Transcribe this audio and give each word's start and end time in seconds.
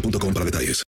boostmobile.com 0.00 0.34
para 0.34 0.44
detalles. 0.44 0.82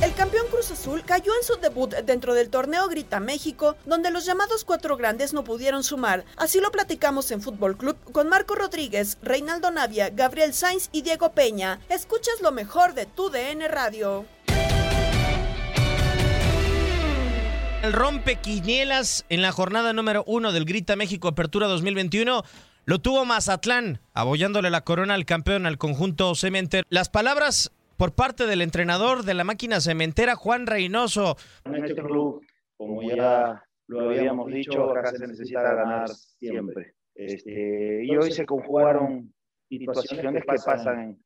El 0.00 0.14
campeón 0.14 0.46
Cruz 0.48 0.70
Azul 0.70 1.02
cayó 1.04 1.32
en 1.34 1.44
su 1.44 1.56
debut 1.56 1.92
dentro 1.92 2.34
del 2.34 2.50
torneo 2.50 2.88
Grita 2.88 3.18
México, 3.18 3.76
donde 3.84 4.12
los 4.12 4.24
llamados 4.24 4.64
cuatro 4.64 4.96
grandes 4.96 5.32
no 5.32 5.42
pudieron 5.42 5.82
sumar. 5.82 6.24
Así 6.36 6.60
lo 6.60 6.70
platicamos 6.70 7.30
en 7.32 7.42
Fútbol 7.42 7.76
Club 7.76 7.96
con 8.12 8.28
Marco 8.28 8.54
Rodríguez, 8.54 9.18
Reinaldo 9.22 9.72
Navia, 9.72 10.10
Gabriel 10.10 10.54
Sainz 10.54 10.88
y 10.92 11.02
Diego 11.02 11.32
Peña. 11.32 11.80
Escuchas 11.88 12.40
lo 12.42 12.52
mejor 12.52 12.94
de 12.94 13.06
tu 13.06 13.28
DN 13.28 13.66
Radio. 13.66 14.24
El 17.82 17.92
rompequinielas 17.92 19.24
en 19.28 19.40
la 19.40 19.52
jornada 19.52 19.92
número 19.92 20.24
uno 20.26 20.50
del 20.50 20.64
Grita 20.64 20.96
México 20.96 21.28
Apertura 21.28 21.68
2021 21.68 22.44
lo 22.88 23.00
tuvo 23.00 23.26
Mazatlán, 23.26 24.00
abollándole 24.14 24.70
la 24.70 24.80
corona 24.80 25.12
al 25.12 25.26
campeón 25.26 25.66
al 25.66 25.76
conjunto 25.76 26.34
cementero. 26.34 26.86
Las 26.88 27.10
palabras 27.10 27.70
por 27.98 28.14
parte 28.14 28.46
del 28.46 28.62
entrenador 28.62 29.24
de 29.24 29.34
la 29.34 29.44
máquina 29.44 29.78
cementera, 29.82 30.36
Juan 30.36 30.66
Reynoso. 30.66 31.36
En 31.66 31.84
este 31.84 32.02
club, 32.02 32.42
como 32.78 33.02
ya 33.02 33.62
lo 33.88 34.08
habíamos 34.08 34.50
dicho, 34.50 34.90
acá 34.96 35.10
se 35.10 35.26
necesita 35.26 35.74
ganar 35.74 36.08
siempre. 36.08 36.94
Este, 37.14 38.06
y 38.06 38.16
hoy 38.16 38.32
se 38.32 38.46
conjugaron 38.46 39.34
situaciones 39.68 40.42
que 40.42 40.62
pasan 40.62 40.98
en, 40.98 41.22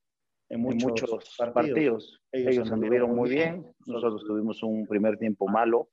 en 0.48 0.60
muchos 0.62 1.36
partidos. 1.54 2.20
Ellos 2.32 2.72
anduvieron 2.72 3.14
muy 3.14 3.30
bien, 3.30 3.64
nosotros 3.86 4.24
tuvimos 4.26 4.60
un 4.64 4.84
primer 4.88 5.16
tiempo 5.16 5.46
malo, 5.46 5.90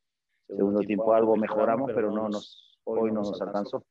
segundo 0.47 0.79
tiempo 0.79 1.13
algo 1.13 1.35
mejoramos, 1.35 1.91
pero 1.93 2.09
no 2.09 2.27
nos, 2.27 2.79
hoy 2.85 3.11
no 3.11 3.21
nos 3.21 3.39
alcanzó. 3.39 3.85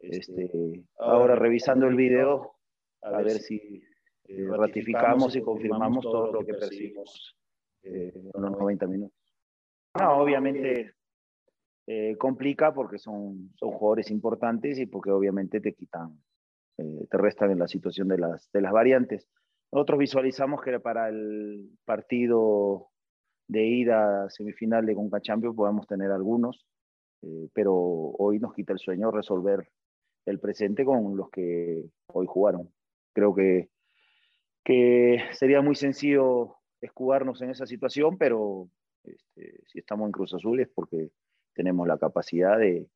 Este, 0.00 0.84
ahora 0.98 1.34
revisando 1.34 1.86
el 1.86 1.96
video, 1.96 2.54
a 3.02 3.22
ver 3.22 3.38
si 3.38 3.82
eh, 4.24 4.46
ratificamos 4.48 5.34
y 5.36 5.40
confirmamos 5.40 6.04
todo 6.04 6.32
lo 6.32 6.44
que 6.44 6.54
percibimos 6.54 7.36
eh, 7.82 8.12
en 8.14 8.42
los 8.42 8.52
90 8.52 8.86
minutos. 8.86 9.18
No, 9.98 10.18
obviamente 10.18 10.94
eh, 11.90 12.18
complica 12.18 12.74
porque 12.74 12.98
son, 12.98 13.50
son 13.56 13.70
jugadores 13.70 14.10
importantes 14.10 14.78
y 14.78 14.84
porque 14.84 15.10
obviamente 15.10 15.58
te 15.58 15.72
quitan, 15.72 16.20
eh, 16.76 17.06
te 17.10 17.16
restan 17.16 17.50
en 17.50 17.58
la 17.58 17.66
situación 17.66 18.08
de 18.08 18.18
las, 18.18 18.50
de 18.52 18.60
las 18.60 18.72
variantes. 18.72 19.26
Nosotros 19.72 19.98
visualizamos 19.98 20.60
que 20.60 20.78
para 20.80 21.08
el 21.08 21.70
partido 21.86 22.90
de 23.48 23.64
ida 23.64 24.28
semifinal 24.28 24.84
de 24.84 24.94
Conca 24.94 25.22
Champions 25.22 25.56
podemos 25.56 25.86
tener 25.86 26.10
algunos, 26.10 26.66
eh, 27.22 27.48
pero 27.54 27.74
hoy 27.74 28.38
nos 28.38 28.52
quita 28.52 28.74
el 28.74 28.78
sueño 28.78 29.10
resolver 29.10 29.66
el 30.28 30.40
presente 30.40 30.84
con 30.84 31.16
los 31.16 31.30
que 31.30 31.84
hoy 32.08 32.26
jugaron. 32.28 32.70
Creo 33.12 33.34
que, 33.34 33.68
que 34.64 35.22
sería 35.32 35.62
muy 35.62 35.74
sencillo 35.74 36.56
escudarnos 36.80 37.40
en 37.42 37.50
esa 37.50 37.66
situación, 37.66 38.18
pero 38.18 38.68
este, 39.04 39.60
si 39.66 39.78
estamos 39.78 40.06
en 40.06 40.12
Cruz 40.12 40.34
Azul 40.34 40.60
es 40.60 40.68
porque 40.68 41.10
tenemos 41.54 41.88
la 41.88 41.98
capacidad 41.98 42.58
de, 42.58 42.88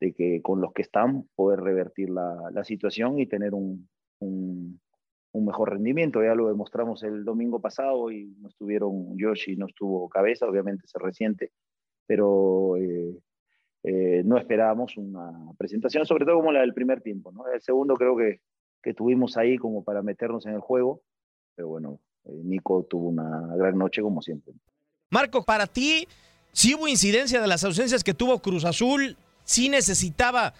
de 0.00 0.12
que 0.12 0.42
con 0.42 0.60
los 0.60 0.72
que 0.72 0.82
están 0.82 1.28
poder 1.34 1.60
revertir 1.60 2.10
la, 2.10 2.50
la 2.52 2.64
situación 2.64 3.18
y 3.18 3.26
tener 3.26 3.54
un, 3.54 3.88
un, 4.20 4.80
mejor 5.32 5.70
rendimiento. 5.72 6.22
Ya 6.22 6.34
lo 6.34 6.48
demostramos 6.48 7.02
el 7.02 7.24
domingo 7.24 7.60
pasado 7.60 8.10
y 8.10 8.34
no 8.38 8.48
estuvieron 8.48 9.16
Yoshi, 9.18 9.56
no 9.56 9.66
estuvo 9.66 10.08
cabeza, 10.08 10.46
obviamente 10.46 10.86
se 10.86 10.98
resiente, 10.98 11.52
pero 12.06 12.76
eh, 12.76 13.18
eh, 13.84 14.22
no 14.24 14.38
esperábamos 14.38 14.96
una 14.96 15.52
presentación, 15.58 16.06
sobre 16.06 16.24
todo 16.24 16.36
como 16.36 16.52
la 16.52 16.60
del 16.60 16.72
primer 16.72 17.02
tiempo. 17.02 17.30
¿no? 17.32 17.46
El 17.46 17.60
segundo 17.60 17.94
creo 17.94 18.16
que, 18.16 18.40
que 18.82 18.94
tuvimos 18.94 19.36
ahí 19.36 19.58
como 19.58 19.84
para 19.84 20.02
meternos 20.02 20.46
en 20.46 20.54
el 20.54 20.60
juego, 20.60 21.02
pero 21.54 21.68
bueno, 21.68 22.00
eh, 22.24 22.30
Nico 22.44 22.86
tuvo 22.88 23.08
una 23.08 23.54
gran 23.56 23.76
noche 23.76 24.00
como 24.00 24.22
siempre. 24.22 24.54
Marco, 25.10 25.44
para 25.44 25.66
ti, 25.66 26.08
si 26.52 26.74
hubo 26.74 26.88
incidencia 26.88 27.42
de 27.42 27.46
las 27.46 27.62
ausencias 27.62 28.02
que 28.02 28.14
tuvo 28.14 28.40
Cruz 28.40 28.64
Azul, 28.64 29.16
sí 29.44 29.68
necesitaba 29.68 30.54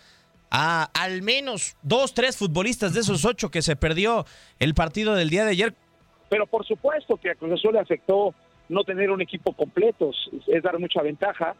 a 0.51 0.91
al 0.95 1.23
menos 1.23 1.77
dos, 1.83 2.13
tres 2.13 2.37
futbolistas 2.37 2.93
de 2.93 3.01
esos 3.01 3.25
ocho 3.25 3.51
que 3.51 3.63
se 3.63 3.75
perdió 3.75 4.27
el 4.59 4.75
partido 4.75 5.15
del 5.15 5.31
día 5.31 5.45
de 5.45 5.53
ayer. 5.53 5.75
Pero 6.29 6.47
por 6.47 6.67
supuesto 6.67 7.17
que 7.17 7.31
a 7.31 7.35
Cruz 7.35 7.55
Azul 7.55 7.73
le 7.73 7.81
afectó 7.81 8.35
no 8.69 8.85
tener 8.85 9.11
un 9.11 9.23
equipo 9.23 9.53
completo, 9.55 10.11
es 10.47 10.63
dar 10.63 10.79
mucha 10.79 11.03
ventaja. 11.03 11.55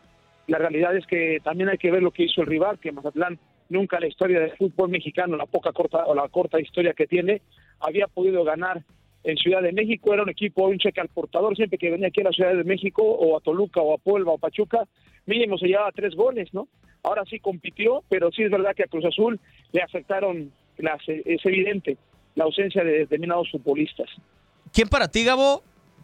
La 0.47 0.59
realidad 0.59 0.97
es 0.97 1.07
que 1.07 1.39
también 1.43 1.71
hay 1.71 1.79
que 1.79 1.91
ver 1.91 2.03
lo 2.03 2.11
que 2.11 2.25
hizo 2.25 2.43
el 2.43 2.47
rival, 2.47 2.79
que 2.79 2.93
Mazatlán 2.93 3.39
nunca 3.69 3.97
en 3.97 4.03
la 4.03 4.09
historia 4.09 4.41
del 4.41 4.57
fútbol 4.57 4.91
mexicano, 4.91 5.37
la 5.37 5.47
poca 5.47 5.73
corta 5.73 6.05
o 6.07 6.15
la 6.15 6.29
corta 6.29 6.61
historia 6.61 6.93
que 6.93 7.07
tiene, 7.07 7.41
había 7.81 8.07
podido 8.07 8.45
ganar 8.45 8.83
en 9.25 9.37
Ciudad 9.39 9.63
de 9.63 9.73
México, 9.73 10.13
era 10.13 10.23
un 10.23 10.29
equipo, 10.29 10.67
un 10.67 10.79
cheque 10.79 11.01
al 11.01 11.09
portador, 11.09 11.57
siempre 11.57 11.79
que 11.79 11.91
venía 11.91 12.09
aquí 12.09 12.21
a 12.21 12.25
la 12.25 12.33
Ciudad 12.33 12.55
de 12.55 12.63
México, 12.63 13.03
o 13.03 13.37
a 13.37 13.41
Toluca, 13.41 13.81
o 13.81 13.95
a 13.95 13.99
Puebla, 13.99 14.33
o 14.33 14.35
a 14.35 14.39
Pachuca, 14.39 14.87
mínimo 15.25 15.57
se 15.57 15.67
llevaba 15.67 15.91
tres 15.93 16.15
goles, 16.15 16.53
¿no? 16.53 16.69
Ahora 17.03 17.25
sí 17.29 17.41
compitió, 17.41 18.03
pero 18.11 18.31
sí 18.31 18.43
es 18.43 18.51
verdad 18.51 18.75
que 18.77 18.83
a 18.83 18.87
Cruz 18.87 19.07
Azul 19.07 19.41
le 19.73 19.83
afectaron, 19.83 20.53
las, 20.77 21.01
es 21.07 21.45
evidente, 21.45 21.97
la 22.35 22.45
ausencia 22.45 22.85
de 22.85 22.99
determinados 22.99 23.51
futbolistas. 23.51 24.09
¿Quién 24.73 24.89
para 24.89 25.09
ti, 25.09 25.25
Gabo, 25.25 25.63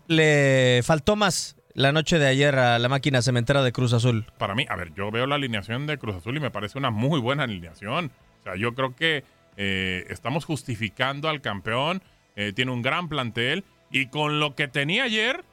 le 0.08 0.80
faltó 0.82 1.14
más 1.14 1.59
la 1.80 1.92
noche 1.92 2.18
de 2.18 2.26
ayer 2.26 2.56
a 2.56 2.78
la 2.78 2.88
máquina 2.88 3.22
cementera 3.22 3.62
de 3.62 3.72
Cruz 3.72 3.92
Azul? 3.92 4.26
Para 4.38 4.54
mí, 4.54 4.66
a 4.68 4.76
ver, 4.76 4.92
yo 4.94 5.10
veo 5.10 5.26
la 5.26 5.36
alineación 5.36 5.86
de 5.86 5.98
Cruz 5.98 6.16
Azul 6.16 6.36
y 6.36 6.40
me 6.40 6.50
parece 6.50 6.78
una 6.78 6.90
muy 6.90 7.20
buena 7.20 7.44
alineación. 7.44 8.12
O 8.40 8.42
sea, 8.42 8.56
yo 8.56 8.74
creo 8.74 8.94
que 8.94 9.24
eh, 9.56 10.04
estamos 10.08 10.44
justificando 10.44 11.28
al 11.28 11.40
campeón, 11.40 12.02
eh, 12.36 12.52
tiene 12.54 12.70
un 12.70 12.82
gran 12.82 13.08
plantel 13.08 13.64
y 13.90 14.06
con 14.06 14.40
lo 14.40 14.54
que 14.54 14.68
tenía 14.68 15.04
ayer, 15.04 15.44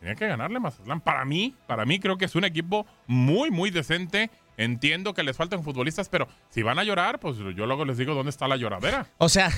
tenía 0.00 0.14
que 0.14 0.26
ganarle 0.26 0.60
Mazatlán. 0.60 1.00
Para 1.00 1.24
mí, 1.24 1.54
para 1.66 1.84
mí 1.84 1.98
creo 1.98 2.16
que 2.16 2.24
es 2.24 2.34
un 2.34 2.44
equipo 2.44 2.86
muy, 3.06 3.50
muy 3.50 3.70
decente. 3.70 4.30
Entiendo 4.56 5.14
que 5.14 5.24
les 5.24 5.36
faltan 5.36 5.64
futbolistas, 5.64 6.08
pero 6.08 6.28
si 6.50 6.62
van 6.62 6.78
a 6.78 6.84
llorar, 6.84 7.18
pues 7.18 7.36
yo 7.36 7.66
luego 7.66 7.84
les 7.84 7.98
digo 7.98 8.14
dónde 8.14 8.30
está 8.30 8.46
la 8.46 8.56
lloradera. 8.56 9.06
O 9.18 9.28
sea, 9.28 9.50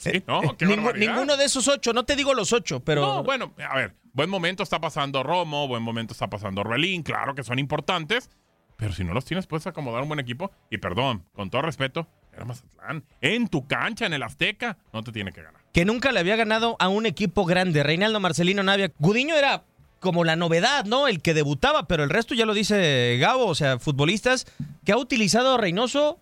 Sí, 0.00 0.22
no, 0.26 0.56
qué 0.56 0.66
Ningú- 0.66 0.76
barbaridad. 0.84 1.12
ninguno 1.12 1.36
de 1.36 1.44
esos 1.44 1.68
ocho, 1.68 1.92
no 1.92 2.04
te 2.04 2.16
digo 2.16 2.32
los 2.34 2.52
ocho, 2.52 2.80
pero. 2.80 3.02
No, 3.02 3.22
bueno, 3.22 3.52
a 3.68 3.76
ver, 3.76 3.94
buen 4.14 4.30
momento 4.30 4.62
está 4.62 4.80
pasando 4.80 5.22
Romo, 5.22 5.68
buen 5.68 5.82
momento 5.82 6.12
está 6.14 6.28
pasando 6.30 6.62
Orbelín, 6.62 7.02
claro 7.02 7.34
que 7.34 7.44
son 7.44 7.58
importantes, 7.58 8.30
pero 8.76 8.92
si 8.94 9.04
no 9.04 9.12
los 9.12 9.26
tienes, 9.26 9.46
puedes 9.46 9.66
acomodar 9.66 10.00
un 10.02 10.08
buen 10.08 10.20
equipo. 10.20 10.50
Y 10.70 10.78
perdón, 10.78 11.24
con 11.34 11.50
todo 11.50 11.60
respeto, 11.62 12.06
era 12.32 12.46
Mazatlán. 12.46 13.04
En 13.20 13.48
tu 13.48 13.66
cancha, 13.66 14.06
en 14.06 14.14
el 14.14 14.22
Azteca, 14.22 14.78
no 14.94 15.02
te 15.02 15.12
tiene 15.12 15.32
que 15.32 15.42
ganar. 15.42 15.60
que 15.72 15.84
nunca 15.84 16.12
le 16.12 16.20
había 16.20 16.36
ganado 16.36 16.76
a 16.78 16.88
un 16.88 17.04
equipo 17.04 17.44
grande. 17.44 17.82
Reinaldo 17.82 18.20
Marcelino 18.20 18.62
Navia. 18.62 18.90
Gudiño 18.98 19.36
era 19.36 19.64
como 20.00 20.24
la 20.24 20.34
novedad, 20.34 20.86
¿no? 20.86 21.08
El 21.08 21.20
que 21.20 21.34
debutaba, 21.34 21.86
pero 21.86 22.02
el 22.04 22.08
resto 22.10 22.34
ya 22.34 22.46
lo 22.46 22.54
dice 22.54 23.18
Gabo, 23.20 23.44
o 23.46 23.54
sea, 23.54 23.78
futbolistas 23.78 24.46
que 24.86 24.92
ha 24.92 24.96
utilizado 24.96 25.54
a 25.54 25.58
Reynoso 25.58 26.18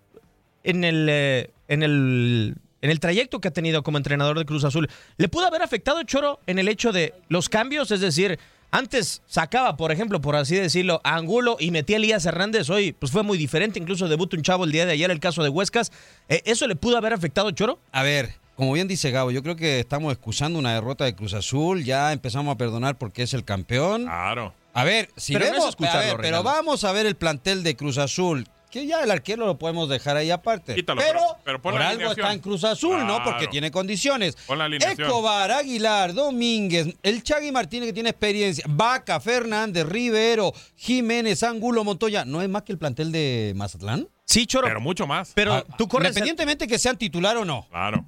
en 0.64 0.82
el, 0.82 1.06
eh, 1.08 1.50
en 1.68 1.84
el 1.84 2.56
en 2.82 2.90
el 2.90 3.00
trayecto 3.00 3.40
que 3.40 3.48
ha 3.48 3.52
tenido 3.52 3.82
como 3.82 3.98
entrenador 3.98 4.38
de 4.38 4.44
Cruz 4.44 4.64
Azul. 4.64 4.88
¿Le 5.16 5.28
pudo 5.28 5.46
haber 5.46 5.62
afectado 5.62 6.02
Choro 6.02 6.40
en 6.46 6.58
el 6.58 6.68
hecho 6.68 6.92
de 6.92 7.14
los 7.28 7.48
cambios? 7.48 7.90
Es 7.90 8.00
decir, 8.00 8.38
antes 8.70 9.22
sacaba, 9.26 9.76
por 9.76 9.92
ejemplo, 9.92 10.20
por 10.20 10.36
así 10.36 10.56
decirlo, 10.56 11.00
a 11.04 11.16
Angulo 11.16 11.56
y 11.58 11.70
metía 11.70 11.96
a 11.96 11.98
Elías 11.98 12.26
Hernández. 12.26 12.68
Hoy 12.70 12.92
pues 12.92 13.12
fue 13.12 13.22
muy 13.22 13.38
diferente, 13.38 13.78
incluso 13.78 14.08
debutó 14.08 14.36
un 14.36 14.42
chavo 14.42 14.64
el 14.64 14.72
día 14.72 14.86
de 14.86 14.92
ayer, 14.92 15.10
el 15.10 15.20
caso 15.20 15.42
de 15.42 15.48
Huescas. 15.48 15.90
Eh, 16.28 16.42
¿Eso 16.44 16.66
le 16.66 16.76
pudo 16.76 16.96
haber 16.96 17.12
afectado 17.12 17.50
Choro? 17.50 17.78
A 17.92 18.02
ver, 18.02 18.34
como 18.56 18.72
bien 18.72 18.88
dice 18.88 19.10
Gabo, 19.10 19.30
yo 19.30 19.42
creo 19.42 19.56
que 19.56 19.80
estamos 19.80 20.12
excusando 20.12 20.58
una 20.58 20.74
derrota 20.74 21.04
de 21.04 21.14
Cruz 21.14 21.32
Azul, 21.32 21.84
ya 21.84 22.12
empezamos 22.12 22.54
a 22.54 22.58
perdonar 22.58 22.98
porque 22.98 23.22
es 23.22 23.32
el 23.32 23.44
campeón. 23.44 24.04
Claro. 24.04 24.52
A 24.74 24.84
ver, 24.84 25.08
si 25.16 25.32
Pero 25.32 25.46
no 25.46 25.50
vemos, 25.52 25.64
es 25.64 25.70
escucharlo, 25.70 26.00
a 26.00 26.04
ver, 26.04 26.16
pero 26.20 26.42
vamos 26.42 26.84
a 26.84 26.92
ver 26.92 27.06
el 27.06 27.16
plantel 27.16 27.62
de 27.62 27.74
Cruz 27.74 27.98
Azul. 27.98 28.46
Que 28.70 28.86
ya 28.86 29.02
el 29.02 29.10
arquero 29.10 29.46
lo 29.46 29.58
podemos 29.58 29.88
dejar 29.88 30.16
ahí 30.16 30.30
aparte. 30.30 30.74
Quítalo, 30.74 31.00
pero, 31.00 31.20
pero- 31.44 31.62
por 31.62 31.80
algo 31.80 32.10
está 32.10 32.32
en 32.32 32.40
Cruz 32.40 32.64
Azul, 32.64 33.06
¿no? 33.06 33.22
Porque 33.24 33.46
tiene 33.48 33.70
condiciones. 33.70 34.36
Pon 34.46 34.58
la. 34.58 34.66
Escobar, 34.66 35.50
Aguilar, 35.50 36.12
Domínguez, 36.12 36.94
el 37.02 37.22
Chagui 37.22 37.50
Martínez 37.52 37.86
que 37.88 37.92
tiene 37.92 38.10
experiencia, 38.10 38.64
Vaca, 38.68 39.20
Fernández, 39.20 39.86
Rivero, 39.86 40.52
Jiménez, 40.76 41.42
Angulo, 41.42 41.84
Montoya. 41.84 42.24
¿No 42.24 42.42
es 42.42 42.48
más 42.48 42.62
que 42.62 42.72
el 42.72 42.78
plantel 42.78 43.10
de 43.12 43.52
Mazatlán? 43.56 44.08
Sí, 44.24 44.46
Choro. 44.46 44.66
Pero 44.66 44.80
mucho 44.80 45.06
más. 45.06 45.32
Pero 45.34 45.54
Ah, 45.54 45.64
tú 45.78 45.88
corres. 45.88 46.08
Independientemente 46.10 46.66
que 46.66 46.78
sean 46.78 46.98
titular 46.98 47.36
o 47.38 47.44
no. 47.46 47.66
Claro. 47.70 48.04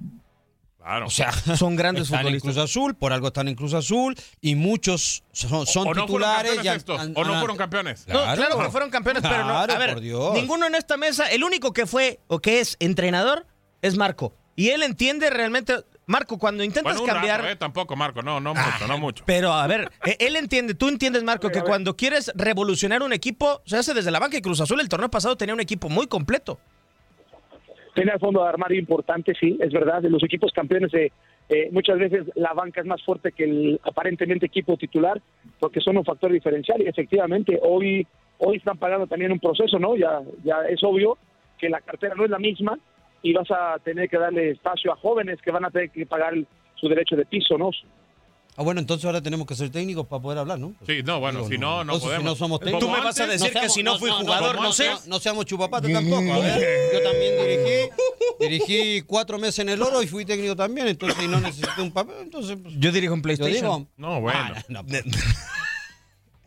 Claro. 0.83 1.07
O 1.07 1.11
sea, 1.11 1.31
Son 1.57 1.77
grandes 1.77 2.05
están 2.05 2.21
en 2.21 2.25
futbolistas. 2.27 2.55
Cruz 2.55 2.65
Azul, 2.65 2.95
por 2.95 3.13
algo 3.13 3.27
están 3.29 3.49
en 3.49 3.55
Cruz 3.55 3.75
Azul 3.75 4.17
y 4.41 4.55
muchos 4.55 5.23
son, 5.33 5.67
son 5.67 5.83
o 5.89 5.95
no 5.95 6.07
fueron 6.07 6.07
titulares. 6.07 6.43
campeones 6.55 6.65
ya 6.65 6.75
estos, 6.75 7.01
han- 7.01 7.13
o 7.15 7.25
no 7.25 7.33
han- 7.35 7.39
fueron 7.41 7.57
campeones. 7.57 8.07
No, 8.09 8.23
claro, 8.35 8.59
que 8.59 8.71
fueron 8.71 8.91
campeones, 8.91 9.23
pero 9.23 9.39
no. 9.45 9.51
Claro, 9.53 9.73
A 9.75 9.79
ver, 9.79 9.93
por 9.95 10.01
Dios. 10.03 10.35
ninguno 10.35 10.67
en 10.67 10.75
esta 10.75 10.97
mesa, 10.97 11.27
el 11.31 11.45
único 11.45 11.73
que 11.73 11.87
fue 11.87 12.21
o 12.29 12.41
que 12.41 12.61
es 12.61 12.77
entrenador 12.81 13.47
es 13.83 13.97
Marco. 13.97 14.35
Y 14.57 14.71
él 14.71 14.83
entiende 14.83 15.31
realmente. 15.31 15.77
Marco, 16.07 16.39
cuando 16.39 16.65
intentas 16.65 16.97
Bueno, 16.97 17.03
un 17.03 17.07
cambiar. 17.09 17.41
rato, 17.43 17.53
eh, 17.53 17.57
tampoco, 17.57 17.95
Marco. 17.95 18.21
No, 18.21 18.41
no 18.41 18.53
mucho, 18.53 18.87
no 18.89 18.99
mucho. 18.99 19.23
Pero 19.27 19.53
a 19.53 19.65
ver, 19.69 19.93
eh, 20.05 20.17
él 20.19 20.35
entiende, 20.35 20.75
tú 20.75 20.89
entiendes, 20.89 21.23
Marco, 21.23 21.51
que 21.51 21.63
cuando 21.63 21.97
quieres 21.97 22.33
revolucionar 22.35 23.03
un 23.05 23.13
equipo, 23.13 23.63
se 23.65 23.77
hace 23.77 23.95
desde 23.95 24.11
la 24.11 24.19
banca 24.19 24.37
y 24.37 24.43
Cruz 24.43 24.61
Azul 24.61 24.81
el 24.81 24.89
torneo 24.89 25.09
pasado 25.09 25.37
tenía 25.37 25.55
un 25.55 25.61
equipo 25.61 25.89
muy 25.89 26.09
completo. 26.09 26.59
Tiene 27.95 28.13
el 28.13 28.21
fondo 28.21 28.43
de 28.43 28.49
armario 28.49 28.79
importante, 28.79 29.35
sí, 29.39 29.59
es 29.61 29.73
verdad. 29.73 30.03
De 30.03 30.11
los 30.11 30.23
equipos 30.23 30.53
campeones, 30.53 30.93
eh, 30.95 31.11
eh, 31.49 31.69
muchas 31.73 31.99
veces 31.99 32.27
la 32.37 32.53
banca 32.53 32.81
es 32.81 32.87
más 32.87 33.03
fuerte 33.03 33.33
que 33.33 33.45
el 33.45 33.81
aparentemente 33.83 34.47
equipo 34.47 34.77
titular, 34.77 35.21
porque 35.59 35.81
son 35.81 35.97
un 35.97 36.05
factor 36.05 36.33
diferencial. 36.33 36.81
Y 36.81 36.87
efectivamente, 36.87 37.59
hoy, 37.63 38.07
hoy 38.39 38.57
están 38.59 38.79
pagando 38.79 39.07
también 39.07 39.33
un 39.33 39.41
proceso, 39.41 39.79
¿no? 39.79 39.97
Ya, 39.97 40.21
ya 40.45 40.63
es 40.69 40.83
obvio 40.85 41.19
que 41.59 41.69
la 41.69 41.81
cartera 41.81 42.15
no 42.15 42.25
es 42.25 42.31
la 42.31 42.39
misma 42.39 42.79
y 43.23 43.33
vas 43.33 43.51
a 43.51 43.79
tener 43.83 44.09
que 44.09 44.19
darle 44.19 44.51
espacio 44.51 44.93
a 44.93 44.97
jóvenes 44.97 45.41
que 45.43 45.51
van 45.51 45.65
a 45.65 45.71
tener 45.71 45.91
que 45.91 46.07
pagar 46.07 46.35
su 46.77 46.89
derecho 46.89 47.17
de 47.17 47.27
piso, 47.27 47.59
¿no? 47.59 47.71
Ah, 48.57 48.63
bueno, 48.63 48.81
entonces 48.81 49.05
ahora 49.07 49.23
tenemos 49.23 49.47
que 49.47 49.55
ser 49.55 49.71
técnicos 49.71 50.07
para 50.07 50.21
poder 50.21 50.39
hablar, 50.39 50.59
¿no? 50.59 50.75
Sí, 50.87 51.03
no, 51.05 51.19
bueno, 51.21 51.39
Digo, 51.39 51.51
si 51.51 51.57
no, 51.59 51.83
no 51.85 51.99
podemos. 51.99 52.19
Si 52.19 52.25
no 52.25 52.35
somos 52.37 52.61
Tú 52.61 52.67
técnicos. 52.67 52.91
me 52.91 53.01
vas 53.05 53.19
a 53.21 53.27
decir 53.27 53.53
que 53.53 53.69
si 53.71 53.83
no 53.83 53.99
fui 53.99 54.11
jugador, 54.11 54.61
no 54.61 54.73
sé. 54.73 54.91
No, 55.07 55.19
seamos 55.21 55.47
chupapates 55.47 55.91
tampoco. 55.93 56.33
A 56.33 56.39
ver, 56.41 56.91
yo 56.93 57.03
también 57.03 57.35
dirigí, 57.39 57.91
dirigí 58.41 59.03
cuatro 59.03 59.39
meses 59.39 59.61
en 59.61 59.71
el 59.71 59.81
oro 59.81 60.03
y 60.03 60.07
fui 60.09 60.25
técnico 60.27 60.55
también, 60.57 60.89
entonces 60.89 61.23
y 61.25 61.29
no 61.29 61.41
necesité 61.41 61.81
un 61.81 61.93
papel, 61.93 62.17
entonces 62.21 62.59
pues, 62.63 62.75
Yo 62.79 62.93
dirijo 62.93 63.15
en 63.15 63.23
PlayStation. 63.23 63.55
digo, 63.55 63.87
No, 63.97 64.21
bueno. 64.21 64.39
ah, 64.43 64.63
no, 64.69 64.83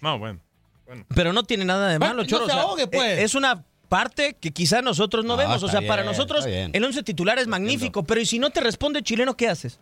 No, 0.02 0.20
bueno. 0.20 0.40
bueno. 0.86 1.06
Pero 1.16 1.34
no 1.34 1.44
tiene 1.44 1.66
nada 1.66 1.88
de 1.90 2.00
malo, 2.00 2.22
no 2.24 2.26
Choro. 2.26 2.46
sea, 2.46 2.62
ahogue, 2.62 2.88
pues. 2.88 3.20
eh, 3.20 3.24
Es 3.24 3.36
una 3.36 3.64
parte 3.90 4.36
que 4.40 4.52
quizá 4.52 4.82
nosotros 4.82 5.24
no 5.24 5.38
vemos. 5.38 5.64
O 5.64 5.68
sea, 5.70 5.82
para 5.88 6.04
nosotros 6.04 6.46
el 6.48 6.84
once 6.84 7.02
titular 7.04 7.40
es 7.40 7.48
magnífico, 7.48 8.04
pero 8.04 8.20
¿y 8.22 8.26
si 8.26 8.40
no 8.40 8.50
te 8.50 8.60
responde 8.62 9.02
chileno, 9.04 9.36
qué 9.38 9.48
haces? 9.50 9.80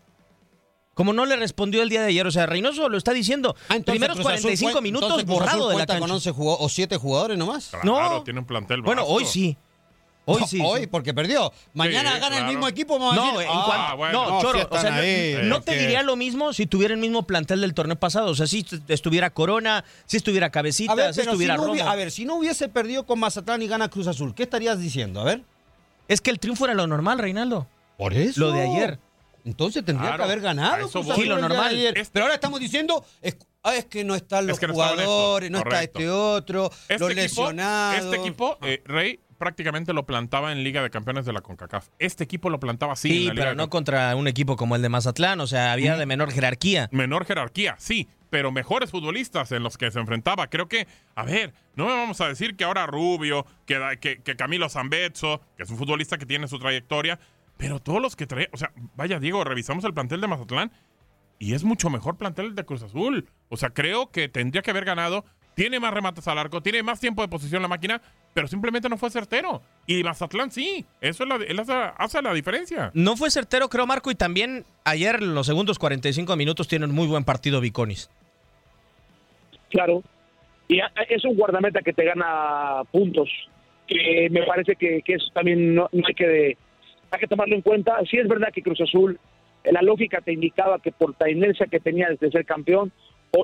Como 0.94 1.14
no 1.14 1.26
le 1.26 1.36
respondió 1.38 1.82
el 1.82 1.90
día 1.90 2.02
de 2.02 2.08
ayer. 2.10 2.28
O 2.28 2.32
sea, 2.32 2.46
Reynoso 2.46 2.90
lo 2.90 2.98
está 2.98 3.14
diciendo. 3.14 3.56
Ah, 3.70 3.76
entonces 3.78 3.94
Primeros 3.94 4.16
Cruz 4.18 4.26
Azul 4.28 4.42
45 4.42 4.80
cuen- 4.80 4.82
minutos 4.84 5.10
entonces 5.10 5.28
borrado 5.28 5.64
de 5.70 5.70
la 5.70 5.74
cuenta 5.76 5.94
cancha. 5.94 6.00
con 6.02 6.12
11 6.12 6.32
jugo- 6.32 6.58
o 6.60 6.70
7 6.70 6.98
jugadores 6.98 7.38
nomás. 7.38 7.70
Claro, 7.82 8.10
No. 8.18 8.24
tiene 8.24 8.40
un 8.42 8.46
plantel 8.46 8.82
Bueno, 8.82 9.02
vasto. 9.04 9.14
hoy 9.16 9.26
sí. 9.26 9.58
Hoy 10.26 10.44
sí. 10.48 10.62
Hoy, 10.64 10.86
porque 10.86 11.14
perdió. 11.16 11.52
Mañana 11.74 12.14
Sí, 12.14 12.20
gana 12.20 12.38
el 12.40 12.46
mismo 12.46 12.68
equipo. 12.68 13.00
vamos 13.00 13.14
a 13.14 13.16
No, 13.16 13.26
decir, 13.40 13.42
en 13.42 13.58
ah, 13.58 13.64
cuanto- 13.66 13.98
bueno. 13.98 14.30
no, 14.30 14.42
Choro, 14.42 14.60
sí 14.60 14.66
o 14.70 14.80
sea, 14.80 14.90
no- 14.92 14.98
ahí, 14.98 15.36
no, 15.44 15.56
porque- 15.56 15.72
te 15.72 15.80
diría 15.80 16.04
lo 16.04 16.16
mismo 16.16 16.54
si 16.54 16.68
tuviera 16.68 16.94
el 16.94 17.00
mismo 17.00 17.24
plantel 17.24 17.62
del 17.62 17.74
torneo 17.74 17.96
pasado. 18.00 18.28
O 18.30 18.36
sea, 18.36 18.46
si 18.46 18.64
estuviera 18.88 19.32
Corona, 19.32 19.84
si 20.06 20.18
estuviera 20.18 20.52
Cabecita, 20.52 20.94
ver, 20.94 21.14
si 21.16 21.22
si 21.22 21.28
estuviera 21.28 21.56
hubi- 21.58 21.80
Romo. 21.80 21.90
a 21.90 21.96
ver, 21.96 22.12
si 22.12 22.26
no 22.26 22.36
hubiese 22.36 22.70
perdido 22.70 23.06
con 23.08 23.18
Mazatlán 23.20 23.62
y 23.64 23.68
gana 23.68 23.90
Cruz 23.90 24.06
Azul, 24.08 24.36
¿qué 24.36 24.44
estarías 24.44 24.80
diciendo? 24.80 25.22
A 25.22 25.24
ver. 25.24 25.42
Es 26.08 26.22
que 26.22 26.30
el 26.30 26.40
triunfo 26.40 26.66
era 26.66 26.76
lo 26.76 26.86
normal, 26.86 27.18
Reinaldo. 27.18 27.66
Por 27.98 28.14
eso. 28.14 28.40
Lo 28.42 28.52
de 28.52 28.62
ayer. 28.62 29.00
Entonces 29.46 29.84
tendría 29.86 30.10
Claro, 30.10 30.24
que 30.26 30.32
haber 30.32 30.42
ganado. 30.42 30.86
eso 30.88 31.04
Sí, 31.16 31.26
lo 31.26 31.38
normal. 31.40 31.70
ayer. 31.76 31.94
Pero 32.12 32.26
ahora 32.26 32.36
estamos 32.36 32.60
diciendo, 32.60 33.04
es, 33.22 33.38
ah, 33.64 33.76
es 33.76 33.86
que 33.86 34.04
no 34.04 34.16
están 34.16 34.48
los 34.48 34.56
Es 34.56 34.60
que 34.60 34.68
no 34.68 34.74
jugadores, 34.74 35.50
estos, 35.50 35.52
no 35.52 35.58
está 35.60 35.84
este 35.84 36.10
otro, 36.10 36.72
Este 36.88 37.00
los 37.00 37.12
equipo, 37.12 37.22
lesionados. 37.22 38.06
este 38.06 38.18
equipo 38.18 38.58
eh, 38.62 38.82
Rey, 38.86 39.20
prácticamente 39.38 39.94
lo 39.94 40.06
plantaba 40.06 40.52
en 40.52 40.64
Liga 40.64 40.84
de 40.84 40.90
Campeones 40.92 41.26
de 41.26 41.34
la 41.34 41.42
CONCACAF. 41.42 41.88
Este 41.98 42.24
equipo 42.24 42.50
lo 42.50 42.60
plantaba 42.60 42.94
así 42.94 43.10
en 43.10 43.14
Sí, 43.16 43.26
la 43.28 43.34
Liga 43.34 43.44
pero 43.46 43.56
no 43.56 43.70
contra 43.70 44.16
un 44.16 44.28
equipo 44.28 44.56
como 44.56 44.76
el 44.76 44.82
de 44.84 44.90
Mazatlán. 44.90 45.40
O 45.42 45.48
sea, 45.48 45.72
había 45.74 45.98
de 45.98 46.06
menor 46.06 46.32
jerarquía. 46.32 46.90
Menor 46.92 47.26
jerarquía, 47.26 47.76
sí, 47.80 48.08
pero 48.30 48.52
mejores 48.52 48.92
futbolistas 48.92 49.52
en 49.52 49.64
los 49.64 49.78
que 49.80 49.90
se 49.90 50.00
enfrentaba. 50.00 50.48
Creo 50.48 50.68
que, 50.68 50.88
a 51.16 51.24
ver, 51.24 51.54
no 51.76 51.86
me 51.88 51.92
vamos 51.92 52.22
a 52.22 52.28
decir 52.28 52.56
que 52.56 52.64
ahora 52.66 52.86
Rubio, 52.86 53.46
que, 53.66 53.98
que, 54.00 54.22
que 54.22 54.36
Camilo 54.36 54.70
Zambezzo, 54.70 55.42
que 55.58 55.64
es 55.64 55.70
un 55.72 55.78
futbolista 55.78 56.18
que 56.20 56.28
tiene 56.28 56.48
su 56.48 56.60
trayectoria, 56.60 57.20
pero 57.62 57.80
todos 57.80 58.02
los 58.02 58.16
que 58.16 58.26
trae, 58.26 58.50
o 58.52 58.58
sea, 58.58 58.72
vaya 58.96 59.20
Diego, 59.20 59.44
revisamos 59.44 59.84
el 59.86 59.94
plantel 59.94 60.20
de 60.20 60.26
Mazatlán 60.28 60.72
y 61.38 61.54
es 61.54 61.64
mucho 61.64 61.92
mejor 61.92 62.18
plantel 62.18 62.48
el 62.48 62.56
de 62.56 62.66
Cruz 62.66 62.82
Azul. 62.82 63.28
O 63.50 63.56
sea, 63.58 63.70
creo 63.70 64.10
que 64.10 64.28
tendría 64.30 64.64
que 64.64 64.72
haber 64.72 64.84
ganado. 64.84 65.24
Tiene 65.54 65.80
más 65.80 65.94
remates 65.94 66.28
al 66.28 66.40
arco, 66.40 66.62
tiene 66.62 66.82
más 66.82 67.00
tiempo 67.00 67.22
de 67.22 67.28
posición 67.28 67.62
la 67.62 67.68
máquina, 67.68 68.02
pero 68.34 68.48
simplemente 68.48 68.90
no 68.90 68.98
fue 68.98 69.12
certero. 69.12 69.62
Y 69.86 70.02
Mazatlán 70.04 70.50
sí, 70.50 70.86
eso 71.02 71.22
es 71.24 71.30
la, 71.30 71.36
él 71.36 71.60
hace, 71.60 71.74
hace 71.74 72.22
la 72.24 72.34
diferencia. 72.34 72.90
No 72.96 73.16
fue 73.16 73.30
certero, 73.30 73.70
creo, 73.70 73.86
Marco. 73.86 74.10
Y 74.10 74.16
también 74.16 74.66
ayer, 74.84 75.22
los 75.22 75.46
segundos 75.46 75.78
45 75.78 76.36
minutos, 76.36 76.68
tiene 76.68 76.86
un 76.86 76.96
muy 76.96 77.06
buen 77.06 77.26
partido 77.26 77.62
Viconis. 77.62 78.10
Claro. 79.70 80.02
Y 80.68 80.80
a- 80.80 80.92
es 81.10 81.24
un 81.26 81.36
guardameta 81.36 81.82
que 81.82 81.94
te 81.94 82.06
gana 82.06 82.84
puntos, 82.92 83.30
que 83.88 84.30
me 84.32 84.44
parece 84.44 84.76
que, 84.76 85.02
que 85.04 85.14
eso 85.16 85.28
también 85.34 85.76
no, 85.76 85.90
no 85.92 86.08
hay 86.08 86.14
que 86.16 86.58
hay 87.12 87.20
que 87.20 87.28
tomarlo 87.28 87.56
en 87.56 87.62
cuenta. 87.62 88.00
Sí 88.10 88.18
es 88.18 88.28
verdad 88.28 88.50
que 88.54 88.62
Cruz 88.62 88.82
Azul, 88.82 89.20
eh, 89.64 89.72
la 89.72 89.82
lógica 89.82 90.22
te 90.22 90.34
indicaba 90.34 90.80
que 90.80 90.92
por 90.92 91.16
la 91.20 91.30
inercia 91.30 91.68
que 91.68 91.80
tenía 91.80 92.10
desde 92.10 92.32
ser 92.32 92.46
campeón, 92.46 92.92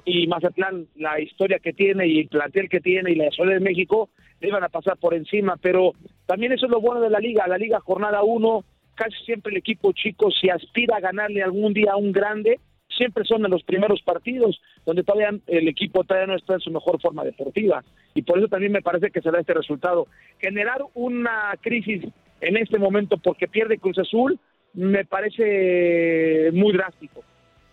y 0.03 0.27
Mazatlán, 0.27 0.87
la 0.95 1.19
historia 1.19 1.59
que 1.59 1.71
tiene 1.71 2.07
y 2.07 2.19
el 2.19 2.27
plantel 2.27 2.67
que 2.67 2.81
tiene 2.81 3.11
y 3.11 3.15
la 3.15 3.31
Sol 3.31 3.49
de 3.49 3.59
México, 3.59 4.09
le 4.41 4.49
iban 4.49 4.63
a 4.63 4.69
pasar 4.69 4.97
por 4.97 5.13
encima, 5.13 5.55
pero 5.61 5.93
también 6.25 6.51
eso 6.51 6.65
es 6.65 6.71
lo 6.71 6.81
bueno 6.81 6.99
de 6.99 7.09
la 7.09 7.19
liga, 7.19 7.47
la 7.47 7.57
liga 7.57 7.79
jornada 7.79 8.21
1, 8.21 8.65
casi 8.95 9.15
siempre 9.23 9.51
el 9.51 9.57
equipo 9.57 9.93
chico 9.93 10.29
si 10.29 10.49
aspira 10.49 10.97
a 10.97 10.99
ganarle 10.99 11.41
algún 11.41 11.73
día 11.73 11.93
a 11.93 11.97
un 11.97 12.11
grande, 12.11 12.59
siempre 12.89 13.23
son 13.23 13.45
en 13.45 13.51
los 13.51 13.63
primeros 13.63 14.01
partidos 14.01 14.59
donde 14.85 15.03
todavía 15.03 15.29
el 15.47 15.67
equipo 15.67 16.03
todavía 16.03 16.27
no 16.27 16.35
está 16.35 16.55
en 16.55 16.61
su 16.61 16.71
mejor 16.71 16.99
forma 17.01 17.23
deportiva 17.23 17.83
y 18.13 18.23
por 18.23 18.39
eso 18.39 18.47
también 18.47 18.71
me 18.71 18.81
parece 18.81 19.11
que 19.11 19.21
se 19.21 19.29
da 19.29 19.39
este 19.39 19.53
resultado. 19.53 20.07
Generar 20.39 20.81
una 20.95 21.53
crisis 21.61 22.03
en 22.41 22.57
este 22.57 22.77
momento 22.77 23.17
porque 23.17 23.47
pierde 23.47 23.77
Cruz 23.77 23.97
Azul 23.97 24.39
me 24.73 25.05
parece 25.05 26.51
muy 26.53 26.73
drástico. 26.73 27.23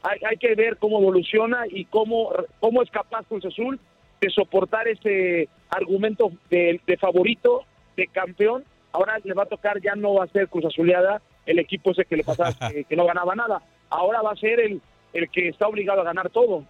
Hay, 0.02 0.18
hay 0.28 0.36
que 0.36 0.54
ver 0.54 0.76
cómo 0.78 1.00
evoluciona 1.00 1.64
y 1.68 1.84
cómo, 1.86 2.30
cómo 2.60 2.82
es 2.82 2.90
capaz 2.90 3.26
Cruz 3.26 3.44
Azul 3.44 3.78
de 4.20 4.30
soportar 4.30 4.88
ese 4.88 5.48
argumento 5.70 6.32
de, 6.50 6.80
de 6.86 6.96
favorito, 6.96 7.64
de 7.96 8.06
campeón. 8.06 8.64
Ahora 8.92 9.18
le 9.22 9.34
va 9.34 9.42
a 9.42 9.46
tocar, 9.46 9.80
ya 9.82 9.94
no 9.96 10.14
va 10.14 10.24
a 10.24 10.28
ser 10.28 10.48
Cruz 10.48 10.64
Azuleada, 10.64 11.20
el 11.46 11.58
equipo 11.58 11.90
ese 11.90 12.04
que 12.04 12.16
le 12.16 12.24
pasaba 12.24 12.52
que, 12.72 12.84
que 12.84 12.96
no 12.96 13.06
ganaba 13.06 13.34
nada. 13.34 13.62
Ahora 13.90 14.22
va 14.22 14.32
a 14.32 14.36
ser 14.36 14.60
el, 14.60 14.80
el 15.12 15.28
que 15.30 15.48
está 15.48 15.68
obligado 15.68 16.00
a 16.00 16.04
ganar 16.04 16.30
todo. 16.30 16.64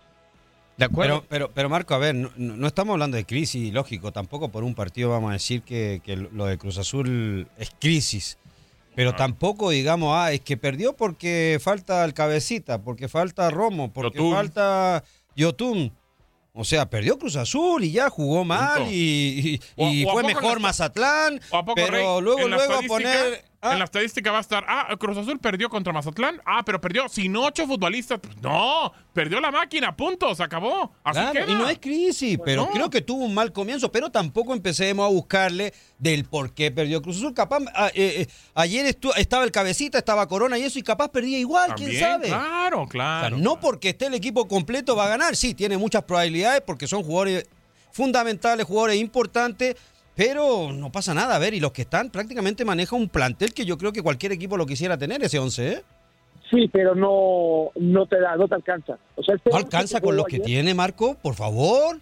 De 0.76 0.84
acuerdo. 0.86 1.24
Pero, 1.28 1.46
pero, 1.46 1.50
pero 1.54 1.68
Marco, 1.68 1.94
a 1.94 1.98
ver, 1.98 2.14
no, 2.14 2.30
no 2.36 2.66
estamos 2.66 2.94
hablando 2.94 3.16
de 3.16 3.24
crisis, 3.24 3.72
lógico, 3.72 4.10
tampoco 4.12 4.48
por 4.48 4.64
un 4.64 4.74
partido 4.74 5.10
vamos 5.10 5.30
a 5.30 5.34
decir 5.34 5.62
que, 5.62 6.00
que 6.04 6.16
lo 6.16 6.46
de 6.46 6.58
Cruz 6.58 6.78
Azul 6.78 7.46
es 7.58 7.70
crisis. 7.80 8.38
Pero 8.96 9.14
tampoco 9.14 9.70
digamos, 9.70 10.16
ah, 10.16 10.32
es 10.32 10.40
que 10.40 10.56
perdió 10.56 10.92
porque 10.94 11.58
falta 11.62 12.04
el 12.04 12.14
cabecita, 12.14 12.80
porque 12.82 13.08
falta 13.08 13.50
Romo, 13.50 13.92
porque 13.92 14.18
Yotun. 14.18 14.32
falta 14.34 15.04
Yotun. 15.36 15.92
O 16.56 16.62
sea, 16.62 16.88
perdió 16.88 17.18
Cruz 17.18 17.34
Azul 17.34 17.82
y 17.82 17.90
ya 17.90 18.08
jugó 18.08 18.44
mal 18.44 18.78
Punto. 18.82 18.92
y, 18.92 19.60
y- 19.76 20.04
o 20.06 20.12
fue 20.12 20.22
mejor 20.22 20.54
la- 20.54 20.68
Mazatlán, 20.68 21.40
¿O 21.50 21.56
a 21.56 21.64
poco, 21.64 21.74
pero 21.74 21.90
Rey? 21.90 22.04
luego, 22.22 22.46
luego 22.48 22.74
a 22.74 22.82
poner... 22.82 23.44
ah, 23.64 23.72
En 23.72 23.78
la 23.78 23.84
estadística 23.86 24.30
va 24.30 24.38
a 24.38 24.40
estar, 24.42 24.64
ah, 24.68 24.94
Cruz 24.98 25.16
Azul 25.18 25.38
perdió 25.40 25.68
contra 25.68 25.92
Mazatlán. 25.92 26.40
Ah, 26.44 26.62
pero 26.64 26.80
perdió 26.80 27.08
sin 27.08 27.34
ocho 27.36 27.66
futbolistas. 27.66 28.20
Pues 28.20 28.36
no, 28.42 28.92
perdió 29.12 29.40
la 29.40 29.50
máquina, 29.50 29.96
punto, 29.96 30.34
se 30.34 30.42
acabó. 30.42 30.92
Así 31.02 31.18
Claro, 31.20 31.32
queda. 31.32 31.50
y 31.50 31.54
no 31.54 31.68
es 31.68 31.78
crisis, 31.78 32.38
pero 32.44 32.66
no. 32.66 32.70
creo 32.70 32.90
que 32.90 33.00
tuvo 33.00 33.24
un 33.24 33.34
mal 33.34 33.52
comienzo, 33.52 33.90
pero 33.90 34.10
tampoco 34.10 34.52
empecemos 34.52 35.04
a 35.06 35.08
buscarle 35.08 35.72
del 35.98 36.24
por 36.24 36.52
qué 36.54 36.70
perdió 36.70 37.00
Cruz 37.02 37.16
Azul. 37.16 37.34
Capaz, 37.34 37.62
ah, 37.74 37.88
eh, 37.94 38.22
eh, 38.22 38.26
ayer 38.54 38.86
estu- 38.86 39.12
estaba 39.16 39.44
el 39.44 39.50
cabecita, 39.52 39.98
estaba 39.98 40.26
Corona 40.28 40.58
y 40.58 40.62
eso, 40.62 40.78
y 40.78 40.82
capaz 40.82 41.08
perdía 41.08 41.38
igual, 41.38 41.68
También, 41.68 41.90
quién 41.90 42.00
sabe. 42.02 42.26
Claro, 42.28 42.78
O 42.82 42.84
sea, 42.84 42.90
claro. 42.90 43.36
no 43.38 43.58
porque 43.58 43.90
esté 43.90 44.06
el 44.06 44.14
equipo 44.14 44.46
completo 44.46 44.94
va 44.94 45.06
a 45.06 45.08
ganar, 45.08 45.34
sí, 45.36 45.54
tiene 45.54 45.78
muchas 45.78 46.02
probabilidades 46.04 46.60
porque 46.66 46.86
son 46.86 47.02
jugadores 47.02 47.48
fundamentales, 47.92 48.66
jugadores 48.66 48.96
importantes, 48.96 49.76
pero 50.16 50.72
no 50.72 50.90
pasa 50.92 51.14
nada, 51.14 51.36
a 51.36 51.38
ver, 51.38 51.54
y 51.54 51.60
los 51.60 51.72
que 51.72 51.82
están 51.82 52.10
prácticamente 52.10 52.64
manejan 52.64 53.00
un 53.00 53.08
plantel 53.08 53.52
que 53.52 53.64
yo 53.64 53.76
creo 53.78 53.92
que 53.92 54.02
cualquier 54.02 54.32
equipo 54.32 54.56
lo 54.56 54.66
quisiera 54.66 54.96
tener, 54.96 55.22
ese 55.22 55.38
11, 55.38 55.72
¿eh? 55.72 55.82
Sí, 56.50 56.68
pero 56.72 56.94
no, 56.94 57.70
no 57.74 58.06
te 58.06 58.20
da, 58.20 58.36
no 58.36 58.46
te 58.46 58.54
alcanza. 58.54 58.98
O 59.16 59.22
sea, 59.22 59.34
este 59.34 59.50
¿No 59.50 59.56
alcanza 59.56 60.00
con 60.00 60.10
jugó 60.10 60.22
lo 60.22 60.24
que 60.24 60.38
tiene, 60.40 60.74
Marco? 60.74 61.16
Por 61.16 61.34
favor. 61.34 61.98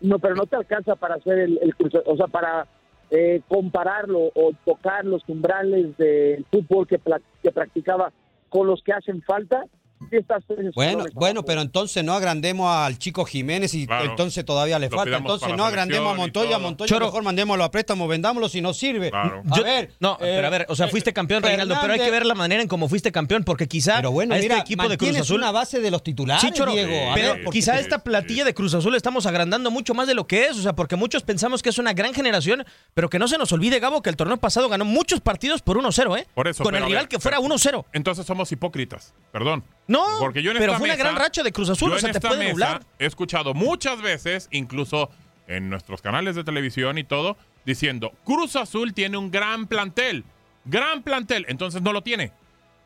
No, 0.00 0.18
pero 0.18 0.34
no 0.34 0.44
te 0.46 0.56
alcanza 0.56 0.96
para 0.96 1.14
hacer 1.14 1.38
el, 1.38 1.58
el 1.62 1.74
Cruz- 1.76 2.02
o 2.04 2.16
sea, 2.16 2.26
para 2.26 2.66
eh, 3.10 3.40
compararlo 3.48 4.30
o 4.34 4.52
tocar 4.64 5.04
los 5.04 5.22
umbrales 5.28 5.96
del 5.96 6.44
fútbol 6.50 6.86
que, 6.86 7.00
que 7.42 7.52
practicaba 7.52 8.12
con 8.50 8.66
los 8.66 8.82
que 8.82 8.92
hacen 8.92 9.22
falta. 9.22 9.64
Bueno, 10.74 11.04
bueno, 11.14 11.44
pero 11.44 11.60
entonces 11.60 12.04
no 12.04 12.12
agrandemos 12.14 12.68
al 12.70 12.98
chico 12.98 13.24
Jiménez 13.24 13.74
y 13.74 13.86
Claro. 13.86 14.10
entonces 14.10 14.44
todavía 14.44 14.78
le 14.78 14.88
Lo 14.88 14.96
falta. 14.96 15.16
Entonces 15.16 15.56
no 15.56 15.64
agrandemos 15.64 16.12
a 16.12 16.16
Montoya, 16.16 16.50
todo. 16.52 16.60
Montoya 16.60 16.88
Choro. 16.88 17.06
mejor 17.06 17.22
mandémoslo 17.22 17.64
a 17.64 17.70
préstamo, 17.70 18.06
vendámoslo 18.08 18.48
si 18.48 18.60
no 18.60 18.72
sirve. 18.74 19.10
Claro. 19.10 19.42
A 19.50 19.56
Yo- 19.56 19.64
ver, 19.64 19.92
no, 20.00 20.14
eh, 20.14 20.18
pero 20.20 20.46
a 20.46 20.50
ver, 20.50 20.66
o 20.68 20.76
sea, 20.76 20.88
fuiste 20.88 21.12
campeón, 21.12 21.42
Fernández- 21.42 21.56
Reinaldo, 21.58 21.76
pero 21.80 21.92
hay 21.94 22.00
que 22.00 22.10
ver 22.10 22.26
la 22.26 22.34
manera 22.34 22.62
en 22.62 22.68
cómo 22.68 22.88
fuiste 22.88 23.12
campeón, 23.12 23.44
porque 23.44 23.66
quizá 23.68 23.96
Pero 23.96 24.10
bueno, 24.12 24.34
a 24.34 24.38
este 24.38 24.48
mira, 24.48 24.60
equipo 24.60 24.88
de 24.88 24.98
Cruz 24.98 25.16
Azul. 25.16 25.38
una 25.38 25.50
base 25.50 25.80
de 25.80 25.90
los 25.90 26.02
titulares, 26.02 26.42
Sí, 26.42 26.50
Choro, 26.52 26.72
Diego. 26.72 27.10
A 27.10 27.14
pero 27.14 27.34
ver, 27.34 27.44
porque- 27.44 27.58
quizá 27.58 27.78
esta 27.78 27.98
platilla 28.04 28.44
de 28.44 28.54
Cruz 28.54 28.74
Azul 28.74 28.94
estamos 28.94 29.26
agrandando 29.26 29.70
mucho 29.70 29.94
más 29.94 30.06
de 30.06 30.14
lo 30.14 30.26
que 30.26 30.46
es, 30.46 30.58
o 30.58 30.62
sea, 30.62 30.74
porque 30.74 30.96
muchos 30.96 31.22
pensamos 31.22 31.62
que 31.62 31.68
es 31.70 31.78
una 31.78 31.92
gran 31.92 32.14
generación, 32.14 32.64
pero 32.94 33.08
que 33.10 33.18
no 33.18 33.28
se 33.28 33.38
nos 33.38 33.52
olvide, 33.52 33.80
Gabo, 33.80 34.02
que 34.02 34.10
el 34.10 34.16
torneo 34.16 34.36
pasado 34.36 34.68
ganó 34.68 34.84
muchos 34.84 35.20
partidos 35.20 35.62
por 35.62 35.76
1-0, 35.78 36.16
¿eh? 36.16 36.26
Por 36.34 36.48
eso, 36.48 36.62
Con 36.62 36.72
pero 36.72 36.78
el 36.78 36.84
a 36.84 36.88
rival 36.88 37.08
que 37.08 37.18
fuera 37.18 37.38
pero- 37.38 37.46
1-0. 37.46 37.86
Entonces 37.92 38.26
somos 38.26 38.50
hipócritas, 38.52 39.14
perdón. 39.32 39.64
No, 39.86 40.04
Porque 40.18 40.42
yo 40.42 40.50
en 40.50 40.56
pero 40.58 40.72
esta 40.72 40.78
fue 40.78 40.86
una 40.88 40.94
mesa- 40.94 41.04
gran 41.10 41.16
racha 41.16 41.42
de 41.42 41.52
Cruz 41.52 41.68
Azul, 41.68 41.90
yo 41.90 41.96
o 41.96 41.98
sea, 41.98 42.08
en 42.08 42.12
te 42.12 42.18
esta 42.18 42.28
puede 42.28 42.40
mesa 42.40 42.52
nublar. 42.52 42.82
He 42.98 43.06
escuchado 43.06 43.52
muchas 43.54 44.00
veces, 44.00 44.48
incluso 44.50 45.10
en 45.46 45.68
nuestros 45.68 46.00
canales 46.00 46.36
de 46.36 46.44
televisión 46.44 46.96
y 46.96 47.04
todo, 47.04 47.36
diciendo, 47.66 48.12
Cruz 48.24 48.56
Azul 48.56 48.94
tiene 48.94 49.16
un 49.18 49.30
gran 49.30 49.66
plantel. 49.66 50.24
Gran 50.64 51.02
plantel. 51.02 51.44
Entonces 51.48 51.82
no 51.82 51.92
lo 51.92 52.02
tiene. 52.02 52.32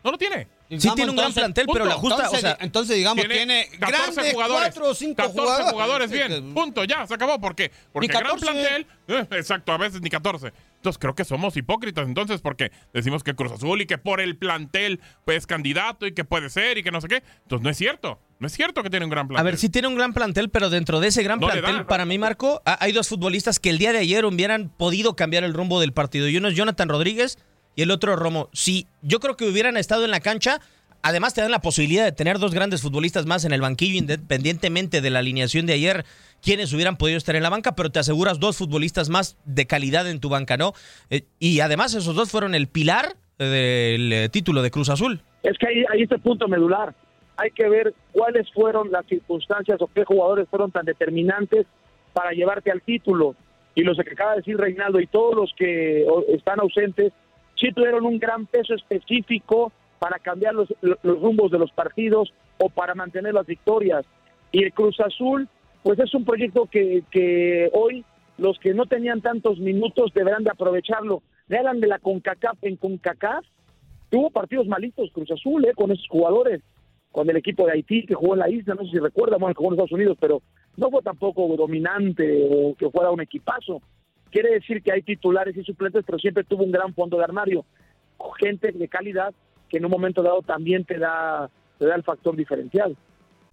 No 0.02 0.10
lo 0.10 0.18
tiene. 0.18 0.48
Sí 0.76 0.90
tiene 0.94 1.10
un 1.10 1.16
gran 1.16 1.32
plantel, 1.32 1.66
pero 1.72 1.86
la 1.86 1.94
justa, 1.94 2.24
entonces, 2.24 2.38
o 2.38 2.40
sea, 2.46 2.58
entonces 2.60 2.96
digamos, 2.96 3.26
tiene, 3.26 3.68
14 3.78 4.12
grandes 4.12 4.34
jugadores. 4.34 4.68
cuatro 4.74 4.90
o 4.90 4.94
cinco 4.94 5.16
14 5.22 5.62
jugadores. 5.70 6.10
bien. 6.10 6.52
Punto, 6.52 6.84
ya, 6.84 7.06
se 7.06 7.14
acabó. 7.14 7.40
¿Por 7.40 7.54
qué? 7.54 7.70
Porque 7.92 8.08
gran 8.08 8.22
14. 8.24 8.44
plantel. 8.44 8.86
eh, 9.08 9.26
exacto, 9.30 9.72
a 9.72 9.78
veces 9.78 10.02
ni 10.02 10.10
14. 10.10 10.52
Entonces 10.78 10.98
creo 10.98 11.14
que 11.14 11.24
somos 11.24 11.56
hipócritas. 11.56 12.06
Entonces, 12.06 12.40
porque 12.40 12.70
decimos 12.94 13.22
que 13.22 13.34
Cruz 13.34 13.52
Azul 13.52 13.80
y 13.80 13.86
que 13.86 13.98
por 13.98 14.20
el 14.20 14.36
plantel 14.36 15.00
pues, 15.24 15.38
es 15.38 15.46
candidato 15.46 16.06
y 16.06 16.12
que 16.14 16.24
puede 16.24 16.50
ser 16.50 16.78
y 16.78 16.82
que 16.82 16.90
no 16.90 17.00
sé 17.00 17.08
qué. 17.08 17.22
Entonces 17.42 17.62
no 17.64 17.70
es 17.70 17.76
cierto. 17.76 18.20
No 18.38 18.46
es 18.46 18.52
cierto 18.52 18.82
que 18.84 18.90
tiene 18.90 19.04
un 19.04 19.10
gran 19.10 19.26
plantel. 19.26 19.40
A 19.40 19.44
ver, 19.50 19.58
sí 19.58 19.68
tiene 19.68 19.88
un 19.88 19.96
gran 19.96 20.12
plantel, 20.14 20.48
pero 20.50 20.70
dentro 20.70 21.00
de 21.00 21.08
ese 21.08 21.22
gran 21.24 21.40
No 21.40 21.48
plantel, 21.48 21.84
para 21.86 22.04
mí, 22.06 22.18
Marco, 22.18 22.62
ha- 22.64 22.78
hay 22.82 22.92
dos 22.92 23.08
futbolistas 23.08 23.58
que 23.58 23.70
el 23.70 23.78
día 23.78 23.92
de 23.92 23.98
ayer 23.98 24.24
hubieran 24.24 24.68
podido 24.68 25.16
cambiar 25.16 25.42
el 25.44 25.52
rumbo 25.54 25.80
del 25.80 25.92
partido. 25.92 26.28
Y 26.28 26.36
uno 26.36 26.48
es 26.48 26.54
Jonathan 26.54 26.88
Rodríguez 26.88 27.38
y 27.74 27.82
el 27.82 27.90
otro 27.90 28.14
Romo. 28.14 28.48
Si 28.52 28.86
yo 29.02 29.18
creo 29.18 29.36
que 29.36 29.44
hubieran 29.48 29.76
estado 29.76 30.04
en 30.04 30.12
la 30.12 30.20
cancha, 30.20 30.60
además 31.02 31.34
te 31.34 31.40
dan 31.40 31.50
la 31.50 31.60
posibilidad 31.60 32.04
de 32.04 32.12
tener 32.12 32.38
dos 32.38 32.54
grandes 32.54 32.82
futbolistas 32.82 33.26
más 33.26 33.44
en 33.44 33.52
el 33.52 33.60
banquillo, 33.60 33.98
independientemente 33.98 35.00
de 35.00 35.10
la 35.10 35.18
alineación 35.18 35.66
de 35.66 35.72
ayer, 35.72 36.04
quienes 36.42 36.72
hubieran 36.72 36.96
podido 36.96 37.18
estar 37.18 37.36
en 37.36 37.42
la 37.42 37.50
banca, 37.50 37.74
pero 37.74 37.90
te 37.90 37.98
aseguras 37.98 38.40
dos 38.40 38.56
futbolistas 38.56 39.08
más 39.08 39.36
de 39.44 39.66
calidad 39.66 40.08
en 40.08 40.20
tu 40.20 40.28
banca, 40.28 40.56
¿no? 40.56 40.72
Eh, 41.10 41.24
y 41.38 41.60
además 41.60 41.94
esos 41.94 42.14
dos 42.14 42.30
fueron 42.30 42.54
el 42.54 42.68
pilar 42.68 43.16
eh, 43.38 43.44
del 43.44 44.12
eh, 44.12 44.28
título 44.28 44.62
de 44.62 44.70
Cruz 44.70 44.88
Azul. 44.88 45.20
Es 45.42 45.56
que 45.58 45.68
ahí, 45.68 45.84
ahí 45.90 46.02
está 46.02 46.16
el 46.16 46.20
punto 46.20 46.48
medular. 46.48 46.94
Hay 47.36 47.50
que 47.50 47.68
ver 47.68 47.94
cuáles 48.12 48.50
fueron 48.52 48.90
las 48.90 49.06
circunstancias 49.06 49.80
o 49.80 49.88
qué 49.94 50.04
jugadores 50.04 50.48
fueron 50.48 50.72
tan 50.72 50.84
determinantes 50.84 51.66
para 52.12 52.32
llevarte 52.32 52.70
al 52.70 52.82
título. 52.82 53.36
Y 53.74 53.82
los 53.82 53.96
que 53.96 54.10
acaba 54.10 54.32
de 54.32 54.38
decir 54.38 54.56
Reinaldo 54.56 54.98
y 54.98 55.06
todos 55.06 55.36
los 55.36 55.52
que 55.56 56.04
están 56.34 56.58
ausentes, 56.58 57.12
sí 57.54 57.70
tuvieron 57.72 58.04
un 58.06 58.18
gran 58.18 58.46
peso 58.46 58.74
específico 58.74 59.70
para 60.00 60.18
cambiar 60.18 60.54
los, 60.54 60.68
los 60.80 61.20
rumbos 61.20 61.52
de 61.52 61.60
los 61.60 61.70
partidos 61.70 62.32
o 62.58 62.70
para 62.70 62.96
mantener 62.96 63.34
las 63.34 63.46
victorias. 63.46 64.04
Y 64.50 64.64
el 64.64 64.72
Cruz 64.72 64.98
Azul, 64.98 65.48
pues 65.82 65.98
es 65.98 66.14
un 66.14 66.24
proyecto 66.24 66.66
que, 66.66 67.02
que 67.10 67.70
hoy 67.72 68.04
los 68.38 68.58
que 68.58 68.72
no 68.72 68.86
tenían 68.86 69.20
tantos 69.20 69.58
minutos 69.58 70.12
deberán 70.14 70.44
de 70.44 70.50
aprovecharlo. 70.50 71.22
Hablan 71.50 71.80
de 71.80 71.88
la 71.88 71.98
CONCACAF 71.98 72.58
en 72.62 72.76
CONCACAF, 72.76 73.44
tuvo 74.10 74.30
partidos 74.30 74.66
malitos 74.66 75.10
Cruz 75.12 75.30
Azul 75.30 75.64
eh, 75.64 75.72
con 75.74 75.90
esos 75.90 76.06
jugadores, 76.08 76.62
con 77.10 77.28
el 77.28 77.36
equipo 77.36 77.66
de 77.66 77.72
Haití 77.72 78.06
que 78.06 78.14
jugó 78.14 78.34
en 78.34 78.40
la 78.40 78.50
isla, 78.50 78.74
no 78.74 78.84
sé 78.84 78.90
si 78.90 78.98
recuerdan, 78.98 79.40
bueno, 79.40 79.54
jugó 79.56 79.70
en 79.70 79.74
Estados 79.74 79.92
Unidos, 79.92 80.16
pero 80.20 80.42
no 80.76 80.90
fue 80.90 81.02
tampoco 81.02 81.56
dominante 81.56 82.46
o 82.50 82.74
que 82.74 82.90
fuera 82.90 83.10
un 83.10 83.20
equipazo. 83.20 83.82
Quiere 84.30 84.50
decir 84.50 84.82
que 84.82 84.92
hay 84.92 85.02
titulares 85.02 85.56
y 85.56 85.64
suplentes, 85.64 86.04
pero 86.04 86.18
siempre 86.18 86.44
tuvo 86.44 86.64
un 86.64 86.70
gran 86.70 86.94
fondo 86.94 87.16
de 87.16 87.24
armario, 87.24 87.64
gente 88.38 88.72
de 88.72 88.88
calidad 88.88 89.32
que 89.68 89.78
en 89.78 89.84
un 89.84 89.90
momento 89.90 90.22
dado 90.22 90.42
también 90.42 90.84
te 90.84 90.98
da, 90.98 91.50
te 91.78 91.86
da 91.86 91.94
el 91.94 92.02
factor 92.02 92.36
diferencial. 92.36 92.96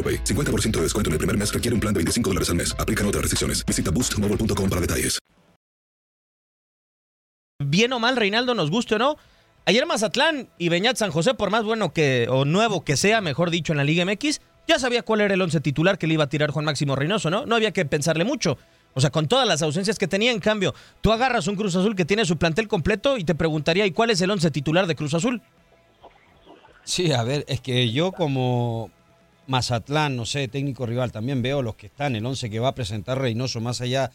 AroPay. 0.00 0.24
50% 0.24 0.70
de 0.78 0.82
descuento 0.82 1.10
en 1.10 1.12
el 1.12 1.18
primer 1.18 1.36
mes 1.36 1.52
requiere 1.52 1.74
un 1.74 1.80
plan 1.80 1.92
de 1.92 1.98
25 1.98 2.30
dólares 2.30 2.48
al 2.48 2.56
mes. 2.56 2.74
Aplican 2.78 3.06
otras 3.06 3.20
restricciones. 3.20 3.66
Visita 3.66 3.90
boostmobile.com 3.90 4.70
para 4.70 4.80
detalles. 4.80 5.20
Bien 7.62 7.92
o 7.92 7.98
mal, 8.00 8.16
Reinaldo, 8.16 8.54
nos 8.54 8.70
guste 8.70 8.94
o 8.94 8.98
no. 8.98 9.16
Ayer 9.66 9.84
Mazatlán 9.84 10.48
y 10.56 10.70
Beñat 10.70 10.96
San 10.96 11.10
José, 11.10 11.34
por 11.34 11.50
más 11.50 11.62
bueno 11.62 11.92
que 11.92 12.26
o 12.30 12.46
nuevo 12.46 12.82
que 12.82 12.96
sea, 12.96 13.20
mejor 13.20 13.50
dicho, 13.50 13.74
en 13.74 13.76
la 13.76 13.84
Liga 13.84 14.04
MX, 14.06 14.40
ya 14.66 14.78
sabía 14.78 15.02
cuál 15.02 15.20
era 15.20 15.34
el 15.34 15.42
once 15.42 15.60
titular 15.60 15.98
que 15.98 16.06
le 16.06 16.14
iba 16.14 16.24
a 16.24 16.28
tirar 16.28 16.50
Juan 16.50 16.64
Máximo 16.64 16.96
Reynoso, 16.96 17.28
¿no? 17.28 17.44
No 17.44 17.56
había 17.56 17.70
que 17.72 17.84
pensarle 17.84 18.24
mucho. 18.24 18.56
O 18.94 19.00
sea, 19.00 19.10
con 19.10 19.28
todas 19.28 19.46
las 19.46 19.60
ausencias 19.62 19.98
que 19.98 20.08
tenía, 20.08 20.32
en 20.32 20.40
cambio, 20.40 20.74
tú 21.02 21.12
agarras 21.12 21.46
un 21.46 21.56
Cruz 21.56 21.76
Azul 21.76 21.94
que 21.94 22.06
tiene 22.06 22.24
su 22.24 22.38
plantel 22.38 22.66
completo 22.66 23.18
y 23.18 23.24
te 23.24 23.34
preguntaría, 23.34 23.84
¿y 23.84 23.90
cuál 23.90 24.10
es 24.10 24.20
el 24.22 24.30
once 24.30 24.50
titular 24.50 24.86
de 24.86 24.96
Cruz 24.96 25.12
Azul? 25.12 25.42
Sí, 26.84 27.12
a 27.12 27.22
ver, 27.22 27.44
es 27.46 27.60
que 27.60 27.92
yo 27.92 28.10
como 28.10 28.90
Mazatlán, 29.50 30.14
no 30.16 30.26
sé, 30.26 30.46
técnico 30.46 30.86
rival, 30.86 31.10
también 31.10 31.42
veo 31.42 31.60
los 31.60 31.74
que 31.74 31.88
están, 31.88 32.14
el 32.14 32.24
11 32.24 32.50
que 32.50 32.60
va 32.60 32.68
a 32.68 32.74
presentar 32.74 33.20
Reynoso 33.20 33.60
más 33.60 33.80
allá. 33.80 34.12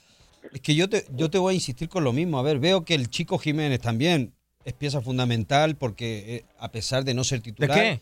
Es 0.53 0.61
que 0.61 0.75
yo 0.75 0.87
te, 0.87 1.05
yo 1.13 1.29
te 1.29 1.37
voy 1.37 1.51
a 1.51 1.55
insistir 1.55 1.89
con 1.89 2.05
lo 2.05 2.13
mismo. 2.13 2.39
A 2.39 2.41
ver, 2.41 2.59
veo 2.59 2.85
que 2.85 2.95
el 2.95 3.09
chico 3.09 3.37
Jiménez 3.37 3.81
también 3.81 4.33
es 4.63 4.71
pieza 4.73 5.01
fundamental 5.01 5.75
porque 5.75 6.35
eh, 6.37 6.45
a 6.57 6.71
pesar 6.71 7.03
de 7.03 7.13
no 7.13 7.25
ser 7.25 7.39
¿De 7.39 7.51
titular. 7.51 7.77
qué? 7.77 7.99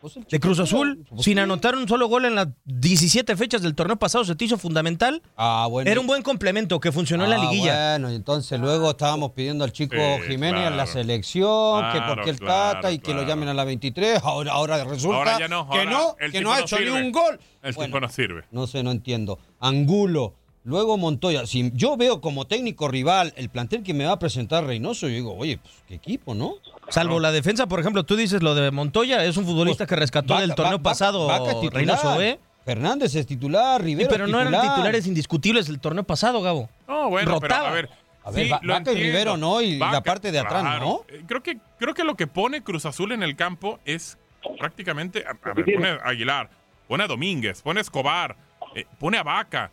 Pues 0.00 0.18
¿De 0.28 0.40
Cruz 0.40 0.58
Azul? 0.58 1.04
pues 1.08 1.22
Sin 1.22 1.38
anotar 1.38 1.74
un 1.76 1.86
solo 1.86 2.08
gol 2.08 2.24
en 2.24 2.34
las 2.34 2.48
17 2.64 3.36
fechas 3.36 3.62
del 3.62 3.74
torneo 3.74 3.96
pasado, 3.96 4.24
¿se 4.24 4.34
te 4.34 4.44
hizo 4.44 4.58
fundamental? 4.58 5.22
Ah, 5.36 5.66
bueno. 5.70 5.90
Era 5.90 6.00
un 6.00 6.06
buen 6.06 6.22
complemento 6.22 6.80
que 6.80 6.90
funcionó 6.90 7.24
en 7.24 7.30
la 7.30 7.36
Ah, 7.36 7.40
liguilla. 7.50 7.90
Bueno, 7.92 8.10
entonces 8.10 8.58
luego 8.58 8.90
estábamos 8.90 9.32
pidiendo 9.32 9.64
al 9.64 9.72
chico 9.72 9.94
Sí, 9.96 10.32
Jiménez 10.32 10.62
en 10.66 10.76
la 10.76 10.84
claro. 10.84 10.92
selección, 10.92 11.92
que 11.92 12.00
porque 12.08 12.30
el 12.30 12.38
claro, 12.38 12.74
Tata 12.80 12.92
y 12.92 12.98
que 12.98 13.14
lo 13.14 13.22
llamen 13.26 13.48
a 13.48 13.54
la 13.54 13.64
23. 13.64 14.20
Ahora, 14.24 14.52
ahora 14.52 14.82
resulta 14.84 15.18
Ahora 15.18 15.38
ya 15.38 15.48
no, 15.48 15.68
que 15.70 15.86
no, 15.86 16.16
el 16.18 16.32
que 16.32 16.40
no 16.40 16.52
ha 16.52 16.60
hecho 16.60 16.76
sirve. 16.76 16.90
ni 17.00 17.06
un 17.06 17.12
gol. 17.12 17.38
El 17.62 17.72
Bueno, 17.74 17.86
tipo 17.88 18.00
no 18.00 18.08
sirve. 18.08 18.44
No 18.50 18.66
sé, 18.66 18.82
no 18.82 18.90
entiendo. 18.90 19.38
Angulo, 19.60 20.34
luego 20.64 20.96
Montoya. 20.98 21.46
Si 21.46 21.70
yo 21.74 21.96
veo 21.96 22.20
como 22.20 22.46
técnico 22.46 22.88
rival 22.88 23.32
el 23.36 23.48
plantel 23.48 23.82
que 23.82 23.94
me 23.94 24.04
va 24.04 24.12
a 24.12 24.18
presentar 24.18 24.64
Reynoso, 24.64 25.06
yo 25.08 25.14
digo, 25.14 25.36
oye, 25.36 25.58
pues 25.58 25.72
qué 25.86 25.94
equipo, 25.94 26.34
¿no? 26.34 26.54
Salvo 26.88 27.20
la 27.20 27.32
defensa, 27.32 27.66
por 27.66 27.80
ejemplo, 27.80 28.04
tú 28.04 28.16
dices 28.16 28.42
lo 28.42 28.54
de 28.54 28.70
Montoya, 28.70 29.24
es 29.24 29.36
un 29.36 29.44
futbolista 29.44 29.86
que 29.86 29.96
rescató 29.96 30.34
Vaca- 30.34 30.40
del 30.46 30.54
torneo 30.54 30.82
pasado 30.82 31.26
Vaca 31.26 31.52
Reynoso, 31.70 32.20
¿eh? 32.20 32.38
Fernández 32.64 33.14
es 33.14 33.26
titular, 33.26 33.80
Sí, 33.80 33.86
Rivero 33.86 34.08
pero 34.10 34.24
es 34.26 34.30
no 34.30 34.40
eran 34.40 34.52
titular. 34.52 34.74
titulares 34.74 35.06
indiscutibles 35.06 35.66
del 35.66 35.80
torneo 35.80 36.04
pasado, 36.04 36.40
Gabo. 36.42 36.68
No, 36.86 37.08
bueno, 37.08 37.38
pero 37.40 37.54
Rotaba. 37.54 37.68
a 37.70 37.72
ver. 37.72 37.88
A 38.24 38.30
ver, 38.30 38.44
sí, 38.44 38.50
Va- 38.50 38.60
lo 38.62 38.72
Vaca 38.74 38.92
y. 38.92 38.94
Rivero 39.02 39.36
no, 39.36 39.60
y 39.60 39.78
la 39.78 40.00
parte 40.02 40.30
de 40.30 40.38
atrás 40.38 40.62
claro. 40.62 40.84
no. 40.84 41.00
Eh, 41.08 41.24
Creo 41.26 41.42
que, 41.42 41.58
creo 41.78 41.92
que 41.94 42.04
lo 42.04 42.14
que 42.14 42.26
pone 42.28 42.62
Cruz 42.62 42.86
Azul 42.86 43.10
en 43.12 43.22
el 43.24 43.34
campo 43.36 43.80
es 43.84 44.16
prácticamente. 44.60 45.24
A, 45.26 45.30
a 45.50 45.54
ver, 45.54 45.64
pone 45.74 45.88
a 45.88 45.94
Aguilar, 46.04 46.50
pone 46.86 47.02
a 47.04 47.06
Domínguez, 47.08 47.62
pone 47.62 47.80
a 47.80 47.82
Escobar, 47.82 48.36
eh, 48.76 48.86
pone 49.00 49.18
a 49.18 49.22
Vaca, 49.24 49.72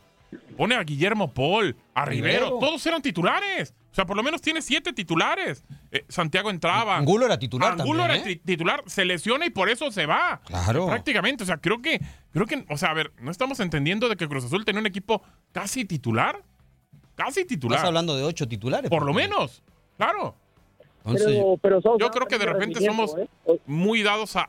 pone 0.57 0.75
a 0.75 0.83
Guillermo 0.83 1.33
Paul, 1.33 1.75
a 1.93 2.05
Rivero. 2.05 2.45
Rivero. 2.45 2.59
Todos 2.59 2.85
eran 2.85 3.01
titulares. 3.01 3.73
O 3.91 3.95
sea, 3.95 4.05
por 4.05 4.15
lo 4.15 4.21
menos 4.23 4.41
tiene 4.41 4.61
siete 4.61 4.93
titulares. 4.93 5.63
Eh, 5.91 6.05
Santiago 6.09 6.49
entraba. 6.51 6.95
Angulo 6.97 7.25
era 7.25 7.39
titular 7.39 7.71
Angulo 7.73 8.03
también, 8.03 8.21
era 8.21 8.31
¿eh? 8.31 8.35
ti- 8.35 8.41
titular, 8.45 8.83
se 8.85 9.03
lesiona 9.05 9.45
y 9.45 9.49
por 9.49 9.69
eso 9.69 9.91
se 9.91 10.05
va. 10.05 10.41
Claro. 10.45 10.87
Prácticamente. 10.87 11.43
O 11.43 11.47
sea, 11.47 11.57
creo 11.57 11.81
que, 11.81 11.99
creo 12.31 12.45
que, 12.45 12.65
o 12.69 12.77
sea, 12.77 12.91
a 12.91 12.93
ver, 12.93 13.11
no 13.19 13.31
estamos 13.31 13.59
entendiendo 13.59 14.07
de 14.07 14.15
que 14.15 14.27
Cruz 14.27 14.45
Azul 14.45 14.63
tenía 14.65 14.79
un 14.79 14.87
equipo 14.87 15.23
casi 15.51 15.85
titular. 15.85 16.43
Casi 17.15 17.45
titular. 17.45 17.77
Estás 17.77 17.87
hablando 17.87 18.15
de 18.15 18.23
ocho 18.23 18.47
titulares. 18.47 18.89
Por 18.89 19.03
lo 19.05 19.13
menos, 19.13 19.63
claro. 19.97 20.35
Entonces, 21.05 21.41
Pero, 21.61 21.79
Yo 21.97 22.09
creo 22.11 22.27
que 22.27 22.37
de 22.37 22.45
repente 22.45 22.85
somos 22.85 23.15
¿eh? 23.17 23.27
muy 23.65 24.03
dados 24.03 24.35
a- 24.35 24.45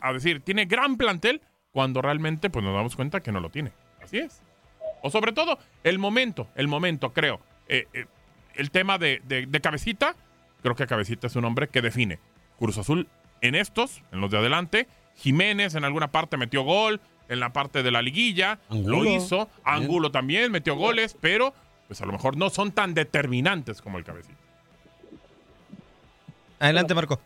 a 0.00 0.12
decir, 0.12 0.40
tiene 0.42 0.66
gran 0.66 0.96
plantel, 0.96 1.40
cuando 1.70 2.02
realmente 2.02 2.50
pues 2.50 2.62
nos 2.64 2.74
damos 2.74 2.94
cuenta 2.96 3.20
que 3.22 3.32
no 3.32 3.40
lo 3.40 3.48
tiene. 3.48 3.72
Así 4.02 4.18
es. 4.18 4.42
O 5.02 5.10
sobre 5.10 5.32
todo, 5.32 5.58
el 5.84 5.98
momento, 5.98 6.46
el 6.54 6.68
momento, 6.68 7.12
creo. 7.12 7.40
Eh, 7.68 7.86
eh, 7.92 8.06
el 8.54 8.70
tema 8.70 8.98
de, 8.98 9.20
de- 9.24 9.46
de 9.46 9.60
Cabecita, 9.60 10.14
creo 10.62 10.74
que 10.74 10.86
Cabecita 10.86 11.26
es 11.26 11.36
un 11.36 11.44
hombre 11.44 11.68
que 11.68 11.82
define. 11.82 12.18
Cruz 12.58 12.78
Azul 12.78 13.08
en 13.40 13.54
estos, 13.54 14.02
en 14.12 14.20
los 14.20 14.30
de 14.30 14.38
adelante. 14.38 14.86
Jiménez 15.16 15.74
en 15.74 15.84
alguna 15.84 16.10
parte 16.12 16.36
metió 16.36 16.62
gol, 16.62 17.00
en 17.28 17.40
la 17.40 17.52
parte 17.52 17.82
de 17.82 17.90
la 17.90 18.02
liguilla, 18.02 18.58
Angulo. 18.68 19.02
lo 19.02 19.10
hizo. 19.10 19.48
Angulo 19.64 20.10
también 20.10 20.52
metió 20.52 20.74
goles, 20.76 21.16
pero 21.20 21.52
pues 21.88 22.00
a 22.00 22.06
lo 22.06 22.12
mejor 22.12 22.36
no 22.36 22.48
son 22.50 22.72
tan 22.72 22.94
determinantes 22.94 23.82
como 23.82 23.98
el 23.98 24.04
Cabecita. 24.04 24.36
Adelante, 26.58 26.94
Marco. 26.94 27.20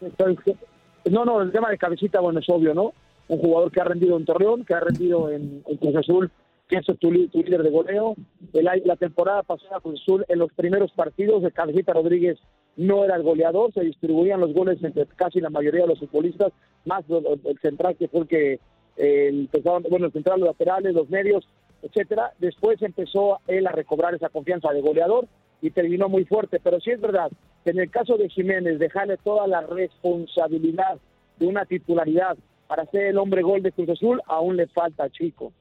No, 1.11 1.25
no, 1.25 1.43
el 1.43 1.53
tema 1.53 1.71
de 1.71 1.79
cabecita, 1.79 2.21
bueno, 2.21 2.41
es 2.41 2.49
obvio, 2.49 2.75
¿no? 2.75 2.93
Un 3.29 3.39
jugador 3.39 3.71
que 3.71 3.81
ha 3.81 3.85
rendido 3.85 4.17
en 4.17 4.25
Torreón, 4.25 4.65
que 4.65 4.75
ha 4.75 4.81
rendido 4.81 5.31
en, 5.31 5.63
en 5.67 5.77
Cruz 5.77 5.95
Azul, 5.97 6.31
que 6.69 6.77
es 6.77 6.87
tu, 6.87 6.95
tu 6.95 7.11
líder 7.43 7.63
de 7.63 7.71
goleo. 7.71 8.15
El 8.53 8.65
la 8.85 8.97
temporada 8.97 9.43
pasada 9.43 9.81
Cruz 9.81 10.01
Azul, 10.03 10.25
en 10.29 10.39
los 10.39 10.53
primeros 10.53 10.91
partidos, 10.93 11.43
de 11.43 11.53
Cabecita 11.53 11.93
Rodríguez 11.93 12.39
no 12.77 13.05
era 13.05 13.17
el 13.17 13.23
goleador, 13.23 13.73
se 13.73 13.83
distribuían 13.83 14.41
los 14.41 14.53
goles 14.53 14.83
entre 14.83 15.07
casi 15.17 15.41
la 15.41 15.51
mayoría 15.51 15.83
de 15.83 15.89
los 15.89 15.99
futbolistas, 15.99 16.53
más 16.85 17.05
el, 17.09 17.59
central 17.61 17.97
que 17.97 18.09
fue 18.09 18.21
el 18.23 18.29
que, 18.29 18.61
eh, 18.97 19.49
bueno, 19.89 20.07
el 20.07 20.13
central, 20.13 20.41
los 20.41 20.49
laterales, 20.49 20.95
los 20.95 21.09
medios, 21.09 21.49
etcétera. 21.83 22.33
Después 22.39 22.81
empezó 22.83 23.41
él 23.47 23.67
a 23.67 23.73
recobrar 23.73 24.15
esa 24.15 24.29
confianza 24.29 24.73
de 24.73 24.83
goleador 24.83 25.27
y 25.63 25.71
terminó 25.71 26.09
muy 26.09 26.25
fuerte. 26.25 26.61
Pero 26.63 26.81
sí 26.81 26.91
es 26.91 27.01
verdad 27.01 27.31
que 27.65 27.71
en 27.71 27.79
el 27.79 27.91
caso 27.91 28.17
de 28.17 28.29
Jiménez, 28.29 28.79
dejarle 28.79 29.17
toda 29.19 29.47
la 29.47 29.63
responsabilidad 29.63 30.99
de 31.39 31.47
una 31.47 31.65
titularidad 31.65 32.37
para 32.67 32.87
ser 32.87 33.07
el 33.07 33.19
hombre 33.19 33.43
gol 33.43 33.63
de 33.63 33.73
Cruz 33.73 33.89
Azul, 33.91 34.21
aún 34.27 34.57
le 34.57 34.67
falta 34.67 35.09
chico. 35.11 35.53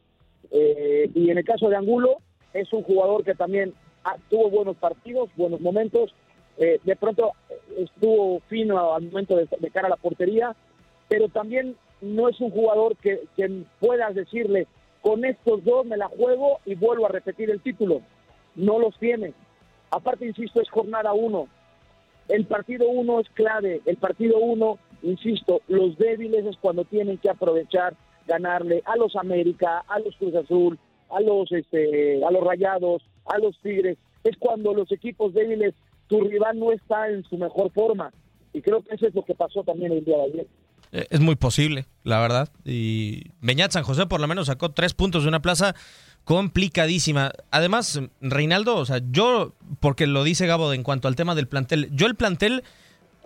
Eh, 0.52 1.10
y 1.14 1.30
en 1.30 1.38
el 1.38 1.44
caso 1.46 1.70
de 1.70 1.76
Angulo, 1.76 2.18
es 2.54 2.72
un 2.74 2.84
jugador 2.84 3.24
que 3.24 3.36
también 3.36 3.74
ah, 4.04 4.16
tuvo 4.30 4.50
buenos 4.50 4.78
partidos, 4.78 5.30
buenos 5.36 5.62
momentos. 5.62 6.14
eh, 6.58 6.80
de 6.84 6.96
pronto 6.96 7.34
eh, 7.50 7.56
estuvo 7.80 8.40
fino 8.48 8.94
al 8.94 9.04
momento 9.04 9.36
de, 9.36 9.48
de 9.60 9.72
cara 9.72 9.88
a 9.88 9.90
la 9.90 9.98
portería, 9.98 10.56
pero 11.10 11.28
también 11.30 11.76
no 12.02 12.30
es 12.30 12.40
un 12.40 12.52
jugador 12.52 12.96
que, 12.98 13.24
que 13.36 13.64
puedas 13.80 14.16
decirle, 14.16 14.68
con 15.02 15.24
estos 15.26 15.64
dos 15.64 15.86
me 15.86 15.98
la 15.98 16.08
juego 16.08 16.60
y 16.66 16.76
vuelvo 16.76 17.06
a 17.06 17.10
repetir 17.10 17.50
el 17.52 17.62
título. 17.62 18.02
No 18.56 18.80
los 18.80 18.98
tiene. 18.98 19.34
Aparte, 19.92 20.26
insisto, 20.26 20.62
es 20.62 20.70
jornada 20.70 21.14
uno. 21.14 21.48
El 22.28 22.46
partido 22.46 22.88
uno 22.88 23.20
es 23.20 23.30
clave. 23.30 23.82
El 23.86 23.98
partido 23.98 24.40
uno, 24.40 24.80
insisto, 25.04 25.62
los 25.68 25.98
débiles 25.98 26.46
es 26.46 26.58
cuando 26.58 26.86
tienen 26.86 27.18
que 27.18 27.30
aprovechar, 27.30 27.94
ganarle 28.28 28.82
a 28.86 28.96
los 28.96 29.16
América, 29.16 29.84
a 29.88 30.00
los 30.00 30.16
Cruz 30.16 30.36
Azul, 30.36 30.80
a 31.10 31.22
los, 31.22 31.52
este, 31.52 32.24
a 32.24 32.32
los 32.32 32.44
Rayados, 32.44 33.04
a 33.26 33.38
los 33.38 33.60
Tigres. 33.62 33.98
Es 34.24 34.36
cuando 34.38 34.74
los 34.74 34.92
equipos 34.92 35.34
débiles, 35.34 35.74
tu 36.08 36.22
rival 36.22 36.60
no 36.60 36.72
está 36.72 37.10
en 37.10 37.24
su 37.24 37.38
mejor 37.38 37.72
forma. 37.72 38.12
Y 38.54 38.62
creo 38.62 38.82
que 38.84 38.96
eso 38.96 39.08
es 39.08 39.14
lo 39.14 39.24
que 39.24 39.36
pasó 39.36 39.64
también 39.64 39.92
el 39.92 40.04
día 40.04 40.18
de 40.18 40.24
ayer. 40.24 40.48
Eh, 40.92 41.06
Es 41.10 41.20
muy 41.20 41.36
posible, 41.36 41.86
la 42.04 42.20
verdad. 42.20 42.50
Y 42.64 43.24
Beñat 43.42 43.72
San 43.72 43.84
José 43.84 44.06
por 44.06 44.22
lo 44.22 44.28
menos 44.28 44.48
sacó 44.48 44.72
tres 44.72 44.94
puntos 44.94 45.24
de 45.24 45.30
una 45.30 45.42
plaza 45.42 45.76
complicadísima. 46.24 47.32
Además, 47.52 48.02
Reinaldo, 48.22 48.78
o 48.78 48.86
sea, 48.86 49.00
yo, 49.12 49.54
porque 49.80 50.08
lo 50.08 50.24
dice 50.24 50.48
Gabo 50.48 50.74
en 50.74 50.84
cuanto 50.84 51.08
al 51.08 51.16
tema 51.16 51.36
del 51.36 51.48
plantel, 51.48 51.90
yo 51.92 52.08
el 52.08 52.16
plantel, 52.16 52.64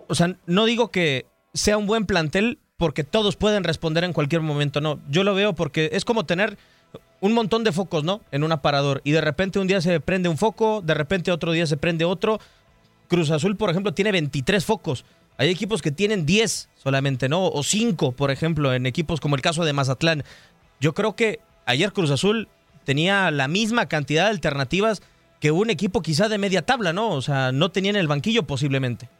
o 0.06 0.14
sea, 0.14 0.36
no 0.46 0.66
digo 0.66 0.90
que 0.90 1.26
sea 1.54 1.78
un 1.78 1.86
buen 1.86 2.06
plantel 2.06 2.58
porque 2.80 3.04
todos 3.04 3.36
pueden 3.36 3.62
responder 3.62 4.04
en 4.04 4.14
cualquier 4.14 4.40
momento, 4.40 4.80
no. 4.80 5.00
Yo 5.10 5.22
lo 5.22 5.34
veo 5.34 5.52
porque 5.52 5.90
es 5.92 6.06
como 6.06 6.24
tener 6.24 6.56
un 7.20 7.34
montón 7.34 7.62
de 7.62 7.72
focos, 7.72 8.04
¿no? 8.04 8.22
En 8.32 8.42
un 8.42 8.52
aparador. 8.52 9.02
Y 9.04 9.10
de 9.10 9.20
repente 9.20 9.58
un 9.58 9.66
día 9.66 9.82
se 9.82 10.00
prende 10.00 10.30
un 10.30 10.38
foco, 10.38 10.80
de 10.80 10.94
repente 10.94 11.30
otro 11.30 11.52
día 11.52 11.66
se 11.66 11.76
prende 11.76 12.06
otro. 12.06 12.40
Cruz 13.06 13.30
Azul, 13.30 13.58
por 13.58 13.68
ejemplo, 13.68 13.92
tiene 13.92 14.12
23 14.12 14.64
focos. 14.64 15.04
Hay 15.36 15.50
equipos 15.50 15.82
que 15.82 15.90
tienen 15.90 16.24
10 16.24 16.70
solamente, 16.82 17.28
¿no? 17.28 17.48
O 17.48 17.62
5, 17.62 18.12
por 18.12 18.30
ejemplo, 18.30 18.72
en 18.72 18.86
equipos 18.86 19.20
como 19.20 19.36
el 19.36 19.42
caso 19.42 19.66
de 19.66 19.74
Mazatlán. 19.74 20.24
Yo 20.80 20.94
creo 20.94 21.14
que 21.14 21.40
ayer 21.66 21.92
Cruz 21.92 22.10
Azul 22.10 22.48
tenía 22.84 23.30
la 23.30 23.46
misma 23.46 23.90
cantidad 23.90 24.24
de 24.24 24.30
alternativas 24.30 25.02
que 25.38 25.50
un 25.50 25.68
equipo 25.68 26.00
quizá 26.00 26.30
de 26.30 26.38
media 26.38 26.62
tabla, 26.62 26.94
¿no? 26.94 27.10
O 27.10 27.20
sea, 27.20 27.52
no 27.52 27.70
tenía 27.72 27.90
en 27.90 27.96
el 27.96 28.08
banquillo 28.08 28.44
posiblemente. 28.44 29.10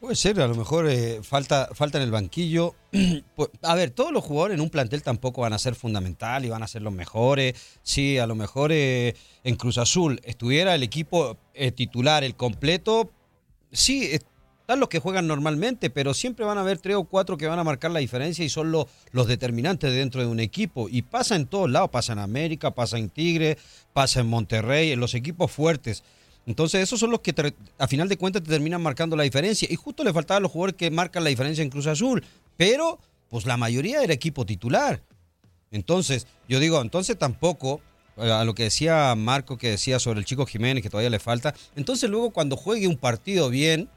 Puede 0.00 0.14
ser, 0.14 0.38
a 0.40 0.46
lo 0.46 0.54
mejor 0.54 0.88
eh, 0.88 1.20
falta, 1.22 1.70
falta 1.72 1.98
en 1.98 2.04
el 2.04 2.10
banquillo. 2.10 2.74
Pues, 3.36 3.50
a 3.62 3.74
ver, 3.74 3.90
todos 3.90 4.12
los 4.12 4.24
jugadores 4.24 4.54
en 4.54 4.62
un 4.62 4.70
plantel 4.70 5.02
tampoco 5.02 5.42
van 5.42 5.52
a 5.52 5.58
ser 5.58 5.74
fundamental 5.74 6.46
y 6.46 6.48
van 6.48 6.62
a 6.62 6.66
ser 6.66 6.80
los 6.80 6.92
mejores. 6.92 7.54
Sí, 7.82 8.16
a 8.16 8.26
lo 8.26 8.34
mejor 8.34 8.72
eh, 8.72 9.14
en 9.44 9.56
Cruz 9.56 9.76
Azul 9.76 10.20
estuviera 10.24 10.74
el 10.74 10.82
equipo 10.82 11.36
eh, 11.52 11.72
titular, 11.72 12.24
el 12.24 12.34
completo. 12.34 13.10
Sí, 13.72 14.08
están 14.12 14.80
los 14.80 14.88
que 14.88 14.98
juegan 14.98 15.26
normalmente, 15.26 15.90
pero 15.90 16.14
siempre 16.14 16.46
van 16.46 16.56
a 16.56 16.62
haber 16.62 16.78
tres 16.78 16.96
o 16.96 17.04
cuatro 17.04 17.36
que 17.36 17.46
van 17.46 17.58
a 17.58 17.64
marcar 17.64 17.90
la 17.90 18.00
diferencia 18.00 18.44
y 18.44 18.48
son 18.48 18.72
los, 18.72 18.86
los 19.12 19.26
determinantes 19.26 19.92
dentro 19.92 20.22
de 20.22 20.26
un 20.26 20.40
equipo. 20.40 20.88
Y 20.88 21.02
pasa 21.02 21.36
en 21.36 21.46
todos 21.46 21.70
lados, 21.70 21.90
pasa 21.90 22.14
en 22.14 22.20
América, 22.20 22.70
pasa 22.70 22.96
en 22.96 23.10
Tigre, 23.10 23.58
pasa 23.92 24.20
en 24.20 24.28
Monterrey, 24.28 24.92
en 24.92 25.00
los 25.00 25.14
equipos 25.14 25.52
fuertes. 25.52 26.02
Entonces, 26.46 26.80
esos 26.82 27.00
son 27.00 27.10
los 27.10 27.20
que 27.20 27.32
te- 27.32 27.54
a 27.76 27.88
final 27.88 28.08
de 28.08 28.16
cuentas 28.16 28.42
te 28.42 28.48
terminan 28.50 28.80
marcando 28.80 29.16
la 29.16 29.24
diferencia. 29.24 29.66
Y 29.70 29.74
justo 29.76 30.04
le 30.04 30.12
faltaban 30.12 30.42
los 30.44 30.52
jugadores 30.52 30.76
que 30.76 30.90
marcan 30.90 31.24
la 31.24 31.30
diferencia 31.30 31.62
en 31.62 31.70
Cruz 31.70 31.86
Azul. 31.88 32.24
Pero, 32.56 32.98
pues 33.28 33.46
la 33.46 33.56
mayoría 33.56 34.02
era 34.02 34.12
equipo 34.14 34.46
titular. 34.46 35.02
Entonces, 35.72 36.26
yo 36.48 36.60
digo, 36.60 36.80
entonces 36.80 37.18
tampoco, 37.18 37.80
eh, 38.16 38.30
a 38.30 38.44
lo 38.44 38.54
que 38.54 38.62
decía 38.64 39.14
Marco, 39.16 39.58
que 39.58 39.70
decía 39.70 39.98
sobre 39.98 40.20
el 40.20 40.24
chico 40.24 40.46
Jiménez, 40.46 40.82
que 40.82 40.90
todavía 40.90 41.10
le 41.10 41.18
falta. 41.18 41.54
Entonces, 41.74 42.08
luego 42.08 42.30
cuando 42.30 42.56
juegue 42.56 42.86
un 42.86 42.96
partido 42.96 43.50
bien, 43.50 43.88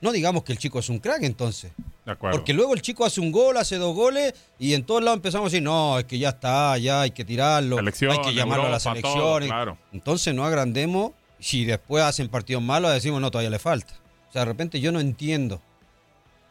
no 0.00 0.10
digamos 0.10 0.42
que 0.42 0.50
el 0.52 0.58
chico 0.58 0.80
es 0.80 0.88
un 0.88 0.98
crack, 0.98 1.22
entonces. 1.22 1.70
De 2.04 2.10
acuerdo. 2.10 2.36
Porque 2.36 2.52
luego 2.52 2.74
el 2.74 2.82
chico 2.82 3.04
hace 3.04 3.20
un 3.20 3.30
gol, 3.30 3.56
hace 3.56 3.76
dos 3.76 3.94
goles 3.94 4.34
y 4.58 4.74
en 4.74 4.82
todos 4.82 5.00
lados 5.04 5.18
empezamos 5.18 5.46
a 5.46 5.50
decir, 5.50 5.62
no, 5.62 6.00
es 6.00 6.04
que 6.06 6.18
ya 6.18 6.30
está, 6.30 6.76
ya 6.78 7.02
hay 7.02 7.12
que 7.12 7.24
tirarlo, 7.24 7.76
Selección, 7.76 8.10
hay 8.10 8.20
que 8.22 8.34
llamarlo 8.34 8.64
a 8.66 8.70
la 8.70 8.78
Europa, 8.78 9.00
todo, 9.00 9.34
selección. 9.36 9.42
claro. 9.46 9.78
Entonces 9.92 10.34
no 10.34 10.44
agrandemos, 10.44 11.12
si 11.42 11.64
después 11.64 12.02
hacen 12.04 12.28
partidos 12.28 12.62
malos 12.62 12.92
decimos, 12.92 13.20
no, 13.20 13.30
todavía 13.30 13.50
le 13.50 13.58
falta. 13.58 13.94
O 14.28 14.32
sea, 14.32 14.42
de 14.42 14.46
repente 14.46 14.80
yo 14.80 14.92
no 14.92 15.00
entiendo. 15.00 15.60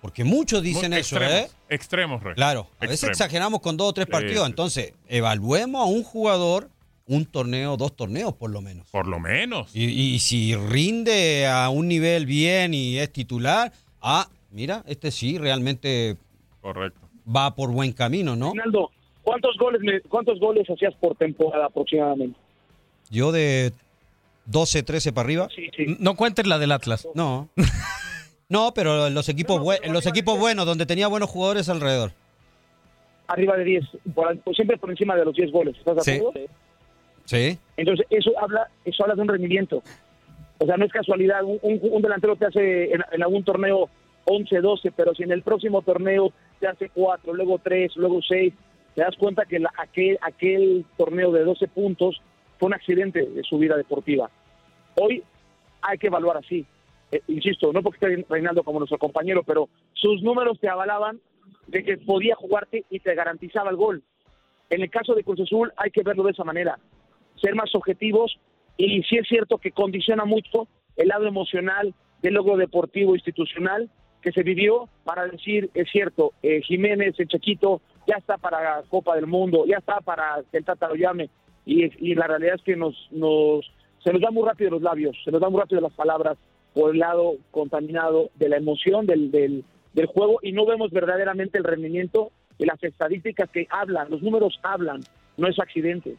Porque 0.02 0.24
muchos 0.24 0.64
dicen 0.64 0.92
Muy 0.92 1.00
eso, 1.02 1.16
extremos, 1.18 1.52
¿eh? 1.52 1.52
Extremos, 1.70 2.24
Rey. 2.24 2.34
Claro, 2.36 2.68
a 2.80 2.88
veces 2.88 3.10
exageramos 3.10 3.60
con 3.62 3.78
dos 3.78 3.90
o 3.90 3.94
tres 3.94 4.08
partidos. 4.08 4.46
sí. 4.46 4.50
Entonces, 4.50 4.94
evaluemos 5.08 5.82
a 5.82 5.86
un 5.86 6.04
jugador 6.04 6.70
un 7.08 7.26
torneo, 7.26 7.78
dos 7.78 7.96
torneos 7.96 8.34
por 8.34 8.50
lo 8.52 8.62
menos. 8.62 8.88
Por 8.90 9.06
lo 9.08 9.20
menos. 9.20 9.76
Y, 9.76 9.84
y 9.86 10.20
si 10.20 10.56
rinde 10.56 11.46
a 11.48 11.70
un 11.70 11.88
nivel 11.88 12.26
bien 12.26 12.74
y 12.74 12.98
es 12.98 13.12
titular, 13.12 13.72
ah, 14.02 14.28
mira, 14.50 14.84
este 14.88 15.12
sí 15.12 15.38
realmente 15.38 16.18
Correcto. 16.62 17.00
va 17.34 17.54
por 17.54 17.72
buen 17.72 17.92
camino, 17.92 18.36
¿no? 18.36 18.50
Ronaldo, 18.50 18.92
¿cuántos 19.24 19.56
goles, 19.58 19.82
me- 19.82 20.02
¿cuántos 20.02 20.40
goles 20.40 20.68
hacías 20.70 20.94
por 20.96 21.16
temporada 21.16 21.66
aproximadamente? 21.66 22.40
Yo 23.10 23.32
de 23.32 23.74
12, 24.46 24.84
13 24.84 25.14
para 25.14 25.26
arriba. 25.26 25.48
No 26.00 26.16
cuentes 26.16 26.46
la 26.48 26.58
del 26.60 26.72
Atlas. 26.72 27.08
No. 27.16 27.50
No, 28.50 28.74
pero 28.74 29.08
en 29.08 29.14
los 29.14 29.30
equipos, 29.30 29.62
bue- 29.62 29.80
en 29.82 29.94
los 29.94 30.06
equipos 30.06 30.38
buenos, 30.38 30.66
donde 30.66 30.86
tenía 30.86 31.08
buenos 31.08 31.30
jugadores 31.30 31.70
alrededor. 31.70 32.12
Arriba 33.28 33.56
de 33.56 33.64
10, 33.64 33.86
por- 34.14 34.38
por- 34.40 34.54
siempre 34.56 34.76
por 34.78 34.90
encima 34.92 35.16
de 35.16 35.24
los 35.24 35.34
10 35.34 35.52
goles, 35.54 35.74
¿estás 35.78 35.96
de 35.96 36.02
Sí. 36.02 36.12
acuerdo? 36.18 36.40
Sí. 37.24 37.58
Entonces, 37.78 38.06
eso 38.10 38.32
habla, 38.42 38.68
eso 38.84 39.04
habla 39.04 39.16
de 39.16 39.22
un 39.22 39.30
rendimiento. 39.30 39.82
O 40.58 40.66
sea, 40.66 40.76
no 40.76 40.84
es 40.84 40.92
casualidad, 40.92 41.42
un, 41.46 41.60
un- 41.62 41.80
un 41.82 42.02
delantero 42.02 42.36
te 42.36 42.46
hace 42.48 42.92
en, 42.94 43.02
en 43.14 43.24
algún 43.24 43.46
torneo 43.46 43.90
11, 44.26 44.60
12, 44.60 44.92
pero 44.92 45.16
si 45.16 45.24
en 45.24 45.32
el 45.32 45.44
próximo 45.44 45.82
torneo 45.82 46.34
te 46.60 46.68
hace 46.68 46.90
4, 46.90 47.34
luego 47.34 47.58
3, 47.64 47.94
luego 47.96 48.20
6, 48.22 48.54
te 48.96 49.02
das 49.02 49.16
cuenta 49.18 49.46
que 49.46 49.60
la- 49.60 49.72
aquel, 49.78 50.20
aquel 50.22 50.86
torneo 50.98 51.32
de 51.32 51.46
12 51.46 51.70
puntos 51.70 52.22
fue 52.62 52.68
un 52.68 52.76
accidente 52.76 53.26
de 53.26 53.42
su 53.42 53.58
vida 53.58 53.76
deportiva. 53.76 54.30
Hoy 54.94 55.24
hay 55.82 55.98
que 55.98 56.08
evaluar 56.08 56.38
así. 56.38 56.64
Eh, 57.12 57.20
insisto, 57.28 57.74
no 57.74 57.82
porque 57.82 58.06
esté 58.06 58.26
reinando 58.30 58.64
como 58.64 58.78
nuestro 58.78 59.00
compañero, 59.00 59.42
pero 59.42 59.68
sus 59.94 60.22
números 60.22 60.60
te 60.60 60.70
avalaban 60.70 61.20
de 61.66 61.84
que 61.84 61.98
podía 61.98 62.36
jugarte 62.36 62.86
y 62.92 63.00
te 63.00 63.16
garantizaba 63.16 63.72
el 63.72 63.78
gol. 63.78 64.04
En 64.70 64.84
el 64.84 64.92
caso 64.92 65.16
de 65.16 65.24
Cruz 65.24 65.40
Azul 65.40 65.74
hay 65.76 65.90
que 65.90 66.04
verlo 66.04 66.22
de 66.22 66.34
esa 66.34 66.44
manera, 66.44 66.78
ser 67.42 67.56
más 67.56 67.74
objetivos 67.74 68.40
y 68.78 69.02
sí 69.04 69.18
es 69.18 69.28
cierto 69.28 69.58
que 69.58 69.72
condiciona 69.72 70.26
mucho 70.26 70.68
el 70.98 71.08
lado 71.08 71.26
emocional 71.26 71.96
del 72.22 72.36
logro 72.36 72.58
deportivo 72.58 73.16
institucional 73.16 73.90
que 74.22 74.32
se 74.32 74.44
vivió 74.44 74.88
para 75.04 75.26
decir, 75.26 75.72
es 75.74 75.90
cierto, 75.92 76.34
eh, 76.44 76.62
Jiménez, 76.62 77.16
el 77.18 77.28
Chequito, 77.28 77.82
ya 78.06 78.18
está 78.18 78.38
para 78.38 78.84
Copa 78.88 79.16
del 79.16 79.26
Mundo, 79.26 79.66
ya 79.66 79.78
está 79.78 80.00
para 80.02 80.44
que 80.52 80.60
el 80.60 80.64
Tata 80.66 80.90
lo 80.90 80.94
llame 80.96 81.32
y, 81.66 82.16
la 82.16 82.28
realidad 82.28 82.56
es 82.56 82.64
que 82.64 82.76
nos, 82.76 82.96
nos 83.12 83.66
se 84.04 84.12
nos 84.12 84.22
da 84.22 84.32
muy 84.32 84.48
rápido 84.48 84.72
los 84.72 84.82
labios, 84.82 85.16
se 85.24 85.32
nos 85.32 85.42
da 85.42 85.50
muy 85.50 85.60
rápido 85.60 85.82
las 85.82 85.94
palabras 85.94 86.38
por 86.74 86.94
el 86.94 87.00
lado 87.00 87.36
contaminado 87.52 88.30
de 88.36 88.50
la 88.50 88.58
emoción 88.58 89.06
del, 89.06 89.32
del, 89.32 89.64
del 89.94 90.06
juego 90.08 90.40
y 90.42 90.54
no 90.54 90.66
vemos 90.66 90.92
verdaderamente 90.92 91.58
el 91.58 91.64
rendimiento 91.64 92.32
y 92.58 92.66
las 92.66 92.82
estadísticas 92.84 93.50
que 93.50 93.68
hablan, 93.70 94.10
los 94.10 94.22
números 94.22 94.60
hablan, 94.64 95.02
no 95.38 95.48
es 95.48 95.60
accidente. 95.60 96.16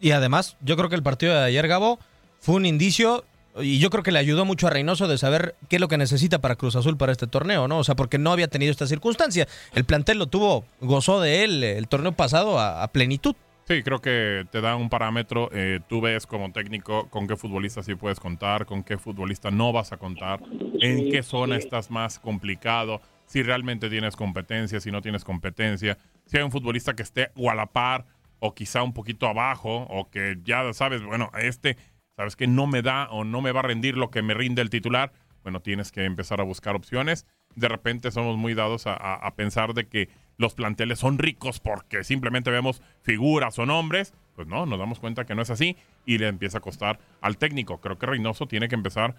Y 0.00 0.10
además, 0.12 0.56
yo 0.62 0.76
creo 0.76 0.88
que 0.88 0.96
el 0.96 1.02
partido 1.02 1.34
de 1.34 1.40
ayer, 1.40 1.68
Gabo, 1.68 1.98
fue 2.40 2.56
un 2.56 2.66
indicio 2.66 3.24
y 3.60 3.78
yo 3.78 3.90
creo 3.90 4.02
que 4.02 4.12
le 4.12 4.18
ayudó 4.18 4.44
mucho 4.44 4.66
a 4.66 4.70
Reynoso 4.70 5.06
de 5.06 5.18
saber 5.18 5.54
qué 5.68 5.76
es 5.76 5.80
lo 5.80 5.88
que 5.88 5.98
necesita 5.98 6.40
para 6.40 6.56
Cruz 6.56 6.74
Azul 6.74 6.96
para 6.96 7.12
este 7.12 7.26
torneo, 7.26 7.68
¿no? 7.68 7.78
O 7.78 7.84
sea, 7.84 7.94
porque 7.94 8.18
no 8.18 8.32
había 8.32 8.48
tenido 8.48 8.70
esta 8.70 8.86
circunstancia. 8.86 9.46
El 9.74 9.84
plantel 9.84 10.18
lo 10.18 10.26
tuvo, 10.26 10.64
gozó 10.80 11.20
de 11.20 11.44
él 11.44 11.62
el 11.62 11.86
torneo 11.88 12.12
pasado 12.12 12.58
a 12.58 12.86
plenitud. 12.88 13.36
Sí, 13.72 13.82
creo 13.82 14.02
que 14.02 14.46
te 14.50 14.60
da 14.60 14.76
un 14.76 14.90
parámetro. 14.90 15.48
eh, 15.52 15.80
tú 15.88 16.00
ves 16.02 16.26
como 16.26 16.52
técnico 16.52 17.08
con 17.08 17.26
qué 17.26 17.36
futbolista 17.36 17.82
sí 17.82 17.94
puedes 17.94 18.20
contar, 18.20 18.66
con 18.66 18.82
qué 18.84 18.98
futbolista 18.98 19.50
no 19.50 19.72
vas 19.72 19.92
a 19.92 19.96
contar, 19.96 20.42
en 20.78 21.06
qué 21.06 21.22
zona 21.22 21.56
estás 21.56 21.90
más 21.90 22.18
complicado, 22.18 23.00
si 23.24 23.42
realmente 23.42 23.88
tienes 23.88 24.14
competencia, 24.16 24.78
si 24.80 24.90
no 24.90 25.00
tienes 25.00 25.24
competencia, 25.24 25.96
si 26.26 26.36
hay 26.36 26.42
un 26.42 26.50
futbolista 26.50 26.94
que 26.94 27.02
esté 27.02 27.30
o 27.34 27.50
a 27.50 27.54
la 27.54 27.66
par 27.66 28.04
o 28.40 28.54
quizá 28.54 28.82
un 28.82 28.92
poquito 28.92 29.26
abajo 29.26 29.86
o 29.88 30.10
que 30.10 30.36
ya 30.44 30.70
sabes, 30.74 31.02
bueno, 31.02 31.30
este, 31.38 31.78
sabes 32.16 32.36
que 32.36 32.46
no 32.46 32.66
me 32.66 32.82
da 32.82 33.08
o 33.10 33.24
no 33.24 33.40
me 33.40 33.52
va 33.52 33.60
a 33.60 33.62
rendir 33.62 33.96
lo 33.96 34.10
que 34.10 34.20
me 34.22 34.34
rinde 34.34 34.60
el 34.60 34.68
titular. 34.70 35.12
Bueno, 35.44 35.60
tienes 35.60 35.92
que 35.92 36.04
empezar 36.04 36.40
a 36.40 36.44
buscar 36.44 36.76
opciones. 36.76 37.26
De 37.54 37.68
repente 37.68 38.10
somos 38.10 38.36
muy 38.36 38.52
dados 38.54 38.86
a, 38.86 38.92
a- 38.94 39.14
a 39.14 39.34
pensar 39.34 39.72
de 39.74 39.88
que 39.88 40.08
los 40.38 40.54
planteles 40.54 40.98
son 40.98 41.18
ricos 41.18 41.60
porque 41.60 42.04
simplemente 42.04 42.50
vemos 42.50 42.82
figuras 43.02 43.58
o 43.58 43.66
nombres. 43.66 44.14
Pues 44.34 44.48
no, 44.48 44.66
nos 44.66 44.78
damos 44.78 44.98
cuenta 44.98 45.26
que 45.26 45.34
no 45.34 45.42
es 45.42 45.50
así 45.50 45.76
y 46.06 46.18
le 46.18 46.28
empieza 46.28 46.58
a 46.58 46.62
costar 46.62 46.98
al 47.20 47.36
técnico. 47.36 47.80
Creo 47.80 47.98
que 47.98 48.06
Reynoso 48.06 48.46
tiene 48.46 48.68
que 48.68 48.74
empezar 48.74 49.16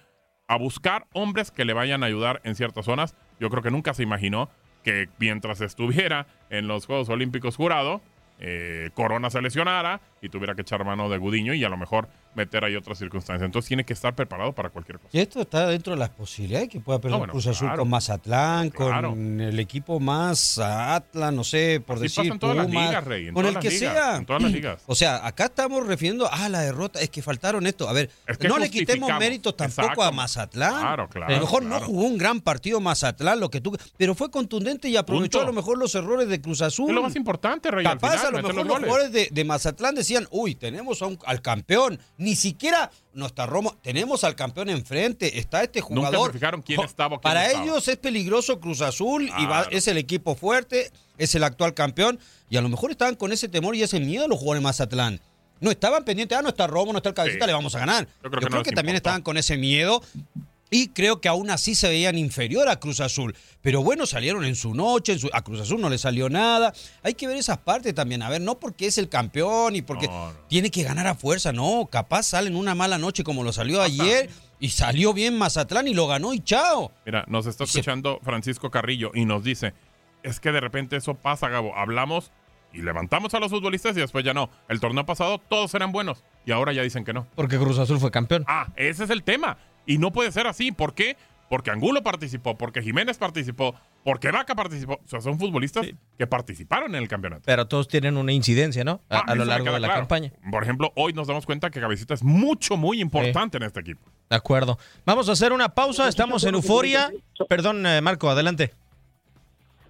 a 0.48 0.58
buscar 0.58 1.06
hombres 1.14 1.52
que 1.52 1.66
le 1.66 1.74
vayan 1.74 2.04
a 2.04 2.08
ayudar 2.08 2.42
en 2.44 2.56
ciertas 2.56 2.86
zonas. 2.86 3.16
Yo 3.40 3.50
creo 3.50 3.64
que 3.64 3.72
nunca 3.72 3.94
se 3.94 4.04
imaginó 4.04 4.50
que 4.84 5.10
mientras 5.20 5.62
estuviera 5.62 6.28
en 6.50 6.68
los 6.68 6.86
Juegos 6.86 7.10
Olímpicos 7.10 7.56
jurado, 7.56 8.02
eh, 8.40 8.90
Corona 8.94 9.30
se 9.30 9.42
lesionara 9.42 10.02
y 10.24 10.30
tuviera 10.30 10.56
que 10.56 10.62
echar 10.62 10.84
mano 10.86 11.10
de 11.10 11.18
Gudiño 11.18 11.54
y 11.54 11.64
a 11.64 11.70
lo 11.70 11.78
mejor 11.78 12.08
meter 12.34 12.64
ahí 12.64 12.76
otras 12.76 12.98
circunstancias. 12.98 13.46
Entonces 13.46 13.68
tiene 13.68 13.84
que 13.84 13.94
estar 13.94 14.16
preparado 14.16 14.54
para 14.54 14.70
cualquier 14.70 14.98
cosa. 14.98 15.10
Y 15.12 15.20
esto 15.20 15.42
está 15.42 15.68
dentro 15.68 15.94
de 15.94 16.00
las 16.00 16.10
posibilidades 16.10 16.70
que 16.70 16.80
pueda 16.80 16.98
perder 16.98 17.12
No, 17.12 17.18
bueno, 17.20 17.34
Cruz 17.34 17.46
Azul 17.48 17.68
claro. 17.68 17.82
con 17.84 17.90
Mazatlán, 17.90 18.70
Claro. 18.72 19.10
con 19.10 19.42
el 19.42 19.60
equipo 19.60 20.00
más 20.00 20.58
Atlas, 20.58 21.32
no 21.34 21.44
sé, 21.44 21.82
por 21.86 21.98
Así 21.98 22.04
decir, 22.04 22.24
pasa 22.24 22.34
en 22.34 22.40
todas 22.40 22.56
las 22.56 22.66
Pumas, 22.68 22.88
ligas, 22.88 23.04
Rey, 23.04 23.28
en 23.28 23.34
con 23.34 23.44
todas 23.44 23.50
el 23.50 23.54
las 23.56 23.64
que 23.64 23.70
ligas, 23.80 23.94
sea. 23.94 24.16
en 24.16 24.26
todas 24.26 24.42
las 24.42 24.52
ligas. 24.52 24.82
O 24.88 24.96
sea, 24.96 25.28
acá 25.28 25.46
estamos 25.46 25.86
refiriendo 25.86 26.32
a 26.32 26.48
la 26.50 26.62
derrota, 26.62 27.00
es 27.02 27.10
que 27.10 27.22
faltaron 27.22 27.68
esto. 27.68 27.88
A 27.90 27.94
ver, 27.94 28.10
Es 28.26 28.38
que 28.38 28.48
no 28.48 28.58
le 28.58 28.70
quitemos 28.72 29.10
méritos 29.20 29.56
tampoco 29.58 29.82
Exacto. 29.84 30.04
a 30.04 30.12
Mazatlán. 30.12 30.80
Claro, 30.80 31.10
claro, 31.10 31.34
a 31.34 31.36
lo 31.36 31.42
mejor 31.42 31.64
no 31.64 31.80
jugó 31.82 32.04
un 32.04 32.18
gran 32.18 32.40
partido 32.42 32.80
Mazatlán, 32.80 33.40
lo 33.40 33.50
que 33.50 33.60
tú, 33.62 33.78
pero 33.98 34.16
fue 34.16 34.32
contundente 34.32 34.88
y 34.88 34.96
aprovechó 34.98 35.40
Punto. 35.40 35.42
a 35.42 35.46
lo 35.46 35.54
mejor 35.54 35.78
los 35.78 35.94
errores 35.96 36.30
de 36.30 36.40
Cruz 36.42 36.62
Azul. 36.62 36.90
Es 36.90 36.96
lo 36.96 37.04
más 37.04 37.16
importante, 37.16 37.70
Rey. 37.70 37.86
al 37.86 37.94
Capaz 37.94 38.12
final, 38.18 38.26
a 38.28 38.32
lo 38.32 38.38
mejor 38.38 38.56
los 38.56 38.66
los 38.68 38.78
jugadores 38.80 39.12
de, 39.12 39.28
de 39.32 39.44
Mazatlán 39.44 39.96
decían, 39.96 40.13
uy, 40.32 40.56
tenemos 40.56 41.02
a 41.02 41.08
un- 41.08 41.20
al 41.26 41.42
campeón, 41.42 42.00
ni 42.18 42.36
siquiera 42.36 42.92
no 43.14 43.26
está 43.26 43.46
Romo, 43.46 43.78
tenemos 43.82 44.24
al 44.24 44.36
campeón 44.36 44.70
enfrente, 44.70 45.38
está 45.40 45.64
este 45.64 45.80
Nunca 45.82 45.96
jugador. 45.96 46.32
se 46.32 46.40
fijaron 46.40 46.62
quién 46.62 46.82
estaba 46.82 47.10
quién 47.18 47.22
Para 47.22 47.46
estaba. 47.48 47.64
ellos 47.64 47.88
es 47.88 47.98
peligroso 47.98 48.60
Cruz 48.60 48.82
Azul 48.82 49.30
y 49.38 49.46
va- 49.46 49.68
es 49.72 49.88
el 49.88 49.98
equipo 49.98 50.36
fuerte, 50.36 50.92
es 51.18 51.36
el 51.36 51.44
actual 51.44 51.74
campeón, 51.74 52.20
y 52.50 52.58
a 52.58 52.62
lo 52.62 52.70
mejor 52.70 52.92
estaban 52.92 53.16
con 53.16 53.32
ese 53.32 53.48
temor 53.50 53.76
y 53.76 53.84
ese 53.84 54.00
miedo 54.00 54.28
los 54.28 54.38
jugadores 54.40 54.62
de 54.62 54.64
Mazatlán. 54.64 55.22
No 55.60 55.72
estaban 55.72 56.04
pendientes, 56.04 56.38
ah, 56.38 56.42
no 56.42 56.50
está 56.50 56.68
Romo, 56.68 56.92
no 56.92 56.98
está 56.98 57.10
el 57.10 57.16
cabecita, 57.16 57.46
Sí. 57.46 57.48
le 57.48 57.54
vamos 57.54 57.74
a 57.76 57.80
ganar. 57.80 58.06
Yo 58.22 58.30
creo 58.30 58.42
que 58.42 58.50
no 58.50 58.64
también 58.64 58.76
importó. 58.76 58.96
estaban 58.98 59.22
con 59.22 59.38
ese 59.38 59.56
miedo 59.56 60.04
y 60.74 60.88
creo 60.88 61.22
que 61.22 61.28
aún 61.30 61.52
así 61.52 61.76
se 61.76 61.88
veían 61.88 62.18
inferior 62.18 62.68
a 62.68 62.80
Cruz 62.80 63.00
Azul. 63.00 63.36
Pero 63.62 63.84
bueno, 63.84 64.06
salieron 64.08 64.44
en 64.44 64.56
su 64.56 64.74
noche, 64.74 65.14
en 65.14 65.20
su- 65.20 65.30
a 65.32 65.44
Cruz 65.44 65.62
Azul 65.62 65.80
no 65.80 65.88
le 65.90 66.00
salió 66.00 66.30
nada. 66.30 66.74
Hay 67.04 67.14
que 67.14 67.28
ver 67.28 67.38
esas 67.38 67.60
partes 67.60 67.94
también. 67.94 68.24
A 68.24 68.30
ver, 68.30 68.42
no 68.42 68.60
porque 68.60 68.88
es 68.88 68.98
el 68.98 69.08
campeón 69.08 69.76
y 69.76 69.84
porque 69.84 70.10
tiene 70.48 70.72
que 70.72 70.82
ganar 70.82 71.06
a 71.06 71.14
fuerza, 71.16 71.52
no. 71.54 71.88
Capaz 71.92 72.24
salen 72.24 72.56
una 72.56 72.74
mala 72.74 72.98
noche 72.98 73.24
como 73.24 73.44
lo 73.44 73.54
salió 73.54 73.82
ayer 73.84 74.30
y 74.60 74.70
salió 74.70 75.14
bien 75.14 75.38
Mazatlán 75.38 75.88
y 75.88 75.94
lo 75.94 76.08
ganó 76.08 76.34
y 76.34 76.40
chao. 76.40 76.92
Mira, 77.06 77.24
nos 77.28 77.46
está 77.46 77.66
escuchando 77.66 78.20
Francisco 78.24 78.72
Carrillo 78.72 79.12
y 79.14 79.26
nos 79.26 79.44
dice, 79.44 79.74
es 80.24 80.40
que 80.40 80.52
de 80.52 80.60
repente 80.60 80.96
eso 80.96 81.14
pasa, 81.14 81.50
Gabo. 81.50 81.76
Hablamos 81.78 82.32
y 82.74 82.82
levantamos 82.82 83.32
a 83.36 83.40
los 83.40 83.52
futbolistas 83.52 83.96
y 83.96 84.00
después 84.00 84.26
ya 84.26 84.34
no. 84.34 84.50
El 84.70 84.80
torneo 84.80 85.06
pasado 85.06 85.38
todos 85.38 85.72
eran 85.76 85.92
buenos 85.92 86.24
y 86.46 86.52
ahora 86.52 86.74
ya 86.74 86.82
dicen 86.82 87.06
que 87.06 87.14
no. 87.14 87.28
Porque 87.36 87.60
Cruz 87.60 87.78
Azul 87.78 88.00
fue 88.00 88.10
campeón. 88.10 88.44
Ah, 88.48 88.68
ese 88.76 89.04
es 89.04 89.12
el 89.12 89.22
tema. 89.22 89.58
Y 89.86 89.98
no 89.98 90.12
puede 90.12 90.32
ser 90.32 90.48
así. 90.48 90.72
¿Por 90.72 90.94
qué? 90.94 91.18
porque 91.54 91.70
Angulo 91.70 92.02
participó, 92.02 92.58
porque 92.58 92.82
Jiménez 92.82 93.20
participó, 93.20 93.76
porque 94.04 94.32
Vaca 94.32 94.56
participó. 94.56 94.94
O 94.94 95.08
sea, 95.08 95.22
son 95.22 95.38
futbolistas 95.38 95.86
que 96.18 96.26
participaron 96.26 96.96
en 96.96 97.04
el 97.04 97.08
campeonato. 97.08 97.44
Pero 97.46 97.68
todos 97.68 97.88
tienen 97.88 98.18
una 98.18 98.32
incidencia, 98.32 98.84
¿no? 98.84 99.02
A, 99.08 99.20
Ah, 99.20 99.24
a 99.28 99.36
lo 99.36 99.46
largo 99.46 99.66
de 99.72 99.80
la 99.80 99.88
claro. 99.88 100.02
campaña. 100.02 100.32
Por 100.50 100.64
ejemplo, 100.64 100.92
hoy 100.96 101.14
nos 101.14 101.28
damos 101.28 101.46
cuenta 101.46 101.70
que 101.70 101.80
Cabecita 101.80 102.16
es 102.16 102.24
mucho, 102.24 102.76
muy 102.76 103.00
importante 103.00 103.58
en 103.58 103.64
este 103.64 103.82
equipo. 103.82 104.02
De 104.32 104.36
acuerdo. 104.36 104.80
Vamos 105.06 105.30
a 105.30 105.34
hacer 105.34 105.54
una 105.54 105.70
pausa. 105.70 106.08
Estamos 106.08 106.44
en 106.44 106.56
euforia. 106.56 107.12
Perdón, 107.48 107.86
eh, 107.86 108.02
Marco, 108.02 108.32
adelante. 108.32 108.74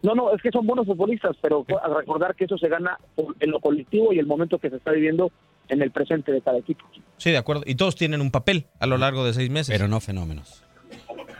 No, 0.01 0.13
no, 0.15 0.33
es 0.35 0.41
que 0.41 0.51
son 0.51 0.67
buenos 0.67 0.85
futbolistas, 0.85 1.37
pero 1.41 1.65
a 1.81 1.87
recordar 1.87 2.35
que 2.35 2.43
eso 2.43 2.57
se 2.57 2.67
gana 2.67 2.97
en 3.39 3.51
lo 3.51 3.61
colectivo 3.61 4.11
y 4.11 4.19
el 4.19 4.25
momento 4.25 4.59
que 4.59 4.69
se 4.69 4.75
está 4.75 4.91
viviendo 4.91 5.31
en 5.69 5.81
el 5.81 5.91
presente 5.91 6.31
de 6.31 6.41
cada 6.41 6.57
equipo. 6.57 6.85
Sí, 7.17 7.31
de 7.31 7.37
acuerdo. 7.37 7.63
Y 7.65 7.75
todos 7.75 7.95
tienen 7.95 8.21
un 8.21 8.31
papel 8.31 8.67
a 8.79 8.87
lo 8.87 8.97
largo 8.97 9.25
de 9.25 9.33
seis 9.33 9.49
meses. 9.49 9.73
Pero 9.73 9.87
no 9.87 9.99
fenómenos. 9.99 10.62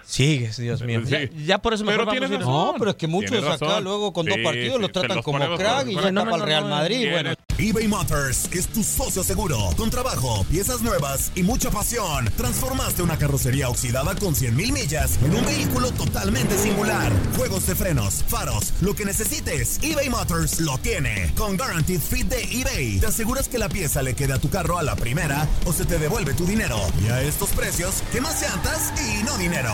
Sigues, 0.06 0.58
Dios 0.58 0.82
mío. 0.82 1.02
Sí. 1.06 1.12
Ya, 1.12 1.30
ya 1.46 1.58
por 1.58 1.74
eso 1.74 1.84
mejor 1.84 2.08
Pero 2.08 2.22
vamos 2.22 2.40
razón. 2.40 2.54
No, 2.54 2.76
pero 2.78 2.92
es 2.92 2.98
que 2.98 3.08
muchos 3.08 3.44
acá 3.44 3.80
luego 3.80 4.14
con 4.14 4.26
dos 4.26 4.36
Sí, 4.36 4.44
partidos 4.44 4.76
sí, 4.76 4.82
los 4.82 4.92
tratan 4.92 5.18
los 5.18 5.26
como 5.26 5.56
crack 5.56 5.88
y 5.88 5.96
ya 5.96 6.12
no, 6.12 6.24
para 6.26 6.36
el 6.38 6.44
Real 6.44 6.66
Madrid. 6.66 7.06
no, 7.06 7.12
Bueno, 7.14 7.34
eBay 7.58 7.88
Motors 7.88 8.50
es 8.52 8.68
tu 8.68 8.84
socio 8.84 9.24
seguro. 9.24 9.58
Con 9.78 9.90
trabajo, 9.90 10.46
piezas 10.50 10.82
nuevas 10.82 11.32
y 11.36 11.44
mucha 11.44 11.70
pasión, 11.70 12.26
transformaste 12.36 13.04
una 13.04 13.18
carrocería 13.18 13.70
oxidada 13.70 14.16
con 14.16 14.36
100 14.36 14.56
mil 14.56 14.72
millas 14.74 15.20
en 15.24 15.36
un 15.36 15.46
vehículo 15.46 15.92
totalmente 15.92 16.58
singular. 16.58 17.12
Juegos 17.38 17.68
de 17.68 17.76
frenos, 17.76 18.24
faros, 18.28 18.74
lo 18.82 18.96
que 18.96 19.06
necesites, 19.06 19.80
eBay 19.84 20.10
Motors 20.10 20.60
lo 20.62 20.78
tiene. 20.80 21.32
Con 21.38 21.56
Guaranteed 21.58 22.00
Fit 22.02 22.28
de 22.28 22.44
eBay, 22.44 23.00
te 23.00 23.08
aseguras 23.08 23.48
que 23.48 23.58
la 23.60 23.70
pieza 23.70 24.02
le 24.02 24.16
quede 24.16 24.34
a 24.34 24.40
tu 24.40 24.50
carro 24.50 24.78
a 24.78 24.84
la 24.84 24.96
primera 24.96 25.48
o 25.66 25.74
se 25.74 25.86
te 25.86 26.00
devuelve 26.00 26.34
tu 26.34 26.46
dinero. 26.46 26.78
Y 27.04 27.10
a 27.10 27.22
estos 27.22 27.50
precios, 27.50 28.04
¿qué 28.12 28.20
más 28.20 28.42
llantas 28.42 28.92
y 29.00 29.24
no 29.24 29.38
dinero? 29.38 29.74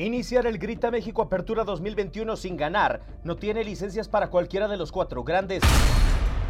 Iniciar 0.00 0.46
el 0.46 0.56
Grita 0.56 0.90
México 0.90 1.20
Apertura 1.20 1.62
2021 1.62 2.34
sin 2.34 2.56
ganar. 2.56 3.02
No 3.22 3.36
tiene 3.36 3.62
licencias 3.62 4.08
para 4.08 4.30
cualquiera 4.30 4.66
de 4.66 4.78
los 4.78 4.90
cuatro 4.92 5.22
grandes. 5.24 5.62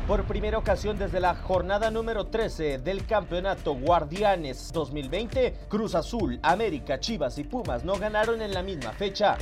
Por 0.07 0.23
primera 0.23 0.57
ocasión 0.57 0.97
desde 0.97 1.19
la 1.19 1.35
jornada 1.35 1.91
número 1.91 2.29
13 2.29 2.79
del 2.79 3.05
campeonato 3.07 3.75
Guardianes 3.75 4.71
2020, 4.73 5.67
Cruz 5.69 5.97
Azul, 5.97 6.39
América, 6.45 7.01
Chivas 7.01 7.39
y 7.39 7.43
Pumas 7.43 7.85
no 7.85 7.95
ganaron 7.95 8.41
en 8.41 8.55
la 8.55 8.63
misma 8.63 8.93
fecha. 8.93 9.37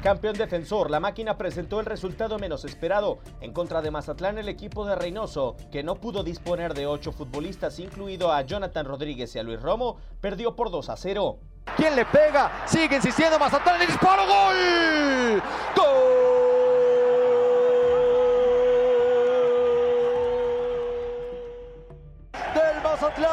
Campeón 0.00 0.36
defensor, 0.36 0.92
la 0.92 1.00
máquina 1.00 1.36
presentó 1.36 1.80
el 1.80 1.86
resultado 1.86 2.38
menos 2.38 2.64
esperado. 2.64 3.18
En 3.40 3.52
contra 3.52 3.82
de 3.82 3.90
Mazatlán, 3.90 4.38
el 4.38 4.48
equipo 4.48 4.86
de 4.86 4.94
Reynoso, 4.94 5.56
que 5.72 5.82
no 5.82 5.96
pudo 5.96 6.22
disponer 6.22 6.74
de 6.74 6.86
ocho 6.86 7.10
futbolistas, 7.10 7.80
incluido 7.80 8.32
a 8.32 8.42
Jonathan 8.42 8.86
Rodríguez 8.86 9.34
y 9.34 9.40
a 9.40 9.42
Luis 9.42 9.60
Romo, 9.60 9.96
perdió 10.20 10.54
por 10.54 10.70
2 10.70 10.88
a 10.88 10.96
0. 10.96 11.40
¿Quién 11.76 11.96
le 11.96 12.04
pega? 12.04 12.50
Sigue 12.66 12.96
insistiendo 12.96 13.38
Mazatlán. 13.38 13.80
¡El 13.80 13.86
disparo! 13.86 14.26
¡Gol! 14.26 15.42
¡Gol! 15.76 16.10
¡Del 22.54 22.82
Mazatlán! 22.82 23.30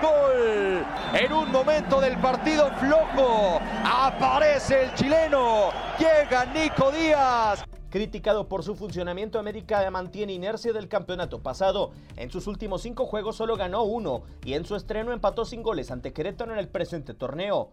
¡Gol! 0.00 0.86
En 1.12 1.32
un 1.32 1.52
momento 1.52 2.00
del 2.00 2.16
partido 2.18 2.70
flojo, 2.78 3.60
aparece 3.84 4.84
el 4.84 4.94
chileno. 4.94 5.70
Llega 5.98 6.44
Nico 6.46 6.90
Díaz. 6.90 7.64
Criticado 7.90 8.48
por 8.48 8.64
su 8.64 8.74
funcionamiento, 8.74 9.38
América 9.38 9.88
mantiene 9.90 10.32
inercia 10.32 10.72
del 10.72 10.88
campeonato 10.88 11.40
pasado. 11.42 11.92
En 12.16 12.30
sus 12.30 12.46
últimos 12.48 12.82
cinco 12.82 13.06
juegos 13.06 13.36
solo 13.36 13.56
ganó 13.56 13.84
uno 13.84 14.22
y 14.44 14.54
en 14.54 14.64
su 14.64 14.74
estreno 14.74 15.12
empató 15.12 15.44
sin 15.44 15.62
goles 15.62 15.90
ante 15.90 16.12
Querétaro 16.12 16.52
en 16.52 16.58
el 16.58 16.68
presente 16.68 17.14
torneo. 17.14 17.72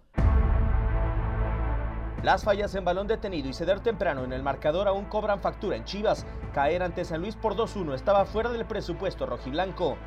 Las 2.21 2.45
fallas 2.45 2.73
en 2.75 2.85
balón 2.85 3.07
detenido 3.07 3.49
y 3.49 3.53
ceder 3.53 3.81
temprano 3.81 4.23
en 4.23 4.31
el 4.31 4.43
marcador 4.43 4.87
aún 4.87 5.05
cobran 5.05 5.41
factura 5.41 5.75
en 5.75 5.83
Chivas. 5.83 6.25
Caer 6.53 6.83
ante 6.83 7.03
San 7.03 7.19
Luis 7.19 7.35
por 7.35 7.55
2-1 7.55 7.95
estaba 7.95 8.23
fuera 8.23 8.49
del 8.49 8.65
presupuesto 8.65 9.25
rojiblanco. 9.25 9.97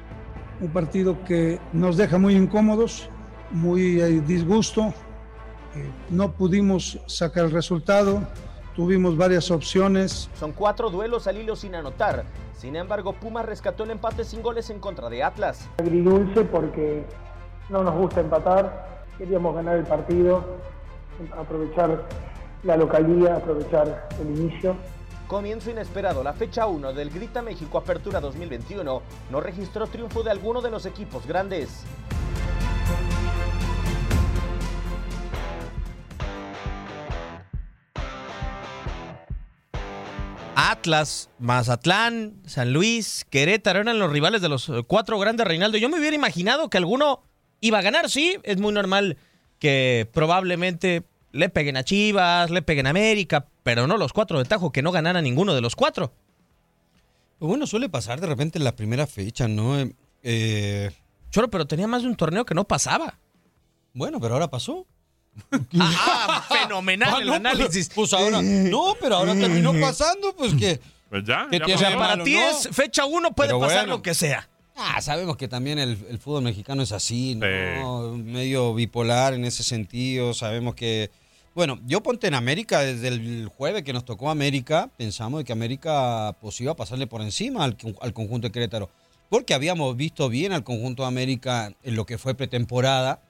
Un 0.61 0.71
partido 0.71 1.23
que 1.25 1.61
nos 1.75 1.99
deja 1.99 2.16
muy 2.16 2.35
incómodos, 2.35 3.11
muy 3.51 4.01
eh, 4.01 4.23
disgusto. 4.23 4.95
Eh, 5.75 5.90
no 6.09 6.33
pudimos 6.33 6.99
sacar 7.07 7.45
el 7.45 7.51
resultado, 7.51 8.23
tuvimos 8.77 9.17
varias 9.17 9.51
opciones. 9.51 10.29
Son 10.39 10.53
cuatro 10.53 10.91
duelos 10.91 11.27
al 11.27 11.39
hilo 11.39 11.57
sin 11.57 11.75
anotar. 11.75 12.25
Sin 12.57 12.77
embargo, 12.77 13.15
Pumas 13.15 13.47
rescató 13.47 13.85
el 13.85 13.91
empate 13.91 14.23
sin 14.25 14.43
goles 14.43 14.69
en 14.71 14.79
contra 14.79 15.09
de 15.09 15.23
Atlas. 15.23 15.69
agridulce 15.79 16.45
porque 16.45 17.05
no 17.71 17.83
nos 17.83 17.95
gusta 17.95 18.21
empatar, 18.21 19.07
queríamos 19.19 19.55
ganar 19.55 19.77
el 19.77 19.85
partido, 19.85 20.45
aprovechar 21.37 22.05
la 22.62 22.77
localía, 22.77 23.37
aprovechar 23.37 24.09
el 24.21 24.39
inicio. 24.39 24.77
Comienzo 25.27 25.71
inesperado, 25.71 26.23
la 26.23 26.35
fecha 26.35 26.67
1 26.67 26.93
del 26.93 27.11
Grita 27.11 27.43
México 27.43 27.79
Apertura 27.79 28.21
2021 28.21 29.03
no 29.31 29.41
registró 29.41 29.87
triunfo 29.89 30.23
de 30.23 30.31
alguno 30.31 30.61
de 30.61 30.71
los 30.71 30.87
equipos 30.87 31.27
grandes. 31.27 31.85
Atlas, 40.87 41.31
Mazatlán, 41.40 42.35
San 42.46 42.72
Luis, 42.72 43.27
Querétaro 43.29 43.81
eran 43.81 43.99
los 43.99 44.09
rivales 44.09 44.40
de 44.40 44.49
los 44.49 44.68
eh, 44.68 44.85
cuatro 44.87 45.18
grandes, 45.18 45.44
Reinaldo. 45.44 45.79
Yo 45.79 45.88
me 45.88 45.99
hubiera 45.99 46.14
imaginado 46.14 46.70
que 46.70 46.79
alguno 46.79 47.25
iba 47.61 47.81
a 47.81 47.83
ganar, 47.83 48.09
sí. 48.09 48.37
Es 48.44 48.59
muy 48.59 48.72
normal 48.72 49.16
que 49.59 50.09
probablemente 50.12 51.03
le 51.33 51.49
peguen 51.49 51.77
a 51.77 51.83
Chivas, 51.83 52.51
le 52.51 52.62
peguen 52.62 52.87
a 52.87 52.90
América, 52.90 53.49
pero 53.64 53.88
no 53.88 53.96
los 53.96 54.12
cuatro 54.12 54.38
de 54.38 54.44
Tajo, 54.44 54.70
que 54.70 54.81
no 54.81 54.92
ganara 54.92 55.20
ninguno 55.20 55.57
de 55.57 55.61
los 55.61 55.75
cuatro. 55.75 56.12
Pues 57.40 57.49
bueno, 57.49 57.66
suele 57.66 57.88
pasar 57.88 58.20
de 58.20 58.29
repente 58.29 58.59
en 58.59 58.64
la 58.64 58.77
primera 58.77 59.09
fecha, 59.09 59.49
¿no? 59.49 59.81
Eh, 59.81 59.92
eh, 60.22 60.92
Choro, 61.31 61.51
pero 61.51 61.66
tenía 61.66 61.88
más 61.88 62.03
de 62.03 62.09
un 62.09 62.16
torneo 62.16 62.44
que 62.44 62.55
no 62.55 62.62
pasaba. 62.62 63.18
Bueno, 63.92 64.20
pero 64.20 64.35
ahora 64.35 64.51
pasó. 64.51 64.87
Ah, 65.79 66.44
fenomenal 66.49 67.09
Ah, 67.14 67.18
el 67.20 67.27
no, 67.27 67.33
pues, 67.33 67.40
análisis. 67.40 67.90
Pues 67.94 68.12
ahora, 68.12 68.42
no, 68.42 68.94
pero 69.01 69.16
ahora 69.16 69.35
terminó 69.35 69.72
pasando, 69.81 70.35
pues 70.37 70.55
que. 70.55 70.81
Pues 71.11 71.25
ya, 71.25 71.46
¿Qué 71.51 71.61
ya 71.66 71.75
O 71.75 71.79
sea, 71.79 71.96
para 71.96 72.22
ti 72.25 72.35
no? 72.35 72.40
es 72.51 72.68
fecha 72.72 73.05
uno, 73.05 73.33
puede 73.33 73.51
Pero 73.51 73.61
pasar 73.61 73.81
bueno. 73.83 73.96
lo 73.96 74.03
que 74.03 74.14
sea. 74.14 74.49
Ah, 74.77 75.01
sabemos 75.01 75.37
que 75.37 75.49
también 75.49 75.79
el, 75.79 75.96
el 76.11 76.18
fútbol 76.18 76.42
mexicano 76.42 76.83
es 76.83 76.92
así, 76.92 77.35
¿no? 77.37 78.12
Medio 78.16 78.75
bipolar 78.75 79.33
en 79.35 79.44
ese 79.44 79.62
sentido. 79.62 80.35
Sabemos 80.35 80.75
que. 80.75 81.11
Bueno, 81.55 81.79
yo 81.87 82.03
ponte 82.03 82.27
en 82.27 82.35
América 82.35 82.81
desde 82.81 83.09
el 83.09 83.49
jueves 83.49 83.83
que 83.83 83.94
nos 83.94 84.05
tocó 84.05 84.29
América, 84.29 84.90
pensamos 84.99 85.38
de 85.40 85.44
que 85.44 85.53
América 85.53 86.37
pues 86.42 86.61
iba 86.61 86.72
a 86.72 86.77
pasarle 86.77 87.07
por 87.07 87.22
encima 87.22 87.64
al, 87.64 87.79
al 88.03 88.12
conjunto 88.12 88.49
de 88.49 88.53
Querétaro. 88.53 88.90
Porque 89.31 89.55
habíamos 89.55 89.96
visto 89.96 90.29
bien 90.29 90.53
al 90.53 90.64
conjunto 90.64 91.03
de 91.05 91.09
América 91.09 91.72
en 91.83 91.96
lo 91.96 92.05
que 92.05 92.18
fue 92.18 92.35
pretemporada. 92.35 93.22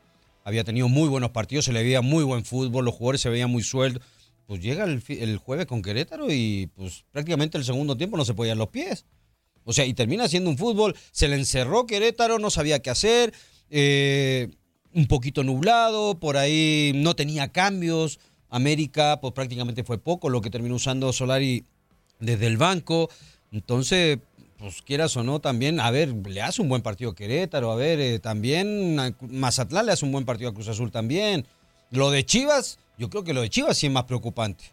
Había 0.46 0.62
tenido 0.62 0.88
muy 0.88 1.08
buenos 1.08 1.30
partidos, 1.30 1.64
se 1.64 1.72
le 1.72 1.82
veía 1.82 2.02
muy 2.02 2.22
buen 2.22 2.44
fútbol, 2.44 2.84
los 2.84 2.94
jugadores 2.94 3.20
se 3.20 3.28
veían 3.28 3.50
muy 3.50 3.64
sueltos. 3.64 4.00
Pues 4.46 4.60
llega 4.60 4.84
el, 4.84 5.02
el 5.08 5.38
jueves 5.38 5.66
con 5.66 5.82
Querétaro 5.82 6.30
y 6.30 6.70
pues 6.76 7.04
prácticamente 7.10 7.58
el 7.58 7.64
segundo 7.64 7.96
tiempo 7.96 8.16
no 8.16 8.24
se 8.24 8.32
podían 8.32 8.56
los 8.56 8.68
pies. 8.68 9.06
O 9.64 9.72
sea, 9.72 9.84
y 9.84 9.92
termina 9.92 10.28
siendo 10.28 10.48
un 10.48 10.56
fútbol, 10.56 10.94
se 11.10 11.26
le 11.26 11.34
encerró 11.34 11.84
Querétaro, 11.84 12.38
no 12.38 12.50
sabía 12.50 12.78
qué 12.78 12.90
hacer, 12.90 13.34
eh, 13.70 14.50
un 14.94 15.08
poquito 15.08 15.42
nublado, 15.42 16.20
por 16.20 16.36
ahí 16.36 16.92
no 16.94 17.16
tenía 17.16 17.48
cambios. 17.48 18.20
América, 18.48 19.18
pues 19.20 19.32
prácticamente 19.32 19.82
fue 19.82 19.98
poco 19.98 20.30
lo 20.30 20.42
que 20.42 20.50
terminó 20.50 20.76
usando 20.76 21.12
Solari 21.12 21.64
desde 22.20 22.46
el 22.46 22.56
banco. 22.56 23.10
Entonces, 23.50 24.20
pues 24.58 24.80
quieras 24.82 25.16
o 25.16 25.22
no, 25.22 25.40
también, 25.40 25.80
a 25.80 25.90
ver, 25.90 26.08
le 26.26 26.40
hace 26.42 26.62
un 26.62 26.68
buen 26.68 26.82
partido 26.82 27.10
a 27.10 27.14
Querétaro, 27.14 27.70
a 27.70 27.76
ver, 27.76 28.00
eh, 28.00 28.18
también 28.18 28.98
a 28.98 29.12
Mazatlán 29.20 29.86
le 29.86 29.92
hace 29.92 30.04
un 30.04 30.12
buen 30.12 30.24
partido 30.24 30.50
a 30.50 30.54
Cruz 30.54 30.68
Azul 30.68 30.90
también. 30.90 31.46
Lo 31.90 32.10
de 32.10 32.24
Chivas, 32.24 32.78
yo 32.98 33.10
creo 33.10 33.22
que 33.24 33.34
lo 33.34 33.42
de 33.42 33.50
Chivas 33.50 33.76
sí 33.76 33.86
es 33.86 33.92
más 33.92 34.04
preocupante. 34.04 34.64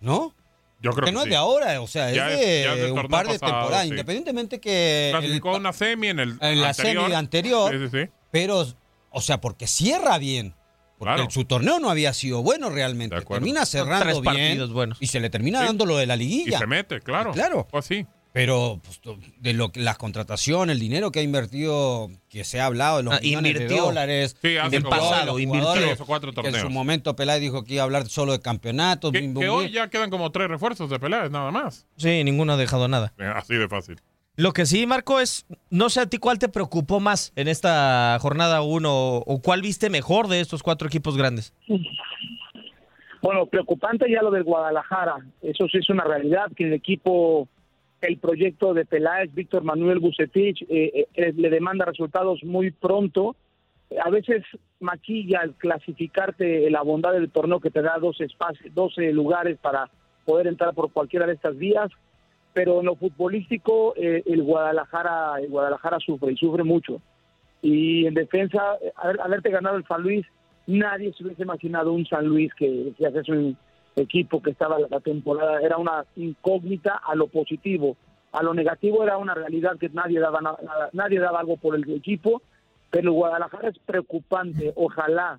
¿No? 0.00 0.34
Yo 0.80 0.90
creo 0.90 1.04
que 1.06 1.10
que 1.10 1.12
no 1.12 1.20
sí. 1.20 1.26
es 1.26 1.30
de 1.30 1.36
ahora, 1.36 1.80
o 1.80 1.86
sea, 1.86 2.10
Ya 2.10 2.28
es 2.32 2.40
es- 2.40 2.40
de 2.76 2.84
es 2.86 2.90
un 2.90 3.06
par 3.08 3.26
de 3.28 3.38
pasado, 3.38 3.52
temporadas, 3.60 3.82
sí. 3.84 3.88
independientemente 3.90 4.60
que 4.60 5.10
el- 5.10 5.16
Clasificó 5.18 5.56
una 5.56 5.72
semi 5.72 6.08
en 6.08 6.18
el 6.18 6.36
en 6.40 6.60
la 6.60 6.74
semi 6.74 7.12
anterior, 7.14 7.70
Sí, 7.72 7.78
sí, 7.88 8.04
sí. 8.04 8.10
pero, 8.32 8.66
o 9.10 9.20
sea, 9.20 9.40
porque 9.40 9.66
cierra 9.68 10.18
bien. 10.18 10.54
Porque 10.98 11.14
Claro. 11.16 11.30
su 11.30 11.44
torneo 11.44 11.80
no 11.80 11.90
había 11.90 12.12
sido 12.12 12.42
bueno 12.42 12.68
realmente. 12.70 13.20
Termina 13.22 13.64
cerrando 13.66 14.04
Tres 14.04 14.20
bien 14.20 14.34
partidos 14.34 14.72
buenos. 14.72 14.98
y 15.00 15.06
se 15.08 15.18
le 15.18 15.30
termina 15.30 15.60
Sí. 15.60 15.66
dando 15.66 15.84
lo 15.86 15.96
de 15.96 16.06
la 16.06 16.14
liguilla. 16.16 16.56
Y 16.56 16.60
se 16.60 16.66
mete, 16.66 17.00
claro. 17.00 17.32
Claro. 17.32 17.66
Pues 17.70 17.84
sí. 17.86 18.06
Pero 18.32 18.80
pues, 18.82 18.98
to- 19.00 19.18
de 19.40 19.52
lo 19.52 19.70
que 19.72 19.80
las 19.80 19.98
contrataciones, 19.98 20.74
el 20.74 20.80
dinero 20.80 21.12
que 21.12 21.20
ha 21.20 21.22
invertido, 21.22 22.08
que 22.30 22.44
se 22.44 22.60
ha 22.60 22.66
hablado 22.66 22.96
de 22.96 23.02
los 23.02 23.14
Ah, 23.14 23.18
millones 23.22 23.58
de 23.58 23.66
dólares, 23.68 24.36
Sí, 24.40 24.56
hace 24.56 24.70
del 24.70 24.82
pasado, 24.84 25.26
los 25.26 25.40
invirtió 25.40 25.60
jugadores, 25.68 25.84
tres 25.84 26.00
o 26.00 26.06
cuatro 26.06 26.32
que 26.32 26.40
en 26.40 26.46
su 26.46 26.50
torneos. 26.52 26.72
momento 26.72 27.14
Peláez 27.14 27.40
dijo 27.42 27.64
que 27.64 27.74
iba 27.74 27.82
a 27.82 27.84
hablar 27.84 28.06
solo 28.06 28.32
de 28.32 28.40
campeonatos. 28.40 29.12
Que, 29.12 29.20
bim, 29.20 29.34
que 29.34 29.48
hoy 29.50 29.70
ya 29.70 29.88
quedan 29.90 30.08
como 30.08 30.30
tres 30.32 30.48
refuerzos 30.48 30.88
de 30.88 30.98
Peláez, 30.98 31.30
nada 31.30 31.50
más. 31.50 31.86
Sí, 31.98 32.24
ninguno 32.24 32.54
ha 32.54 32.56
dejado 32.56 32.88
nada. 32.88 33.12
Eh, 33.18 33.30
Así 33.34 33.54
de 33.54 33.68
fácil. 33.68 34.00
Lo 34.34 34.54
que 34.54 34.64
sí, 34.64 34.86
Marco, 34.86 35.20
es, 35.20 35.44
no 35.68 35.90
sé 35.90 36.00
a 36.00 36.06
ti 36.06 36.16
cuál 36.16 36.38
te 36.38 36.48
preocupó 36.48 37.00
más 37.00 37.34
en 37.36 37.48
esta 37.48 38.16
jornada 38.22 38.62
1 38.62 38.90
o 39.18 39.42
cuál 39.42 39.60
viste 39.60 39.90
mejor 39.90 40.28
de 40.28 40.40
estos 40.40 40.62
cuatro 40.62 40.88
equipos 40.88 41.18
grandes. 41.18 41.52
Bueno, 43.20 43.46
preocupante 43.46 44.10
ya 44.10 44.22
lo 44.22 44.30
del 44.30 44.42
Guadalajara. 44.42 45.16
Eso 45.42 45.66
sí 45.70 45.78
es 45.78 45.88
una 45.90 46.04
realidad 46.04 46.46
que 46.56 46.64
el 46.64 46.72
equipo, 46.72 47.46
el 48.02 48.18
proyecto 48.18 48.74
de 48.74 48.84
Peláez, 48.84 49.32
Víctor 49.32 49.62
Manuel 49.64 50.00
Bucetich, 50.00 50.62
eh, 50.68 51.06
eh, 51.14 51.32
le 51.36 51.50
demanda 51.50 51.84
resultados 51.84 52.42
muy 52.44 52.70
pronto. 52.72 53.36
A 54.04 54.10
veces 54.10 54.42
maquilla 54.80 55.40
al 55.40 55.54
clasificarte 55.54 56.68
la 56.70 56.82
bondad 56.82 57.12
del 57.12 57.30
torneo 57.30 57.60
que 57.60 57.70
te 57.70 57.82
da 57.82 57.98
12 57.98 58.24
espacios, 58.24 58.74
12 58.74 59.12
lugares 59.12 59.58
para 59.60 59.88
poder 60.24 60.46
entrar 60.46 60.74
por 60.74 60.90
cualquiera 60.92 61.26
de 61.26 61.34
estas 61.34 61.56
vías. 61.56 61.90
Pero 62.54 62.80
en 62.80 62.86
lo 62.86 62.96
futbolístico, 62.96 63.94
eh, 63.96 64.22
el 64.26 64.42
Guadalajara, 64.42 65.40
el 65.40 65.48
Guadalajara 65.48 65.98
sufre 66.00 66.32
y 66.32 66.36
sufre 66.36 66.64
mucho. 66.64 67.00
Y 67.62 68.06
en 68.06 68.14
defensa, 68.14 68.76
eh, 68.82 68.92
haber- 68.96 69.20
haberte 69.20 69.50
ganado 69.50 69.76
el 69.76 69.86
San 69.86 70.02
Luis, 70.02 70.26
nadie 70.66 71.12
se 71.12 71.24
hubiese 71.24 71.42
imaginado 71.42 71.92
un 71.92 72.04
San 72.06 72.26
Luis 72.26 72.52
que, 72.54 72.92
que 72.98 73.06
es 73.06 73.28
un 73.28 73.56
equipo 73.96 74.42
que 74.42 74.50
estaba 74.50 74.78
la 74.78 75.00
temporada, 75.00 75.60
era 75.60 75.76
una 75.76 76.04
incógnita 76.16 77.00
a 77.04 77.14
lo 77.14 77.26
positivo. 77.28 77.96
A 78.32 78.42
lo 78.42 78.54
negativo 78.54 79.02
era 79.02 79.18
una 79.18 79.34
realidad 79.34 79.76
que 79.78 79.90
nadie 79.90 80.18
daba 80.18 80.40
nadie 80.92 81.18
daba 81.18 81.40
algo 81.40 81.58
por 81.58 81.74
el 81.74 81.88
equipo, 81.90 82.42
pero 82.90 83.12
Guadalajara 83.12 83.68
es 83.68 83.78
preocupante. 83.80 84.72
Ojalá 84.76 85.38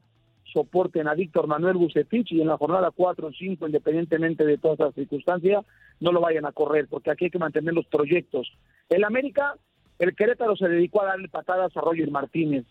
soporten 0.53 1.07
a 1.07 1.15
Víctor 1.15 1.47
Manuel 1.47 1.77
Bucetich 1.77 2.31
y 2.31 2.41
en 2.41 2.47
la 2.47 2.57
jornada 2.57 2.91
4 2.91 3.27
o 3.27 3.31
5, 3.31 3.65
independientemente 3.65 4.45
de 4.45 4.57
todas 4.57 4.79
las 4.79 4.93
circunstancias, 4.93 5.65
no 5.99 6.11
lo 6.11 6.21
vayan 6.21 6.45
a 6.45 6.51
correr, 6.51 6.87
porque 6.87 7.09
aquí 7.09 7.25
hay 7.25 7.31
que 7.31 7.39
mantener 7.39 7.73
los 7.73 7.87
proyectos. 7.87 8.51
El 8.89 9.03
América, 9.03 9.55
el 9.97 10.15
Querétaro 10.15 10.55
se 10.55 10.67
dedicó 10.67 11.01
a 11.01 11.05
darle 11.05 11.27
patadas 11.29 11.75
a 11.75 11.81
Roger 11.81 12.11
Martínez 12.11 12.65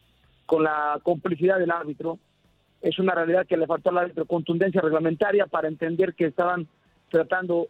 con 0.46 0.62
la 0.62 1.00
complicidad 1.02 1.58
del 1.58 1.70
árbitro. 1.70 2.18
Es 2.82 2.98
una 2.98 3.14
realidad 3.14 3.46
que 3.46 3.56
le 3.56 3.66
faltó 3.66 3.90
al 3.90 3.98
árbitro 3.98 4.26
contundencia 4.26 4.80
reglamentaria 4.80 5.46
para 5.46 5.68
entender 5.68 6.14
que 6.14 6.26
estaban 6.26 6.66
tratando 7.08 7.68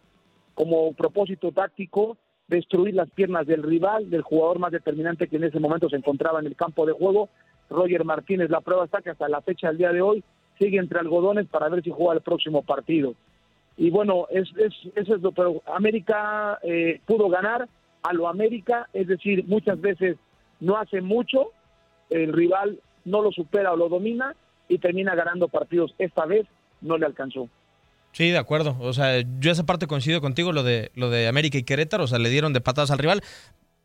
como 0.54 0.92
propósito 0.94 1.52
táctico 1.52 2.16
destruir 2.48 2.94
las 2.94 3.10
piernas 3.10 3.46
del 3.46 3.62
rival, 3.62 4.10
del 4.10 4.22
jugador 4.22 4.58
más 4.58 4.72
determinante 4.72 5.28
que 5.28 5.36
en 5.36 5.44
ese 5.44 5.60
momento 5.60 5.88
se 5.88 5.96
encontraba 5.96 6.40
en 6.40 6.46
el 6.46 6.56
campo 6.56 6.86
de 6.86 6.92
juego, 6.92 7.28
Roger 7.70 8.04
Martínez. 8.04 8.50
La 8.50 8.60
prueba 8.60 8.84
está 8.84 9.00
que 9.00 9.10
hasta 9.10 9.28
la 9.28 9.40
fecha 9.40 9.68
del 9.68 9.78
día 9.78 9.92
de 9.92 10.02
hoy 10.02 10.24
sigue 10.58 10.78
entre 10.78 10.98
algodones 10.98 11.46
para 11.46 11.68
ver 11.68 11.82
si 11.82 11.90
juega 11.90 12.14
el 12.14 12.20
próximo 12.20 12.62
partido. 12.62 13.14
Y 13.76 13.90
bueno, 13.90 14.26
es, 14.30 14.48
es, 14.58 14.72
eso 14.94 15.14
es 15.14 15.22
lo 15.22 15.32
pero 15.32 15.62
América 15.66 16.58
eh, 16.62 17.00
pudo 17.06 17.28
ganar 17.28 17.68
a 18.02 18.12
lo 18.12 18.28
América, 18.28 18.88
es 18.92 19.06
decir, 19.06 19.44
muchas 19.46 19.80
veces 19.80 20.16
no 20.60 20.76
hace 20.76 21.00
mucho, 21.00 21.52
el 22.10 22.32
rival 22.32 22.80
no 23.04 23.22
lo 23.22 23.32
supera 23.32 23.72
o 23.72 23.76
lo 23.76 23.88
domina 23.88 24.34
y 24.72 24.78
termina 24.78 25.14
ganando 25.14 25.48
partidos. 25.48 25.94
Esta 25.98 26.24
vez 26.26 26.46
no 26.80 26.96
le 26.98 27.06
alcanzó. 27.06 27.48
Sí, 28.12 28.30
de 28.30 28.38
acuerdo. 28.38 28.76
O 28.80 28.92
sea, 28.92 29.22
yo 29.40 29.50
esa 29.52 29.64
parte 29.64 29.86
coincido 29.86 30.20
contigo, 30.20 30.52
lo 30.52 30.62
de, 30.62 30.90
lo 30.94 31.08
de 31.10 31.28
América 31.28 31.58
y 31.58 31.62
Querétaro, 31.62 32.04
o 32.04 32.06
sea, 32.06 32.18
le 32.18 32.28
dieron 32.30 32.52
de 32.52 32.60
patadas 32.60 32.90
al 32.90 32.98
rival. 32.98 33.22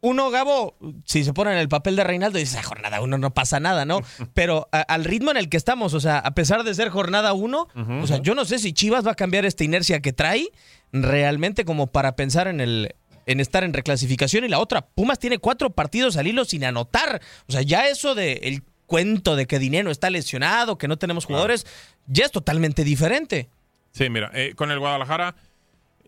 Uno, 0.02 0.30
Gabo, 0.30 0.76
si 1.06 1.24
se 1.24 1.34
pone 1.34 1.52
en 1.54 1.58
el 1.58 1.70
papel 1.70 1.96
de 1.96 2.04
Reinaldo, 2.04 2.38
dice, 2.38 2.58
"Ah, 2.60 2.64
jornada 2.64 3.02
uno 3.02 3.18
no 3.18 3.34
pasa 3.34 3.60
nada, 3.60 3.84
¿no? 3.86 4.00
Pero 4.36 4.68
a- 4.72 4.82
al 4.82 5.06
ritmo 5.06 5.32
en 5.32 5.38
el 5.38 5.50
que 5.50 5.58
estamos, 5.58 5.94
o 5.96 6.00
sea, 6.00 6.20
a 6.20 6.36
pesar 6.36 6.64
de 6.64 6.74
ser 6.76 6.90
jornada 6.90 7.34
uno, 7.34 7.68
o 8.02 8.06
sea, 8.06 8.18
yo 8.22 8.36
no 8.36 8.46
sé 8.46 8.60
si 8.60 8.74
Chivas 8.74 9.06
va 9.08 9.12
a 9.12 9.16
cambiar 9.16 9.46
esta 9.46 9.64
inercia 9.64 10.00
que 10.02 10.14
trae 10.14 10.50
realmente 10.92 11.66
como 11.66 11.88
para 11.88 12.16
pensar 12.16 12.48
en 12.48 12.60
el 12.62 12.96
en 13.26 13.42
estar 13.42 13.66
en 13.66 13.74
reclasificación 13.74 14.46
y 14.46 14.48
la 14.48 14.58
otra, 14.60 14.86
Pumas 14.88 15.20
tiene 15.20 15.38
cuatro 15.38 15.70
partidos 15.72 16.16
al 16.16 16.28
hilo 16.28 16.46
sin 16.46 16.64
anotar. 16.64 17.22
O 17.50 17.52
sea, 17.52 17.62
ya 17.62 17.90
eso 17.90 18.16
de 18.16 18.34
el 18.44 18.64
cuento 18.88 19.36
de 19.36 19.46
que 19.46 19.60
Dinero 19.60 19.92
está 19.92 20.10
lesionado, 20.10 20.78
que 20.78 20.88
no 20.88 20.98
tenemos 20.98 21.26
jugadores, 21.26 21.68
ya 22.08 22.26
es 22.26 22.32
totalmente 22.32 22.84
diferente. 22.84 23.50
Sí, 23.92 24.10
mira, 24.10 24.32
eh, 24.34 24.54
con 24.56 24.72
el 24.72 24.80
Guadalajara, 24.80 25.36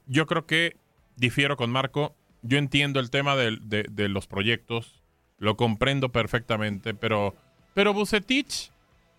yo 0.07 0.25
creo 0.25 0.47
que 0.47 0.75
difiero 1.15 1.57
con 1.57 1.69
Marco. 1.69 2.15
Yo 2.41 2.57
entiendo 2.57 2.99
el 2.99 3.11
tema 3.11 3.35
de 3.35 4.07
los 4.09 4.25
proyectos, 4.25 5.03
lo 5.37 5.57
comprendo 5.57 6.09
perfectamente, 6.09 6.93
pero, 6.93 7.35
pero 7.73 7.93
Bucetich, 7.93 8.71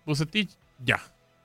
Bucetich, 0.05 0.49
ya. 0.83 0.99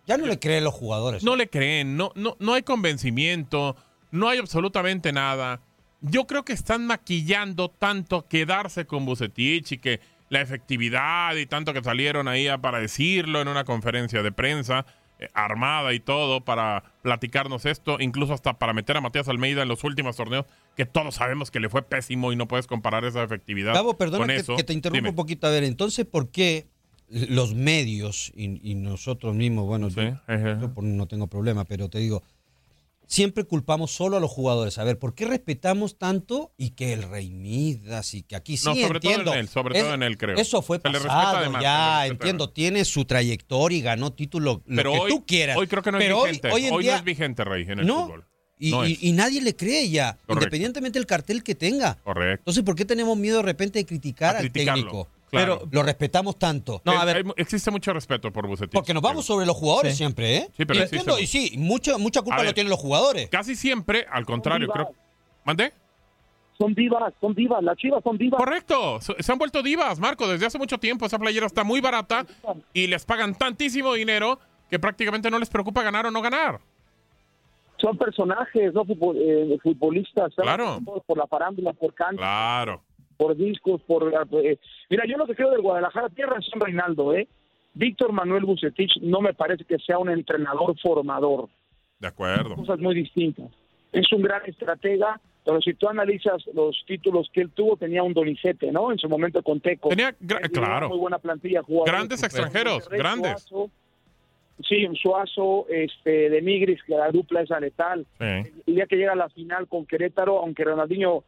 Ya 0.07 0.17
no 0.17 0.27
le 0.27 0.39
creen 0.39 0.65
los 0.65 0.73
jugadores. 0.73 1.23
No 1.23 1.37
le 1.37 1.49
creen, 1.49 1.97
no, 1.97 2.13
no, 2.15 2.37
no 2.39 2.55
hay 2.55 2.63
convencimiento, 2.63 3.77
no 4.11 4.29
hay 4.29 4.39
absolutamente 4.39 5.13
nada. 5.13 5.61
Yo 6.01 6.27
creo 6.27 6.45
que 6.45 6.53
están 6.53 6.87
maquillando 6.87 7.69
tanto 7.71 8.27
quedarse 8.27 8.87
con 8.87 9.05
Bucetich 9.05 9.73
y 9.73 9.79
que 9.79 10.01
la 10.29 10.41
efectividad 10.41 11.35
y 11.37 11.47
tanto 11.47 11.73
que 11.73 11.83
salieron 11.83 12.29
ahí 12.29 12.49
para 12.61 12.81
decirlo 12.81 13.41
en 13.41 13.49
una 13.49 13.65
conferencia 13.65 14.23
de 14.23 14.33
prensa 14.33 14.87
eh, 15.19 15.29
armada 15.33 15.95
y 15.95 16.01
todo 16.01 16.45
para 16.45 16.85
platicarnos 17.03 17.65
esto, 17.65 17.97
incluso 18.01 18.35
hasta 18.35 18.59
para 18.59 18.75
meter 18.75 18.99
a 18.99 19.01
Matías 19.01 19.29
Almeida 19.29 19.62
en 19.62 19.69
los 19.69 19.83
últimos 19.83 20.17
torneos, 20.17 20.45
que 20.77 20.85
todos 20.85 21.15
sabemos 21.15 21.51
que 21.51 21.59
le 21.59 21.71
fue 21.71 21.83
pésimo 21.83 22.33
y 22.33 22.37
no 22.37 22.49
puedes 22.49 22.67
comparar 22.67 23.05
esa 23.05 23.23
efectividad 23.23 23.73
Gabo, 23.73 23.97
perdona 23.97 24.27
que, 24.27 24.43
te 24.43 24.73
interrumpa 24.75 24.99
Dime. 24.99 25.09
un 25.11 25.17
poquito. 25.17 25.47
A 25.47 25.51
ver, 25.51 25.65
entonces, 25.65 26.05
¿por 26.05 26.31
qué 26.31 26.67
los 27.09 27.55
medios 27.55 28.33
y, 28.35 28.61
y 28.69 28.75
nosotros 28.75 29.35
mismos, 29.35 29.65
bueno, 29.65 29.89
yo, 29.89 30.03
no 30.83 31.07
tengo 31.07 31.29
problema, 31.29 31.65
pero 31.65 31.89
te 31.89 31.99
digo, 31.99 32.22
siempre 33.07 33.45
culpamos 33.45 33.91
solo 33.93 34.17
a 34.17 34.21
los 34.21 34.31
jugadores. 34.31 34.79
A 34.79 34.85
ver, 34.85 34.99
¿por 34.99 35.15
qué 35.15 35.25
respetamos 35.27 35.97
tanto 35.99 36.53
y 36.57 36.71
que 36.71 36.93
el 36.93 37.03
Rey 37.05 37.31
Midas 37.31 38.15
y 38.15 38.23
que 38.23 38.37
aquí 38.37 38.57
sí 38.57 38.67
No, 38.67 38.75
sobre 38.75 39.01
todo 39.01 39.11
en 39.13 39.19
entiendo? 39.21 39.35
él, 39.35 39.49
sobre 39.49 39.81
todo 39.81 39.95
en 39.95 40.03
él, 40.03 40.19
creo. 40.19 40.37
Eso 40.37 40.63
fue 40.63 40.79
Se 40.79 40.89
le 40.89 40.95
respeta 40.95 41.15
pasado, 41.15 41.37
además, 41.39 41.53
se 41.55 41.59
le 41.59 41.63
ya, 41.65 41.99
respeta 42.01 42.13
entiendo, 42.13 42.51
tiene 42.51 42.85
su 42.85 43.05
trayectoria 43.05 43.79
y 43.79 43.83
ganó 43.83 44.13
título, 44.13 44.63
lo 44.67 44.77
Pero 44.77 44.93
que 44.93 44.99
hoy, 44.99 45.11
tú 45.11 45.25
quieras. 45.27 45.57
hoy 45.57 45.67
creo 45.67 45.83
que 45.83 45.93
no 45.93 45.99
es 45.99 46.05
pero 46.05 46.19
hoy- 46.21 46.29
vigente. 46.31 46.49
hoy, 46.49 46.55
Hoy, 46.63 46.65
en 46.67 46.71
no 46.75 46.79
día, 46.81 46.97
es 46.97 47.05
vigente, 47.05 47.45
Rey, 47.45 47.63
en 47.69 47.79
el 47.81 47.87
no, 47.87 48.07
fútbol. 48.07 48.25
y, 48.59 48.71
No 48.71 48.87
y- 48.87 48.93
es. 48.95 49.03
y 49.03 49.13
nadie 49.13 49.41
le 49.43 49.55
cree 49.55 49.89
ya, 49.89 50.13
Correcto. 50.15 50.33
independientemente 50.35 50.99
del 50.99 51.07
cartel 51.07 51.43
que 51.43 51.55
tenga. 51.55 51.95
Correcto. 52.03 52.41
Entonces, 52.41 52.63
¿por 52.65 52.75
qué 52.75 52.85
tenemos 52.85 53.17
miedo 53.17 53.37
de 53.39 53.43
repente 53.45 53.79
de 53.79 53.87
criticar 53.87 54.35
A 54.37 54.39
al 54.41 54.51
criticarlo, 54.51 54.83
técnico? 54.85 55.09
Claro. 55.37 55.59
Pero 55.61 55.70
lo 55.72 55.82
respetamos 55.82 56.39
tanto. 56.39 56.82
Eh, 56.84 56.91
hay- 56.91 57.22
existe 57.37 57.70
mucho 57.70 57.93
respeto 57.93 58.32
por 58.32 58.47
Bucetich. 58.47 58.72
Porque 58.72 58.93
nos 58.95 59.03
vamos 59.03 59.24
sobre 59.26 59.47
los 59.47 59.57
jugadores 59.57 59.93
Sí. 59.93 59.99
siempre, 59.99 60.37
¿eh? 60.37 60.49
Sí, 60.57 60.64
pero 60.64 60.78
y, 60.78 60.82
existe 60.82 60.97
entiendo, 60.97 61.12
mucho. 61.14 61.22
y 61.22 61.26
sí, 61.26 61.59
mucha, 61.59 61.99
mucha 61.99 62.20
culpa 62.22 62.37
A 62.37 62.39
ver, 62.39 62.47
lo 62.49 62.55
tienen 62.55 62.70
los 62.70 62.80
jugadores. 62.80 63.28
Casi 63.30 63.55
siempre, 63.57 64.07
al 64.11 64.24
contrario, 64.26 64.68
creo. 64.68 64.91
¿Mandé? 65.45 65.72
son 66.59 66.72
divas, 66.72 67.12
son 67.20 67.34
divas, 67.34 67.62
las 67.62 67.76
chivas 67.76 68.03
son 68.03 68.16
divas. 68.16 68.39
Correcto, 68.39 68.99
se 69.03 69.22
se 69.22 69.30
han 69.30 69.37
vuelto 69.37 69.62
divas, 69.62 69.99
Marco, 69.99 70.26
desde 70.26 70.47
hace 70.47 70.57
mucho 70.57 70.78
tiempo 70.78 71.05
esa 71.05 71.18
playera 71.18 71.45
está 71.45 71.64
muy 71.64 71.82
barata 71.82 72.24
y 72.72 72.87
les 72.87 73.05
pagan 73.05 73.34
tantísimo 73.34 73.93
dinero 73.93 74.39
que 74.70 74.78
prácticamente 74.78 75.30
no 75.30 75.39
les 75.39 75.51
preocupa 75.51 75.82
ganar 75.82 76.07
o 76.07 76.11
no 76.11 76.22
ganar. 76.22 76.61
Son 77.78 77.99
personajes, 77.99 78.72
no 78.72 78.87
Futbol- 78.87 79.18
eh, 79.20 79.59
futbolistas. 79.62 80.32
Claro. 80.34 80.80
Por 81.07 81.18
la 81.18 81.26
farándula, 81.26 81.74
por 81.74 81.93
canto, 81.93 82.16
Claro. 82.22 82.82
Por 83.17 83.37
discos, 83.37 83.81
por... 83.83 84.12
eh, 84.45 84.59
mira, 84.91 85.05
yo 85.07 85.17
lo 85.17 85.27
que 85.27 85.35
creo 85.35 85.51
del 85.51 85.62
Guadalajara, 85.62 86.09
tiene 86.11 86.33
razón 86.33 86.61
Reinaldo, 86.61 87.14
¿eh? 87.14 87.29
Víctor 87.75 88.12
Manuel 88.12 88.45
Bucetich 88.45 88.97
no 89.03 89.21
me 89.21 89.35
parece 89.35 89.64
que 89.64 89.79
sea 89.79 89.99
un 89.99 90.09
entrenador 90.09 90.79
formador. 90.81 91.49
De 91.99 92.09
acuerdo. 92.09 92.57
cosas 92.57 92.79
muy 92.79 92.95
distintas. 92.95 93.51
Es 93.93 94.11
un 94.12 94.23
gran 94.23 94.43
estratega, 94.47 95.21
pero 95.45 95.61
si 95.61 95.75
tú 95.75 95.89
analizas 95.89 96.45
los 96.55 96.83
títulos 96.87 97.31
que 97.33 97.43
él 97.43 97.51
tuvo, 97.51 97.77
tenía 97.77 98.03
un 98.03 98.14
Donicete, 98.14 98.73
¿no? 98.73 98.93
En 98.93 98.99
su 98.99 99.09
momento 99.09 99.43
con 99.43 99.61
Teco. 99.61 99.91
Tenía, 99.91 100.12
Tenía 100.12 100.41
claro. 100.41 100.89
Muy 100.89 100.99
buena 100.99 101.19
plantilla. 101.19 101.62
jugadores 101.62 101.93
Grandes 101.93 102.23
extranjeros, 102.23 102.89
grandes. 102.89 103.43
Suazo, 103.43 103.71
sí, 104.67 104.87
Suazo, 105.01 105.67
este, 105.69 106.31
de 106.31 106.43
Migris, 106.43 106.83
que 106.83 106.95
la 106.95 107.11
dupla 107.11 107.43
es 107.43 107.51
letal. 107.61 108.07
Sí. 108.19 108.62
El 108.67 108.75
día 108.75 108.87
que 108.87 108.97
llega 108.97 109.12
a 109.12 109.17
la 109.17 109.29
final 109.29 109.69
con 109.69 109.87
Querétaro, 109.87 110.39
aunque 110.39 110.64
Ronaldinho, 110.64 111.25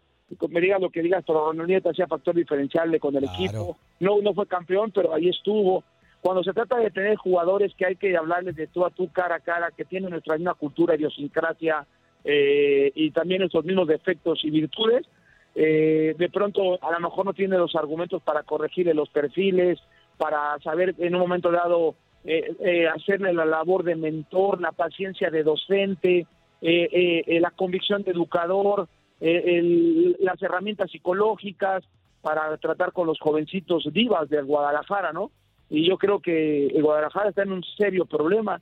me 0.50 0.60
digas 0.60 0.80
lo 0.80 0.90
que 0.90 1.02
digas, 1.02 1.24
pero 1.26 1.46
Ronaldinho 1.46 1.80
te 1.80 1.90
hacía 1.90 2.06
factor 2.06 2.34
diferencial 2.34 2.98
con 3.00 3.16
el 3.16 3.24
equipo. 3.24 3.76
No, 4.00 4.20
no 4.20 4.34
fue 4.34 4.46
campeón, 4.46 4.90
pero 4.92 5.14
ahí 5.14 5.28
estuvo. 5.28 5.84
Cuando 6.20 6.42
se 6.42 6.52
trata 6.52 6.76
de 6.76 6.90
tener 6.90 7.16
jugadores 7.16 7.72
que 7.76 7.86
hay 7.86 7.96
que 7.96 8.16
hablarles 8.16 8.56
de 8.56 8.66
tú 8.66 8.84
a 8.84 8.90
tú, 8.90 9.08
cara 9.12 9.36
a 9.36 9.40
cara, 9.40 9.70
que 9.76 9.84
tienen 9.84 10.10
nuestra 10.10 10.36
misma 10.36 10.54
cultura, 10.54 10.96
idiosincrasia 10.96 11.86
eh, 12.24 12.90
y 12.94 13.10
también 13.12 13.40
nuestros 13.40 13.64
mismos 13.64 13.86
defectos 13.86 14.44
y 14.44 14.50
virtudes, 14.50 15.06
eh, 15.54 16.14
de 16.18 16.28
pronto 16.28 16.78
a 16.82 16.92
lo 16.92 17.00
mejor 17.00 17.24
no 17.24 17.32
tiene 17.32 17.56
los 17.56 17.74
argumentos 17.76 18.22
para 18.22 18.42
corregirle 18.42 18.94
los 18.94 19.08
perfiles, 19.08 19.78
para 20.18 20.58
saber 20.58 20.94
en 20.98 21.14
un 21.14 21.20
momento 21.20 21.50
dado 21.50 21.94
eh, 22.24 22.54
eh, 22.60 22.88
hacerle 22.88 23.32
la 23.32 23.46
labor 23.46 23.84
de 23.84 23.96
mentor, 23.96 24.60
la 24.60 24.72
paciencia 24.72 25.30
de 25.30 25.44
docente, 25.44 26.26
eh, 26.60 27.38
la 27.40 27.52
convicción 27.52 28.02
de 28.02 28.10
educador, 28.10 28.88
el- 29.20 30.16
las 30.20 30.40
herramientas 30.42 30.90
psicológicas 30.90 31.84
para 32.22 32.56
tratar 32.58 32.92
con 32.92 33.06
los 33.06 33.18
jovencitos 33.20 33.88
divas 33.92 34.28
del 34.28 34.44
Guadalajara, 34.44 35.12
¿no? 35.12 35.30
Y 35.70 35.88
yo 35.88 35.98
creo 35.98 36.20
que 36.20 36.66
el 36.68 36.82
Guadalajara 36.82 37.30
está 37.30 37.42
en 37.42 37.52
un 37.52 37.62
serio 37.76 38.06
problema. 38.06 38.60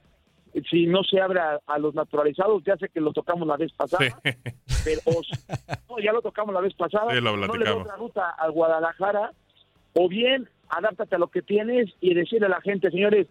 Si 0.70 0.86
no 0.86 1.02
se 1.04 1.20
abre 1.20 1.38
a, 1.40 1.60
a 1.66 1.78
los 1.78 1.94
naturalizados, 1.94 2.62
ya 2.64 2.76
sé 2.78 2.88
que 2.88 3.00
lo 3.00 3.12
tocamos 3.12 3.46
la 3.46 3.56
vez 3.58 3.72
pasada, 3.72 4.18
pero 4.84 5.00
o 5.04 5.20
s- 5.20 5.30
no, 5.88 5.98
ya 5.98 6.12
lo 6.12 6.22
tocamos 6.22 6.54
la 6.54 6.60
vez 6.62 6.72
pasada, 6.74 7.12
Sí, 7.36 7.46
no 7.46 7.52
le 7.58 7.64
da 7.64 7.70
otra 7.82 7.96
ruta 7.96 8.30
al 8.30 8.52
Guadalajara, 8.52 9.32
o 9.94 10.08
bien 10.08 10.48
adáptate 10.70 11.14
a 11.14 11.18
lo 11.18 11.28
que 11.28 11.42
tienes 11.42 11.90
y 12.00 12.14
decirle 12.14 12.46
a 12.46 12.50
la 12.50 12.60
gente, 12.62 12.90
señores, 12.90 13.26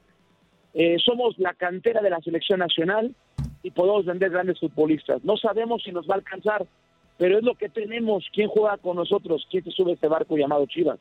eh, 0.75 0.97
somos 1.03 1.37
la 1.39 1.53
cantera 1.53 2.01
de 2.01 2.09
la 2.11 2.19
selección 2.21 2.59
nacional 2.59 3.15
y 3.63 3.71
podemos 3.71 4.05
vender 4.05 4.29
grandes 4.29 4.59
futbolistas. 4.59 5.23
No 5.23 5.35
sabemos 5.37 5.81
si 5.83 5.91
nos 5.91 6.07
va 6.07 6.13
a 6.13 6.17
alcanzar, 6.17 6.65
pero 7.17 7.37
es 7.37 7.43
lo 7.43 7.55
que 7.55 7.69
tenemos. 7.69 8.25
¿Quién 8.33 8.47
juega 8.49 8.77
con 8.77 8.95
nosotros? 8.97 9.45
¿Quién 9.49 9.63
se 9.63 9.71
sube 9.71 9.93
este 9.93 10.07
barco 10.07 10.35
llamado 10.37 10.65
Chivas? 10.65 10.97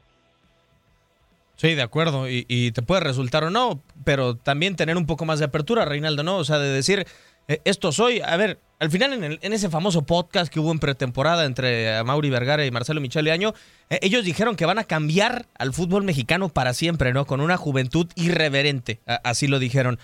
Sí, 1.56 1.74
de 1.74 1.82
acuerdo. 1.82 2.28
Y, 2.28 2.72
te 2.72 2.82
puede 2.82 3.00
resultar 3.00 3.44
o 3.44 3.50
no, 3.50 3.80
pero 4.04 4.36
también 4.36 4.74
tener 4.76 4.96
un 4.96 5.06
poco 5.06 5.24
más 5.24 5.38
de 5.38 5.44
apertura, 5.44 5.84
Reinaldo, 5.84 6.22
¿no? 6.24 6.36
O 6.38 6.44
sea, 6.44 6.58
de 6.58 6.68
decir, 6.68 7.06
eh, 7.46 7.60
esto 7.64 7.92
soy. 7.92 8.20
A 8.20 8.36
ver, 8.36 8.58
al 8.80 8.90
final 8.90 9.12
en, 9.12 9.22
el- 9.22 9.38
en 9.40 9.52
ese 9.52 9.70
famoso 9.70 10.02
podcast 10.02 10.52
que 10.52 10.58
hubo 10.58 10.72
en 10.72 10.80
pretemporada 10.80 11.44
entre 11.44 12.02
Mauri 12.02 12.28
Vergara 12.28 12.66
y 12.66 12.72
Marcelo 12.72 13.00
Michele 13.00 13.30
Año, 13.30 13.54
eh, 13.88 14.00
ellos 14.02 14.24
dijeron 14.24 14.56
que 14.56 14.66
van 14.66 14.78
a 14.80 14.84
cambiar 14.84 15.46
al 15.56 15.72
fútbol 15.72 16.02
mexicano 16.02 16.48
para 16.48 16.74
siempre, 16.74 17.12
¿no? 17.12 17.24
Con 17.24 17.40
una 17.40 17.56
juventud 17.56 18.08
irreverente. 18.16 18.98
Así 19.22 19.46
lo 19.46 19.60
dijeron. 19.60 20.00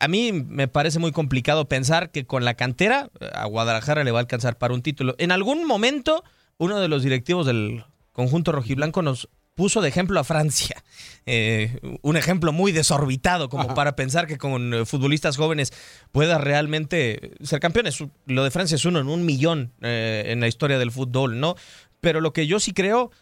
A 0.00 0.08
mí 0.08 0.32
me 0.32 0.66
parece 0.66 0.98
muy 0.98 1.12
complicado 1.12 1.68
pensar 1.68 2.10
que 2.10 2.26
con 2.26 2.44
la 2.44 2.54
cantera 2.54 3.10
eh, 3.20 3.30
a 3.32 3.46
Guadalajara 3.46 4.02
le 4.02 4.10
va 4.10 4.18
a 4.18 4.22
alcanzar 4.22 4.58
para 4.58 4.74
un 4.74 4.82
título. 4.82 5.14
En 5.18 5.30
algún 5.30 5.66
momento, 5.66 6.24
uno 6.58 6.80
de 6.80 6.88
los 6.88 7.02
directivos 7.02 7.46
del 7.46 7.84
conjunto 8.12 8.52
rojiblanco 8.52 9.02
nos 9.02 9.28
puso 9.60 9.82
de 9.82 9.88
ejemplo 9.88 10.18
a 10.18 10.24
Francia. 10.24 10.82
Eh, 11.26 11.78
un 12.00 12.16
ejemplo 12.16 12.50
muy 12.50 12.72
desorbitado 12.72 13.50
como 13.50 13.74
para 13.74 13.94
pensar 13.94 14.26
que 14.26 14.38
con 14.38 14.72
eh, 14.72 14.84
futbolistas 14.86 15.36
jóvenes 15.36 15.70
pueda 16.10 16.38
realmente 16.38 17.32
ser 17.42 17.60
campeones. 17.60 18.02
Lo 18.26 18.42
de 18.42 18.50
Francia 18.50 18.74
es 18.74 18.84
uno 18.86 18.98
en 19.00 19.06
un 19.06 19.24
millón 19.26 19.70
eh, 19.82 20.24
en 20.28 20.40
la 20.40 20.48
historia 20.48 20.78
del 20.78 20.90
fútbol, 20.90 21.38
¿no? 21.38 21.54
Pero 22.00 22.20
lo 22.20 22.32
que 22.32 22.46
yo 22.46 22.58
sí 22.58 22.72
creo 22.72 23.12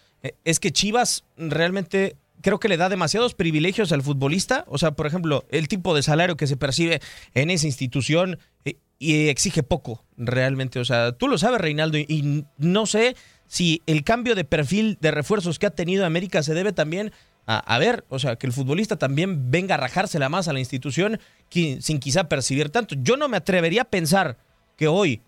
es 0.44 0.60
que 0.60 0.72
Chivas 0.72 1.24
realmente 1.36 2.16
creo 2.40 2.60
que 2.60 2.68
le 2.68 2.76
da 2.76 2.88
demasiados 2.88 3.34
privilegios 3.34 3.92
al 3.92 4.02
futbolista. 4.02 4.64
O 4.68 4.78
sea, 4.78 4.92
por 4.92 5.06
ejemplo, 5.06 5.44
el 5.50 5.68
tipo 5.68 5.94
de 5.94 6.02
salario 6.02 6.36
que 6.36 6.46
se 6.46 6.56
percibe 6.56 7.00
en 7.34 7.50
esa 7.50 7.66
institución 7.66 8.38
eh, 8.64 8.76
y 8.98 9.28
exige 9.28 9.62
poco 9.62 10.04
realmente. 10.16 10.80
O 10.80 10.84
sea, 10.84 11.12
tú 11.12 11.28
lo 11.28 11.38
sabes, 11.38 11.60
Reinaldo, 11.60 11.98
y, 11.98 12.44
no 12.58 12.86
sé 12.86 13.16
si 13.46 13.82
el 13.86 14.04
cambio 14.04 14.34
de 14.34 14.44
perfil 14.44 14.98
de 15.00 15.10
refuerzos 15.10 15.58
que 15.58 15.66
ha 15.66 15.70
tenido 15.70 16.04
América 16.04 16.42
se 16.42 16.54
debe 16.54 16.72
también 16.72 17.12
a, 17.50 17.78
ver, 17.78 18.04
o 18.10 18.18
sea, 18.18 18.36
que 18.36 18.46
el 18.46 18.52
futbolista 18.52 18.96
también 18.96 19.50
venga 19.50 19.76
a 19.76 19.78
rajársela 19.78 20.28
más 20.28 20.48
a 20.48 20.52
la 20.52 20.58
institución 20.58 21.18
sin 21.48 21.98
quizá 21.98 22.28
percibir 22.28 22.68
tanto. 22.68 22.94
Yo 22.98 23.16
no 23.16 23.26
me 23.26 23.38
atrevería 23.38 23.82
a 23.82 23.84
pensar 23.86 24.36
que 24.76 24.86
hoy, 24.86 25.22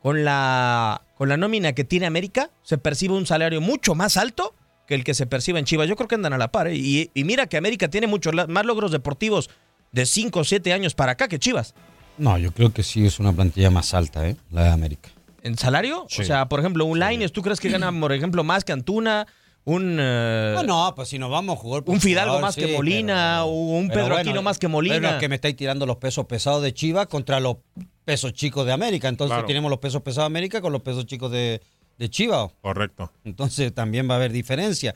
con 0.00 0.24
la, 0.24 1.02
con 1.16 1.28
la 1.28 1.36
nómina 1.36 1.74
que 1.74 1.84
tiene 1.84 2.06
América, 2.06 2.48
se 2.62 2.78
percibe 2.78 3.12
un 3.12 3.26
salario 3.26 3.60
mucho 3.60 3.94
más 3.94 4.16
alto 4.16 4.54
que 4.86 4.94
el 4.94 5.04
que 5.04 5.14
se 5.14 5.26
percibe 5.26 5.58
en 5.58 5.64
Chivas. 5.64 5.88
Yo 5.88 5.96
creo 5.96 6.08
que 6.08 6.14
andan 6.14 6.32
a 6.32 6.38
la 6.38 6.52
par. 6.52 6.68
¿eh? 6.68 6.76
Y, 6.76 7.10
y 7.14 7.24
mira 7.24 7.46
que 7.46 7.56
América 7.56 7.88
tiene 7.88 8.06
muchos 8.06 8.34
más 8.48 8.64
logros 8.66 8.90
deportivos 8.92 9.50
de 9.92 10.06
5 10.06 10.40
o 10.40 10.44
7 10.44 10.72
años 10.72 10.94
para 10.94 11.12
acá 11.12 11.28
que 11.28 11.38
Chivas. 11.38 11.74
No, 12.18 12.38
yo 12.38 12.52
creo 12.52 12.72
que 12.72 12.82
sí 12.82 13.04
es 13.04 13.18
una 13.18 13.32
plantilla 13.32 13.70
más 13.70 13.92
alta, 13.94 14.28
¿eh? 14.28 14.36
La 14.50 14.64
de 14.64 14.70
América. 14.70 15.10
¿En 15.42 15.56
salario? 15.58 16.06
Sí. 16.08 16.22
O 16.22 16.24
sea, 16.24 16.48
por 16.48 16.60
ejemplo, 16.60 16.84
un 16.84 16.98
Lainez, 16.98 17.30
¿tú 17.32 17.42
crees 17.42 17.60
que 17.60 17.68
gana, 17.68 17.92
por 18.00 18.12
ejemplo, 18.12 18.42
más 18.42 18.64
que 18.64 18.72
Antuna? 18.72 19.26
Un, 19.64 19.96
eh, 20.00 20.52
No, 20.54 20.62
no, 20.62 20.94
pues 20.94 21.08
si 21.08 21.18
nos 21.18 21.30
vamos 21.30 21.56
a 21.58 21.60
jugar 21.60 21.82
por 21.82 21.94
un 21.94 22.00
Fidalgo 22.00 22.34
jugador, 22.34 22.42
más 22.46 22.54
sí, 22.54 22.60
que 22.62 22.72
Molina, 22.72 23.44
o 23.44 23.50
un 23.50 23.88
pero 23.88 24.02
Pedro 24.02 24.14
bueno, 24.14 24.30
Aquino 24.30 24.42
más 24.42 24.58
que 24.58 24.68
Molina. 24.68 24.94
Pero 24.96 25.08
es 25.10 25.16
que 25.16 25.28
me 25.28 25.34
estáis 25.34 25.56
tirando 25.56 25.86
los 25.86 25.96
pesos 25.96 26.24
pesados 26.26 26.62
de 26.62 26.72
Chivas 26.72 27.06
contra 27.08 27.40
los 27.40 27.56
pesos 28.04 28.32
chicos 28.32 28.64
de 28.64 28.72
América. 28.72 29.08
Entonces 29.08 29.34
Claro. 29.34 29.46
tenemos 29.46 29.68
los 29.68 29.80
pesos 29.80 30.02
pesados 30.02 30.24
de 30.30 30.32
América 30.38 30.60
con 30.60 30.72
los 30.72 30.82
pesos 30.82 31.04
chicos 31.06 31.32
de, 31.32 31.60
de 31.98 32.08
Chivas. 32.10 32.50
Correcto. 32.62 33.12
Entonces 33.24 33.72
también 33.74 34.08
va 34.08 34.14
a 34.14 34.16
haber 34.16 34.32
diferencia. 34.32 34.94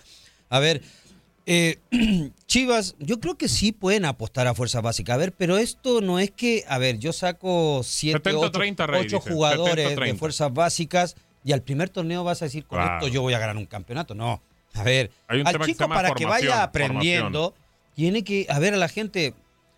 A 0.48 0.58
ver, 0.58 0.82
eh, 1.46 1.78
Chivas, 2.46 2.94
yo 2.98 3.20
creo 3.20 3.36
que 3.36 3.48
sí 3.48 3.72
pueden 3.72 4.04
apostar 4.04 4.46
a 4.46 4.54
fuerza 4.54 4.80
básica. 4.80 5.14
A 5.14 5.16
ver, 5.16 5.32
pero 5.32 5.58
esto 5.58 6.00
no 6.00 6.18
es 6.18 6.30
que, 6.30 6.64
a 6.68 6.78
ver, 6.78 6.98
yo 6.98 7.12
saco 7.12 7.82
7, 7.84 8.34
8, 8.34 8.52
70-30, 8.52 8.86
Rey, 8.86 9.02
dice. 9.04 9.18
jugadores 9.20 9.88
70-30. 9.98 10.04
de 10.06 10.14
fuerzas 10.14 10.52
básicas 10.52 11.16
y 11.44 11.52
al 11.52 11.62
primer 11.62 11.88
torneo 11.88 12.22
vas 12.24 12.42
a 12.42 12.46
decir, 12.46 12.64
con 12.66 12.78
Claro. 12.78 12.94
esto 12.96 13.08
yo 13.08 13.22
voy 13.22 13.32
a 13.34 13.38
ganar 13.38 13.56
un 13.56 13.66
campeonato. 13.66 14.14
No. 14.14 14.42
A 14.74 14.82
ver, 14.84 15.10
Hay 15.26 15.40
un 15.40 15.46
al 15.46 15.52
tema 15.54 15.66
chico 15.66 15.88
para 15.88 16.12
que 16.14 16.26
vaya 16.26 16.62
aprendiendo, 16.62 17.50
formación. 17.52 17.94
tiene 17.94 18.22
que, 18.22 18.46
a 18.48 18.58
ver, 18.60 18.74
a 18.74 18.76
la 18.76 18.88
gente, 18.88 19.34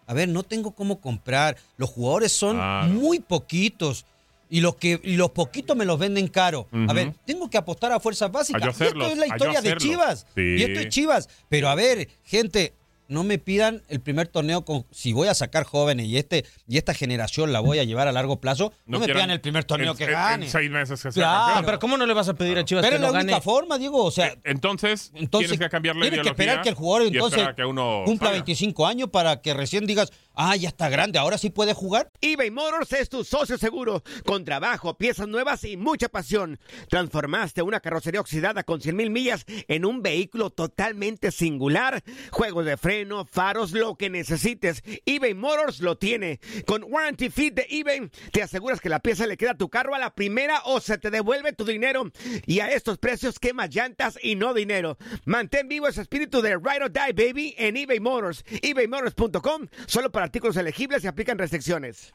a 0.07 0.12
ver, 0.14 0.29
no 0.29 0.43
tengo 0.43 0.73
cómo 0.73 1.01
comprar. 1.01 1.57
Los 1.77 1.89
jugadores 1.91 2.33
son 2.33 2.57
Claro. 2.57 2.89
muy 2.89 3.20
poquitos. 3.20 4.05
Y 4.53 4.61
los 4.61 4.77
que 4.77 5.01
y 5.03 5.17
los 5.17 5.31
poquitos 5.31 5.75
me 5.75 5.87
los 5.87 5.99
venden 5.99 6.29
caro. 6.29 6.69
A 6.87 6.93
ver, 6.93 7.15
tengo 7.25 7.49
que 7.49 7.57
apostar 7.57 7.91
a 7.91 7.99
fuerzas 7.99 8.31
básicas. 8.31 8.63
A 8.63 8.85
Y 8.85 8.87
esto 8.87 9.07
es 9.07 9.17
la 9.17 9.27
historia 9.27 9.63
de. 9.63 9.77
Chivas. 9.79 10.27
Sí. 10.35 10.43
Y 10.59 10.63
esto 10.63 10.81
es 10.81 10.89
Chivas. 10.91 11.31
Pero 11.49 11.71
a 11.71 11.75
ver, 11.75 12.07
gente, 12.23 12.75
no 13.13 13.25
me 13.25 13.39
pidan 13.39 13.83
el 13.89 14.01
primer 14.01 14.27
torneo 14.29 14.65
con 14.65 14.87
si 14.91 15.13
voy 15.13 15.29
a 15.29 15.35
sacar 15.35 15.65
jóvenes 15.65 16.07
y 16.07 16.17
este 16.19 16.45
y 16.67 16.79
esta 16.79 16.95
generación 16.95 17.53
la 17.53 17.61
voy 17.61 17.79
a 17.79 17.85
llevar 17.85 18.09
a 18.09 18.13
largo 18.13 18.41
plazo. 18.41 18.73
No, 18.87 18.99
me 18.99 19.07
pidan 19.07 19.31
el 19.31 19.41
primer 19.41 19.65
torneo 19.65 19.93
en- 19.93 19.97
que 19.99 20.07
gane. 20.07 20.47
En 20.47 20.51
seis 20.51 20.71
meses 20.71 21.03
que 21.03 21.13
sea 21.13 21.23
Claro. 21.23 21.45
campeón. 21.47 21.67
pero 21.67 21.79
¿cómo 21.79 21.97
no 21.97 22.07
le 22.07 22.15
vas 22.15 22.29
a 22.29 22.35
pedir 22.35 22.59
a 22.59 22.65
Chivas 22.65 22.83
Pero 22.83 22.93
que 22.93 22.97
es 22.97 23.01
no 23.03 23.13
la 23.13 23.19
única 23.21 23.33
gane? 23.35 23.43
forma, 23.43 23.79
Diego. 23.79 24.03
O 24.05 24.11
sea, 24.11 24.35
Entonces, 24.45 25.11
entonces 25.15 25.51
tienes 25.51 25.67
que 25.67 25.71
cambiar 25.71 25.97
la 25.97 26.03
tienes 26.03 26.21
que 26.23 26.29
esperar 26.29 26.63
que 26.63 26.69
el 26.71 26.75
jugador 26.75 27.07
entonces 27.09 27.49
que 27.55 27.65
uno 27.65 28.03
cumpla 28.05 28.29
salga. 28.29 28.39
25 28.45 28.87
años 28.87 29.09
para 29.11 29.41
que 29.43 29.55
recién 29.55 29.87
digas, 29.87 30.13
ah, 30.35 30.57
ya 30.57 30.69
está 30.69 30.89
grande, 30.89 31.19
ahora 31.19 31.37
sí 31.39 31.51
puede 31.51 31.75
jugar. 31.75 32.11
eBay 32.21 32.51
Motors 32.51 32.93
es 32.95 33.09
tu 33.09 33.25
socio 33.25 33.59
seguro. 33.59 34.03
Con 34.25 34.45
trabajo, 34.45 34.97
piezas 34.97 35.29
nuevas 35.29 35.65
y 35.65 35.77
mucha 35.77 36.09
pasión. 36.09 36.59
Transformaste 36.89 37.63
una 37.63 37.81
carrocería 37.81 38.21
oxidada 38.21 38.63
con 38.63 38.81
100 38.81 38.97
mil 38.97 39.11
millas 39.11 39.45
en 39.69 39.85
un 39.85 40.03
vehículo 40.03 40.51
totalmente 40.51 41.31
singular. 41.31 42.03
Juegos 42.31 42.65
de 42.65 42.77
freno, 42.77 43.02
faros, 43.31 43.73
lo 43.73 43.97
que 43.97 44.11
necesites. 44.11 44.83
eBay 45.07 45.35
Motors 45.35 45.81
lo 45.81 45.97
tiene. 45.97 46.41
Con 46.67 46.85
Warranty 46.85 47.31
Fit 47.31 47.55
de 47.55 47.67
eBay, 47.69 48.11
te 48.33 48.43
aseguras 48.43 48.81
que 48.81 48.89
la 48.89 49.01
pieza 49.01 49.27
le 49.27 49.37
queda 49.37 49.53
a 49.53 49.57
tu 49.57 49.69
carro 49.69 49.95
a 49.95 49.99
la 49.99 50.15
primera 50.15 50.61
o 50.65 50.81
se 50.81 50.99
te 50.99 51.11
devuelve 51.11 51.53
tu 51.53 51.65
dinero. 51.65 52.11
Y 52.47 52.61
a 52.61 52.71
estos 52.71 52.99
precios, 52.99 53.39
quema 53.39 53.67
llantas 53.67 54.19
y 54.23 54.35
no 54.37 54.55
dinero. 54.55 54.97
Mantén 55.25 55.69
vivo 55.69 55.89
ese 55.89 56.03
espíritu 56.03 56.43
de 56.43 56.57
Ride 56.57 56.85
or 56.85 56.93
Die, 56.93 57.13
baby, 57.13 57.55
en 57.59 57.77
eBay 57.77 58.01
Motors. 58.01 58.45
ebaymotors.com. 58.63 59.69
Solo 59.87 60.11
para 60.11 60.27
artículos 60.27 60.57
elegibles 60.57 61.05
y 61.05 61.07
aplican 61.07 61.39
restricciones. 61.39 62.15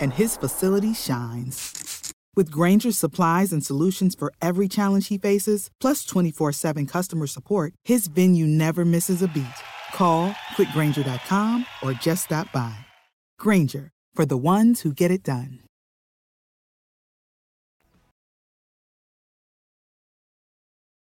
and 0.00 0.12
his 0.12 0.36
facility 0.36 0.92
shines. 0.92 2.12
With 2.36 2.50
Granger's 2.50 2.98
supplies 2.98 3.52
and 3.52 3.64
solutions 3.64 4.16
for 4.16 4.32
every 4.42 4.66
challenge 4.68 5.08
he 5.08 5.18
faces, 5.18 5.70
plus 5.80 6.04
24 6.04 6.52
7 6.52 6.86
customer 6.86 7.26
support, 7.26 7.74
his 7.84 8.08
venue 8.08 8.46
never 8.46 8.84
misses 8.84 9.22
a 9.22 9.28
beat. 9.28 9.46
Call 9.92 10.30
quickgranger.com 10.56 11.66
or 11.82 11.92
just 11.92 12.24
stop 12.24 12.50
by. 12.52 12.74
Granger, 13.38 13.90
for 14.14 14.26
the 14.26 14.36
ones 14.36 14.80
who 14.80 14.92
get 14.92 15.10
it 15.10 15.22
done. 15.22 15.60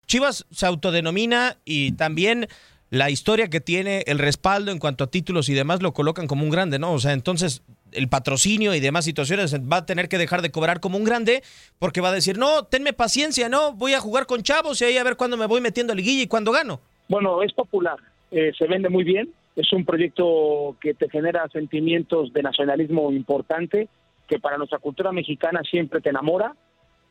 Chivas 0.07 0.45
se 0.53 0.67
autodenomina 0.67 1.57
y 1.65 1.93
también 1.93 2.47
la 2.91 3.11
historia 3.11 3.49
que 3.49 3.61
tiene, 3.61 4.05
el 4.07 4.21
respaldo 4.21 4.71
en 4.71 4.79
cuanto 4.79 5.03
a 5.03 5.09
títulos 5.09 5.49
y 5.49 5.55
demás 5.55 5.83
lo 5.83 5.93
colocan 5.93 6.29
como 6.29 6.45
un 6.45 6.51
grande, 6.51 6.79
¿no? 6.79 6.93
O 6.93 7.01
sea, 7.01 7.13
entonces 7.13 7.63
el 7.93 8.09
patrocinio 8.09 8.75
y 8.75 8.81
demás 8.81 9.05
situaciones 9.05 9.55
va 9.55 9.79
a 9.79 9.87
tener 9.87 10.09
que 10.09 10.19
dejar 10.19 10.43
de 10.43 10.51
cobrar 10.51 10.81
como 10.81 10.99
un 10.99 11.05
grande 11.05 11.43
porque 11.79 12.01
va 12.01 12.09
a 12.09 12.13
decir, 12.13 12.39
no, 12.39 12.65
tenme 12.65 12.93
paciencia, 12.93 13.49
no, 13.49 13.73
voy 13.73 13.95
a 13.95 14.01
jugar 14.01 14.27
con 14.27 14.43
chavos 14.43 14.81
y 14.81 14.85
ahí 14.85 14.99
a 14.99 15.05
ver 15.05 15.17
cuándo 15.17 15.37
me 15.37 15.47
voy 15.47 15.61
metiendo 15.61 15.93
a 15.93 15.97
liguilla 15.97 16.23
y 16.23 16.27
cuándo 16.27 16.53
gano. 16.53 16.81
Bueno, 17.09 17.43
es 17.43 17.53
popular, 17.53 17.97
eh, 18.31 18.53
se 18.59 18.67
vende 18.67 18.89
muy 18.89 19.05
bien, 19.05 19.33
es 19.55 19.73
un 19.73 19.85
proyecto 19.85 20.77
que 20.81 20.95
te 20.95 21.09
genera 21.09 21.49
sentimientos 21.49 22.33
de 22.33 22.43
nacionalismo 22.43 23.11
importante, 23.13 23.89
que 24.29 24.39
para 24.39 24.59
nuestra 24.59 24.79
cultura 24.79 25.13
mexicana 25.13 25.63
siempre 25.69 26.01
te 26.01 26.11
enamora. 26.11 26.55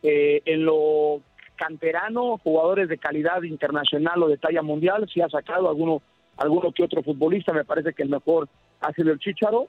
Eh, 0.04 0.42
en 0.46 0.66
lo 0.66 1.22
canterano, 1.56 2.38
jugadores 2.38 2.90
de 2.90 2.98
calidad 2.98 3.42
internacional 3.44 4.22
o 4.22 4.28
de 4.28 4.38
talla 4.38 4.62
mundial, 4.62 5.10
si 5.12 5.22
ha 5.22 5.30
sacado 5.30 5.70
alguno, 5.70 6.02
alguno 6.38 6.72
que 6.72 6.84
otro 6.84 7.02
futbolista, 7.02 7.54
me 7.54 7.66
parece 7.66 7.94
que 7.94 8.04
el 8.04 8.10
mejor 8.10 8.48
ha 8.82 8.92
sido 8.92 9.12
el 9.12 9.20
Chicharo, 9.20 9.68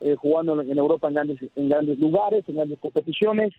eh, 0.00 0.14
jugando 0.16 0.60
en 0.60 0.78
Europa 0.78 1.08
en 1.08 1.14
grandes, 1.14 1.38
en 1.56 1.68
grandes 1.68 1.98
lugares, 1.98 2.44
en 2.48 2.56
grandes 2.56 2.78
competiciones, 2.78 3.52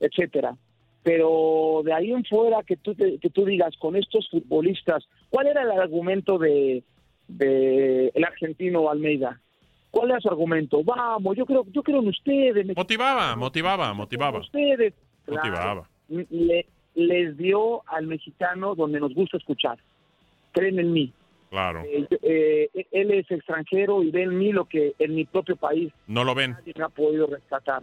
etcétera. 0.00 0.56
Pero 1.02 1.80
de 1.84 1.92
ahí 1.94 2.12
en 2.12 2.24
fuera 2.24 2.62
que 2.62 2.76
tú, 2.76 2.94
te- 2.94 3.18
que 3.18 3.30
tú 3.30 3.44
digas 3.44 3.74
con 3.78 3.96
estos 3.96 4.28
futbolistas, 4.30 5.06
¿cuál 5.30 5.46
era 5.46 5.62
el 5.62 5.70
argumento 5.72 6.38
de, 6.38 6.82
de 7.28 8.08
el 8.14 8.24
argentino 8.24 8.90
Almeida? 8.90 9.40
¿Cuál 9.90 10.10
era 10.10 10.20
su 10.20 10.28
argumento? 10.28 10.84
Vamos, 10.84 11.36
yo 11.36 11.46
creo, 11.46 11.64
yo 11.72 11.82
creo 11.82 12.00
en 12.00 12.08
ustedes. 12.08 12.76
Motivaba, 12.76 13.34
motivaba, 13.34 13.92
motivaba. 13.94 14.38
ustedes. 14.40 14.94
Motivaba. 15.26 15.88
Le- 16.08 16.66
les 16.94 17.36
dio 17.36 17.82
al 17.86 18.06
mexicano 18.06 18.74
donde 18.74 19.00
nos 19.00 19.14
gusta 19.14 19.36
escuchar. 19.38 19.78
Creen 20.52 20.78
en 20.80 20.92
mí. 20.92 21.12
Claro. 21.50 21.82
Eh, 21.84 22.06
eh, 22.22 22.86
él 22.92 23.10
es 23.10 23.30
extranjero 23.30 24.02
y 24.04 24.10
ve 24.10 24.22
en 24.22 24.38
mí 24.38 24.52
lo 24.52 24.66
que 24.66 24.94
en 24.98 25.14
mi 25.16 25.24
propio 25.24 25.56
país 25.56 25.92
No 26.06 26.22
lo 26.24 26.34
ven. 26.34 26.52
nadie 26.52 26.72
me 26.76 26.84
ha 26.84 26.88
podido 26.88 27.26
rescatar. 27.26 27.82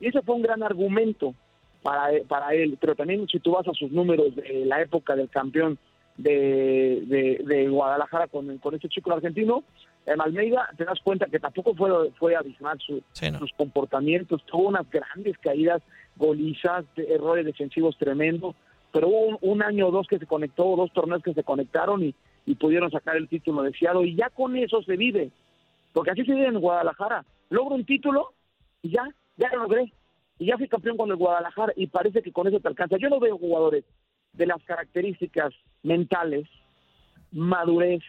Y 0.00 0.08
ese 0.08 0.20
fue 0.22 0.34
un 0.34 0.42
gran 0.42 0.62
argumento 0.62 1.34
para, 1.82 2.10
para 2.28 2.52
él. 2.54 2.76
Pero 2.80 2.94
también 2.94 3.26
si 3.28 3.40
tú 3.40 3.52
vas 3.52 3.66
a 3.66 3.72
sus 3.72 3.90
números 3.90 4.36
de 4.36 4.64
la 4.66 4.82
época 4.82 5.16
del 5.16 5.30
campeón 5.30 5.78
de, 6.16 7.02
de, 7.06 7.40
de 7.44 7.68
Guadalajara 7.68 8.26
con, 8.28 8.58
con 8.58 8.74
este 8.74 8.88
chico 8.88 9.12
argentino, 9.12 9.64
en 10.06 10.20
Almeida, 10.20 10.68
te 10.76 10.84
das 10.84 11.00
cuenta 11.02 11.24
que 11.26 11.40
tampoco 11.40 11.74
fue, 11.74 12.10
fue 12.18 12.36
abismal 12.36 12.78
su- 12.78 13.02
sus 13.38 13.52
comportamientos. 13.54 14.44
Tuvo 14.44 14.68
unas 14.68 14.88
grandes 14.90 15.38
caídas, 15.38 15.80
golizas, 16.16 16.84
de- 16.94 17.14
errores 17.14 17.46
defensivos 17.46 17.96
tremendos. 17.96 18.54
Pero 18.92 19.08
hubo 19.08 19.26
un, 19.28 19.38
un 19.40 19.62
año 19.62 19.88
o 19.88 19.90
dos 19.90 20.06
que 20.06 20.18
se 20.18 20.26
conectó, 20.26 20.76
dos 20.76 20.92
torneos 20.92 21.22
que 21.22 21.32
se 21.34 21.42
conectaron 21.42 22.04
y, 22.04 22.14
y 22.46 22.54
pudieron 22.56 22.90
sacar 22.90 23.16
el 23.16 23.28
título 23.28 23.62
deseado. 23.62 24.04
Y 24.04 24.14
ya 24.16 24.30
con 24.30 24.56
eso 24.56 24.82
se 24.82 24.96
vive. 24.96 25.30
Porque 25.92 26.10
así 26.10 26.24
se 26.24 26.34
vive 26.34 26.46
en 26.48 26.60
Guadalajara. 26.60 27.24
Logro 27.50 27.74
un 27.76 27.84
título 27.84 28.32
y 28.82 28.90
ya, 28.90 29.02
ya 29.36 29.48
lo 29.52 29.62
logré. 29.62 29.92
Y 30.38 30.46
ya 30.46 30.58
fui 30.58 30.68
campeón 30.68 30.96
con 30.96 31.10
el 31.10 31.16
Guadalajara 31.16 31.72
y 31.76 31.86
parece 31.86 32.20
que 32.22 32.32
con 32.32 32.46
eso 32.48 32.58
te 32.60 32.68
alcanza. 32.68 32.96
Yo 32.98 33.08
no 33.08 33.20
veo 33.20 33.38
jugadores 33.38 33.84
de 34.32 34.46
las 34.46 34.62
características 34.64 35.54
mentales, 35.84 36.48
madurez, 37.30 38.02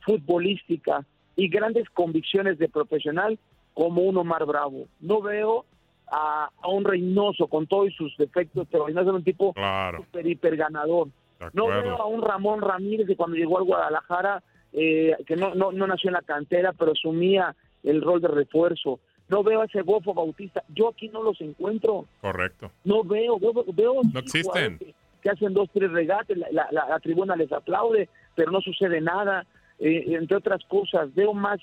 futbolística 0.00 1.04
y 1.36 1.48
grandes 1.48 1.88
convicciones 1.90 2.58
de 2.58 2.68
profesional 2.68 3.38
como 3.74 4.02
un 4.02 4.16
Omar 4.16 4.44
Bravo. 4.46 4.86
No 5.00 5.20
veo 5.20 5.64
a, 6.10 6.48
a 6.62 6.68
un 6.68 6.84
Reynoso 6.84 7.48
con 7.48 7.66
todos 7.66 7.92
sus 7.94 8.16
defectos, 8.16 8.66
pero 8.70 8.86
Reynoso 8.86 9.08
era 9.10 9.18
un 9.18 9.24
tipo 9.24 9.52
Claro. 9.52 9.98
super 9.98 10.26
hiper 10.26 10.56
ganador. 10.56 11.08
No 11.52 11.66
veo 11.68 11.96
a 12.00 12.06
un 12.06 12.22
Ramón 12.22 12.60
Ramírez 12.60 13.06
que 13.06 13.16
cuando 13.16 13.36
llegó 13.36 13.58
al 13.58 13.64
Guadalajara, 13.64 14.42
eh, 14.72 15.16
que 15.26 15.36
no, 15.36 15.54
no, 15.54 15.72
no 15.72 15.86
nació 15.86 16.08
en 16.08 16.14
la 16.14 16.22
cantera, 16.22 16.72
pero 16.72 16.92
asumía 16.92 17.54
el 17.84 18.02
rol 18.02 18.20
de 18.20 18.28
refuerzo. 18.28 18.98
No 19.28 19.42
veo 19.42 19.60
a 19.60 19.66
ese 19.66 19.82
Bofo 19.82 20.14
Bautista. 20.14 20.62
Yo 20.74 20.88
aquí 20.88 21.08
no 21.08 21.22
los 21.22 21.40
encuentro. 21.40 22.06
Correcto. 22.20 22.70
No 22.84 23.04
veo, 23.04 23.38
veo, 23.38 23.52
veo 23.74 23.94
No 24.12 24.20
existen. 24.20 24.78
Que, 24.78 24.94
que 25.22 25.30
hacen 25.30 25.52
dos, 25.54 25.68
tres 25.72 25.90
regates, 25.92 26.36
la, 26.36 26.48
la- 26.50 26.68
la- 26.70 26.88
la 26.88 26.98
tribuna 27.00 27.36
les 27.36 27.52
aplaude, 27.52 28.08
pero 28.34 28.50
no 28.50 28.60
sucede 28.60 29.00
nada. 29.00 29.46
Eh, 29.78 30.04
entre 30.08 30.36
otras 30.38 30.64
cosas, 30.64 31.14
veo 31.14 31.34
más, 31.34 31.60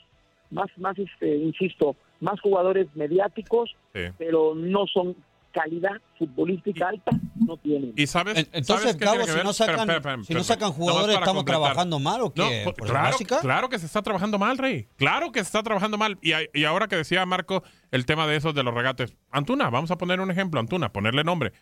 más, 0.51 0.67
más, 0.78 0.97
este, 0.97 1.36
insisto, 1.36 1.95
más 2.21 2.39
jugadores 2.39 2.88
mediáticos, 2.95 3.76
Sí. 3.93 4.01
pero 4.17 4.53
no 4.55 4.86
son 4.88 5.15
calidad 5.56 5.91
futbolística 6.20 6.89
alta, 6.89 7.12
no 7.36 7.56
tienen. 7.58 7.93
Y 7.95 8.08
sabes, 8.08 8.38
En- 8.38 8.47
entonces, 8.51 8.91
¿sabes 8.91 8.97
Gabo, 8.97 9.24
si 9.26 9.43
no 9.43 9.53
sacan- 9.53 9.80
Espera, 9.80 9.97
espera, 9.97 9.97
espera, 9.97 10.24
si 10.26 10.34
no 10.34 10.43
sacan 10.43 10.72
jugadores, 10.74 11.16
¿estamos 11.16 11.38
completar. 11.43 11.62
trabajando 11.62 11.99
mal 11.99 12.22
o 12.22 12.34
qué? 12.34 12.41
No, 12.41 12.64
¿Por 12.66 12.76
pues, 12.76 12.89
la 12.89 12.93
claro, 12.99 13.12
básica? 13.14 13.39
claro 13.39 13.70
que 13.70 13.80
se 13.80 13.86
está 13.86 14.01
trabajando 14.01 14.38
mal, 14.38 14.58
Rey. 14.58 14.88
Claro 14.97 15.32
que 15.32 15.39
se 15.39 15.45
está 15.45 15.64
trabajando 15.64 15.97
mal. 15.97 16.18
Y, 16.22 16.32
y 16.53 16.64
ahora 16.66 16.88
que 16.89 16.97
decía 16.97 17.26
Marco 17.26 17.64
el 17.96 18.06
tema 18.06 18.28
de 18.28 18.36
esos 18.36 18.54
de 18.54 18.62
los 18.62 18.74
regates. 18.74 19.16
Antuna, 19.32 19.70
vamos 19.70 19.89
a 19.89 19.98
poner 19.98 20.20
un 20.20 20.30
ejemplo. 20.30 20.60
Antuna, 20.60 20.91
ponerle 20.91 21.24
nombre. 21.24 21.54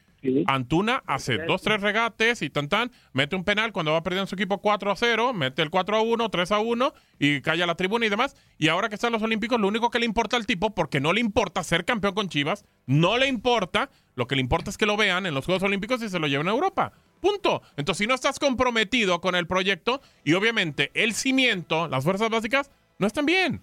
Antuna 0.48 1.04
hace 1.06 1.38
dos, 1.38 1.62
tres 1.62 1.82
regates 1.82 2.42
y 2.42 2.50
tan 2.50 2.70
tan, 2.70 2.92
mete 3.12 3.36
un 3.36 3.44
penal 3.44 3.72
cuando 3.72 3.92
va 3.92 4.02
perdiendo 4.02 4.26
su 4.26 4.34
equipo 4.36 4.58
4 4.60 4.92
a 4.92 4.96
0, 4.96 5.34
mete 5.34 5.62
el 5.62 5.70
4 5.70 5.96
a 5.96 6.02
1, 6.02 6.30
3 6.30 6.52
a 6.52 6.60
1 6.60 6.94
y 7.20 7.42
calla 7.42 7.68
la 7.68 7.76
tribuna 7.76 8.08
y 8.08 8.10
demás. 8.10 8.36
Y 8.58 8.70
ahora 8.70 8.90
que 8.90 8.96
están 8.96 9.12
los 9.12 9.22
Olímpicos, 9.22 9.60
lo 9.60 9.68
único 9.68 9.92
que 9.92 10.00
le 10.00 10.06
importa 10.06 10.36
al 10.36 10.48
tipo, 10.48 10.74
porque 10.74 11.00
no 11.00 11.14
le 11.14 11.22
importa 11.22 11.64
ser 11.64 11.86
campeón 11.86 12.16
con 12.16 12.30
Chivas, 12.30 12.66
no 12.88 13.18
le 13.18 13.28
importa, 13.28 13.92
lo 14.16 14.26
que 14.26 14.36
le 14.36 14.42
importa 14.42 14.72
es 14.72 14.78
que 14.78 14.88
lo 14.88 14.98
vean 14.98 15.28
en 15.28 15.36
los 15.36 15.46
Juegos 15.46 15.62
Olímpicos 15.62 16.02
y 16.02 16.10
se 16.10 16.18
lo 16.18 16.26
lleven 16.26 16.48
a 16.48 16.52
Europa. 16.52 16.94
Punto. 17.22 17.62
Entonces, 17.78 18.00
si 18.00 18.08
no 18.08 18.16
estás 18.16 18.40
comprometido 18.40 19.22
con 19.22 19.36
el 19.36 19.46
proyecto 19.46 20.02
y 20.24 20.34
obviamente 20.34 20.90
el 20.96 21.14
cimiento, 21.14 21.88
las 21.88 22.04
fuerzas 22.04 22.32
básicas, 22.32 22.72
no 22.98 23.06
están 23.06 23.28
bien. 23.28 23.62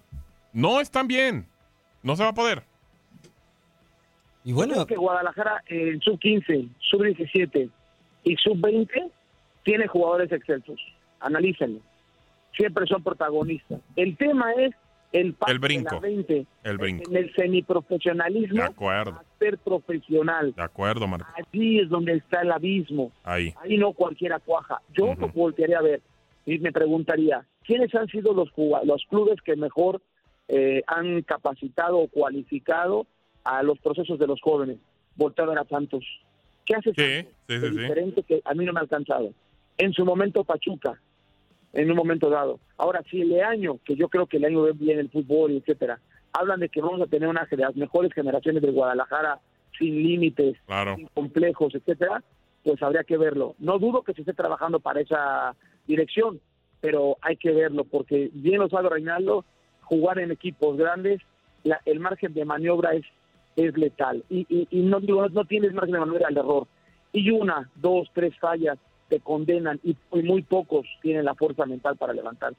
No 0.53 0.79
están 0.79 1.07
bien. 1.07 1.50
No 2.03 2.15
se 2.15 2.23
va 2.23 2.29
a 2.29 2.33
poder. 2.33 2.63
Y 4.43 4.53
bueno, 4.53 4.85
que 4.87 4.95
Guadalajara 4.95 5.63
en 5.67 6.01
sub 6.01 6.19
15, 6.19 6.65
sub 6.79 7.03
17 7.03 7.69
y 8.23 8.35
sub 8.37 8.59
20 8.59 9.07
tiene 9.63 9.87
jugadores 9.87 10.31
excelsos. 10.31 10.79
Analícenlo. 11.19 11.79
Siempre 12.57 12.87
son 12.87 13.03
protagonistas. 13.03 13.79
El 13.95 14.17
tema 14.17 14.51
es 14.53 14.71
el 15.11 15.33
paso 15.33 15.51
El 15.51 15.59
brinco. 15.59 15.89
de 15.89 15.95
la 15.95 15.99
20 16.01 16.45
El 16.63 16.77
brinco. 16.77 17.11
en 17.11 17.17
el 17.17 17.33
semiprofesionalismo 17.35 18.55
De 18.57 18.63
acuerdo. 18.63 19.11
a 19.11 19.23
ser 19.37 19.57
profesional. 19.59 20.53
De 20.55 20.63
acuerdo, 20.63 21.07
Marco. 21.07 21.27
Allí 21.37 21.79
es 21.79 21.89
donde 21.89 22.13
está 22.13 22.41
el 22.41 22.51
abismo. 22.51 23.11
Ahí. 23.23 23.53
Ahí 23.61 23.77
no 23.77 23.93
cualquiera 23.93 24.39
cuaja. 24.39 24.81
Yo 24.97 25.13
lo 25.15 25.27
voltearía 25.29 25.77
a 25.77 25.83
ver 25.83 26.01
y 26.47 26.57
me 26.57 26.71
preguntaría, 26.71 27.45
¿quiénes 27.65 27.93
han 27.93 28.07
sido 28.07 28.33
los, 28.33 28.49
los 28.85 29.05
clubes 29.07 29.39
que 29.43 29.55
mejor 29.55 30.01
eh, 30.53 30.83
han 30.87 31.21
capacitado 31.21 31.97
o 31.97 32.07
cualificado 32.09 33.07
a 33.45 33.63
los 33.63 33.79
procesos 33.79 34.19
de 34.19 34.27
los 34.27 34.41
jóvenes, 34.41 34.77
voltear 35.15 35.47
a 35.47 35.51
ver 35.51 35.59
a 35.59 35.65
Santos. 35.65 36.03
¿Qué 36.65 36.75
hace 36.75 36.93
Santos 36.93 37.05
sí, 37.47 37.55
sí, 37.55 37.59
sí. 37.69 37.77
diferente 37.77 38.23
que 38.23 38.41
a 38.43 38.53
mí 38.53 38.65
no 38.65 38.73
me 38.73 38.79
ha 38.79 38.83
alcanzado? 38.83 39.31
En 39.77 39.93
su 39.93 40.03
momento 40.03 40.43
Pachuca, 40.43 40.99
en 41.73 41.89
un 41.89 41.95
momento 41.95 42.29
dado. 42.29 42.59
Ahora, 42.77 43.01
si 43.09 43.21
el 43.21 43.41
año, 43.41 43.79
que 43.85 43.95
yo 43.95 44.09
creo 44.09 44.25
que 44.27 44.37
el 44.37 44.45
año 44.45 44.61
ve 44.63 44.73
bien 44.73 44.99
el 44.99 45.09
fútbol, 45.09 45.51
etcétera, 45.53 45.99
hablan 46.33 46.59
de 46.59 46.67
que 46.69 46.81
vamos 46.81 47.01
a 47.01 47.07
tener 47.07 47.29
una 47.29 47.47
de 47.49 47.57
las 47.57 47.75
mejores 47.75 48.11
generaciones 48.13 48.61
de 48.61 48.71
Guadalajara 48.71 49.39
sin 49.79 50.03
límites, 50.03 50.57
Claro. 50.65 50.97
sin 50.97 51.07
complejos, 51.07 51.73
etcétera, 51.73 52.21
pues 52.63 52.81
habría 52.83 53.03
que 53.05 53.17
verlo. 53.17 53.55
No 53.57 53.79
dudo 53.79 54.03
que 54.03 54.13
se 54.13 54.21
esté 54.21 54.33
trabajando 54.33 54.79
para 54.81 54.99
esa 55.01 55.55
dirección, 55.87 56.39
pero 56.81 57.17
hay 57.21 57.37
que 57.37 57.51
verlo, 57.51 57.85
porque 57.85 58.29
bien 58.33 58.59
lo 58.59 58.69
sabe 58.69 58.89
Reinaldo, 58.89 59.45
jugar 59.91 60.19
en 60.19 60.31
equipos 60.31 60.77
grandes, 60.77 61.19
la- 61.65 61.81
el 61.85 61.99
margen 61.99 62.33
de 62.33 62.45
maniobra 62.45 62.93
es, 62.93 63.03
es 63.57 63.77
letal. 63.77 64.23
Y, 64.29 64.47
y, 64.49 64.79
no, 64.83 65.01
digo, 65.01 65.27
no 65.27 65.43
tienes 65.43 65.73
margen 65.73 65.91
de 65.95 65.99
maniobra 65.99 66.29
al 66.29 66.37
error. 66.37 66.65
Y 67.11 67.29
una, 67.29 67.69
dos, 67.75 68.07
tres 68.13 68.33
fallas 68.39 68.77
te 69.09 69.19
condenan 69.19 69.81
y, 69.83 69.97
muy 70.23 70.43
pocos 70.43 70.87
tienen 71.01 71.25
la 71.25 71.35
fuerza 71.35 71.65
mental 71.65 71.97
para 71.97 72.13
levantar. 72.13 72.53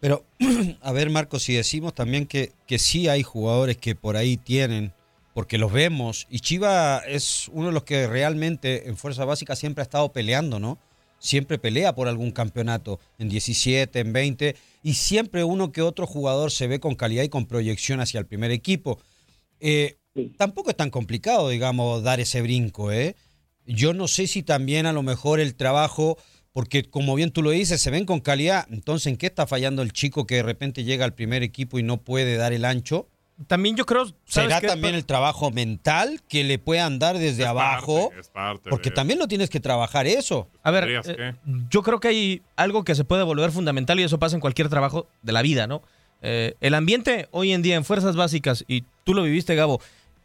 Pero, 0.00 0.24
a 0.82 0.92
ver, 0.92 1.10
Marco, 1.10 1.38
si 1.38 1.54
decimos 1.54 1.94
también 1.94 2.26
que, 2.26 2.50
que 2.66 2.80
sí 2.80 3.06
hay 3.08 3.22
jugadores 3.22 3.76
que 3.76 3.94
por 3.94 4.16
ahí 4.16 4.36
tienen, 4.36 4.92
porque 5.32 5.58
los 5.58 5.72
vemos, 5.72 6.26
y 6.28 6.40
Chiva 6.40 6.98
es 7.06 7.48
uno 7.52 7.68
de 7.68 7.72
los 7.72 7.84
que 7.84 8.08
realmente 8.08 8.88
en 8.88 8.96
Fuerza 8.96 9.24
Básica 9.24 9.54
siempre 9.54 9.82
ha 9.82 9.84
estado 9.84 10.12
peleando, 10.12 10.58
¿no? 10.58 10.78
Siempre 11.24 11.58
pelea 11.58 11.94
por 11.94 12.06
algún 12.06 12.32
campeonato, 12.32 13.00
en 13.18 13.30
17, 13.30 13.98
en 13.98 14.12
20, 14.12 14.56
y 14.82 14.94
siempre 14.94 15.42
uno 15.42 15.72
que 15.72 15.80
otro 15.80 16.06
jugador 16.06 16.50
se 16.50 16.66
ve 16.66 16.80
con 16.80 16.96
calidad 16.96 17.24
y 17.24 17.30
con 17.30 17.46
proyección 17.46 18.00
hacia 18.00 18.20
el 18.20 18.26
primer 18.26 18.50
equipo. 18.50 19.00
Eh, 19.58 19.96
Tampoco 20.36 20.70
es 20.70 20.76
tan 20.76 20.90
complicado, 20.90 21.48
digamos, 21.48 22.02
dar 22.04 22.20
ese 22.20 22.40
brinco, 22.40 22.92
¿eh? 22.92 23.16
Yo 23.66 23.94
no 23.94 24.06
sé 24.06 24.26
si 24.26 24.42
también 24.42 24.86
a 24.86 24.92
lo 24.92 25.02
mejor 25.02 25.40
el 25.40 25.56
trabajo, 25.56 26.18
porque 26.52 26.84
como 26.84 27.16
bien 27.16 27.32
tú 27.32 27.42
lo 27.42 27.50
dices, 27.50 27.80
se 27.80 27.90
ven 27.90 28.04
con 28.04 28.20
calidad, 28.20 28.66
entonces 28.70 29.08
¿en 29.08 29.16
qué 29.16 29.26
está 29.26 29.46
fallando 29.46 29.82
el 29.82 29.92
chico 29.92 30.26
que 30.26 30.36
de 30.36 30.42
repente 30.44 30.84
llega 30.84 31.04
al 31.04 31.14
primer 31.14 31.42
equipo 31.42 31.78
y 31.78 31.82
no 31.82 32.02
puede 32.02 32.36
dar 32.36 32.52
el 32.52 32.64
ancho? 32.64 33.08
También 33.48 33.74
yo 33.76 33.84
creo, 33.84 34.06
¿sabes 34.26 34.48
¿Será 34.48 34.60
qué? 34.60 34.68
también 34.68 34.94
el 34.94 35.04
trabajo 35.04 35.50
mental 35.50 36.20
que 36.28 36.44
le 36.44 36.58
puedan 36.60 36.98
dar 37.00 37.18
desde 37.18 37.44
abajo? 37.44 38.12
Es 38.18 38.28
parte 38.28 38.70
Porque 38.70 38.90
de- 38.90 38.94
también 38.94 39.18
lo 39.18 39.26
tienes 39.26 39.50
que 39.50 39.58
trabajar 39.58 40.06
eso. 40.06 40.48
A 40.62 40.70
ver, 40.70 41.02
eh, 41.04 41.34
yo 41.68 41.82
creo 41.82 41.98
que 41.98 42.08
hay 42.08 42.42
algo 42.56 42.84
que 42.84 42.94
se 42.94 43.04
puede 43.04 43.24
volver 43.24 43.50
fundamental 43.50 43.98
y 43.98 44.04
eso 44.04 44.18
pasa 44.20 44.36
en 44.36 44.40
cualquier 44.40 44.68
trabajo 44.68 45.08
de 45.22 45.32
la 45.32 45.42
vida, 45.42 45.66
¿no? 45.66 45.82
Eh, 46.22 46.54
el 46.60 46.74
ambiente 46.74 47.28
hoy 47.32 47.52
en 47.52 47.62
día 47.62 47.74
en 47.74 47.84
fuerzas 47.84 48.14
básicas, 48.16 48.64
y 48.68 48.84
tú 49.02 49.14
lo 49.14 49.24
viviste, 49.24 49.54
Gabo, 49.56 49.80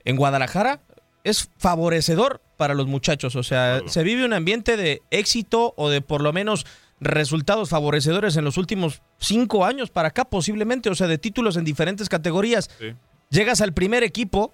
en 0.06 0.16
Guadalajara 0.16 0.80
es 1.24 1.50
favorecedor 1.58 2.42
para 2.58 2.74
los 2.76 2.88
muchachos. 2.88 3.36
O 3.36 3.44
sea, 3.44 3.82
se 3.88 4.04
vive 4.04 4.24
un 4.24 4.34
ambiente 4.34 4.78
de 4.78 5.02
éxito 5.12 5.74
o 5.78 5.90
de 5.90 6.02
por 6.02 6.22
lo 6.22 6.32
menos 6.32 6.66
resultados 7.00 7.70
favorecedores 7.70 8.36
en 8.38 8.46
los 8.46 8.58
últimos 8.58 9.02
cinco 9.18 9.66
años 9.66 9.90
para 9.90 10.10
acá, 10.10 10.26
posiblemente, 10.26 10.90
o 10.90 10.96
sea, 10.96 11.08
de 11.08 11.18
títulos 11.18 11.58
en 11.58 11.66
diferentes 11.66 12.10
categorías. 12.10 12.70
Sí. 12.80 12.94
Llegas 13.30 13.62
al 13.62 13.74
primer 13.74 14.04
equipo 14.04 14.54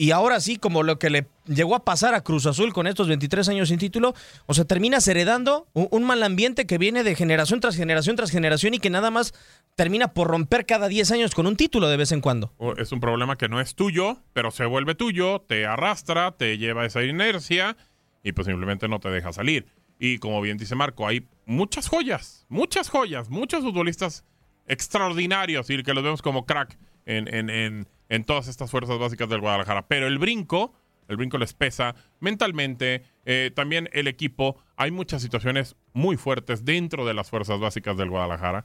y 0.00 0.12
ahora 0.12 0.40
sí, 0.40 0.56
como 0.56 0.82
lo 0.82 0.98
que 0.98 1.10
le 1.10 1.26
llegó 1.46 1.74
a 1.74 1.84
pasar 1.84 2.14
a 2.14 2.22
Cruz 2.22 2.46
Azul 2.46 2.72
con 2.72 2.86
estos 2.86 3.06
23 3.06 3.50
años 3.50 3.68
sin 3.68 3.78
título, 3.78 4.14
o 4.46 4.54
sea, 4.54 4.64
terminas 4.64 5.06
heredando 5.06 5.68
un, 5.74 5.88
un 5.90 6.04
mal 6.04 6.22
ambiente 6.22 6.66
que 6.66 6.78
viene 6.78 7.04
de 7.04 7.14
generación 7.14 7.60
tras 7.60 7.76
generación 7.76 8.16
tras 8.16 8.30
generación 8.30 8.72
y 8.72 8.78
que 8.78 8.88
nada 8.88 9.10
más 9.10 9.34
termina 9.76 10.14
por 10.14 10.28
romper 10.28 10.64
cada 10.64 10.88
10 10.88 11.10
años 11.10 11.34
con 11.34 11.46
un 11.46 11.54
título 11.54 11.88
de 11.88 11.98
vez 11.98 12.12
en 12.12 12.22
cuando. 12.22 12.50
Es 12.78 12.92
un 12.92 13.00
problema 13.00 13.36
que 13.36 13.50
no 13.50 13.60
es 13.60 13.74
tuyo, 13.74 14.16
pero 14.32 14.50
se 14.50 14.64
vuelve 14.64 14.94
tuyo, 14.94 15.40
te 15.40 15.66
arrastra, 15.66 16.32
te 16.32 16.56
lleva 16.56 16.86
esa 16.86 17.02
inercia 17.02 17.76
y 18.22 18.32
pues 18.32 18.46
simplemente 18.46 18.88
no 18.88 19.00
te 19.00 19.10
deja 19.10 19.34
salir. 19.34 19.66
Y 19.98 20.16
como 20.16 20.40
bien 20.40 20.56
dice 20.56 20.74
Marco, 20.76 21.06
hay 21.06 21.26
muchas 21.50 21.88
joyas, 21.88 22.46
muchas 22.48 22.88
joyas, 22.88 23.28
muchos 23.28 23.62
futbolistas 23.62 24.24
extraordinarios 24.66 25.68
y 25.68 25.82
que 25.82 25.92
los 25.92 26.04
vemos 26.04 26.22
como 26.22 26.46
crack 26.46 26.78
en, 27.06 27.26
en, 27.34 27.50
en, 27.50 27.88
en 28.08 28.24
todas 28.24 28.46
estas 28.46 28.70
fuerzas 28.70 28.98
básicas 29.00 29.28
del 29.28 29.40
Guadalajara. 29.40 29.88
Pero 29.88 30.06
el 30.06 30.18
brinco, 30.18 30.72
el 31.08 31.16
brinco 31.16 31.38
les 31.38 31.52
pesa 31.52 31.96
mentalmente, 32.20 33.02
eh, 33.24 33.50
también 33.52 33.90
el 33.92 34.06
equipo, 34.06 34.62
hay 34.76 34.92
muchas 34.92 35.22
situaciones 35.22 35.74
muy 35.92 36.16
fuertes 36.16 36.64
dentro 36.64 37.04
de 37.04 37.14
las 37.14 37.30
fuerzas 37.30 37.58
básicas 37.58 37.96
del 37.96 38.10
Guadalajara. 38.10 38.64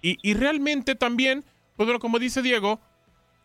Y, 0.00 0.16
y 0.22 0.32
realmente 0.32 0.94
también, 0.94 1.44
pues 1.76 1.86
bueno, 1.86 1.98
como 1.98 2.18
dice 2.18 2.40
Diego, 2.40 2.80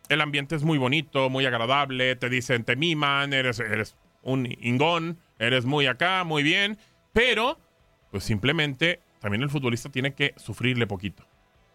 el 0.08 0.22
ambiente 0.22 0.56
es 0.56 0.62
muy 0.62 0.78
bonito, 0.78 1.28
muy 1.28 1.44
agradable, 1.44 2.16
te 2.16 2.30
dicen, 2.30 2.64
te 2.64 2.76
miman, 2.76 3.34
eres, 3.34 3.60
eres 3.60 3.94
un 4.22 4.48
ingón, 4.58 5.18
eres 5.38 5.66
muy 5.66 5.86
acá, 5.86 6.24
muy 6.24 6.42
bien, 6.42 6.78
pero 7.12 7.58
pues 8.14 8.22
simplemente 8.22 9.00
también 9.18 9.42
el 9.42 9.50
futbolista 9.50 9.88
tiene 9.88 10.14
que 10.14 10.34
sufrirle 10.36 10.86
poquito. 10.86 11.24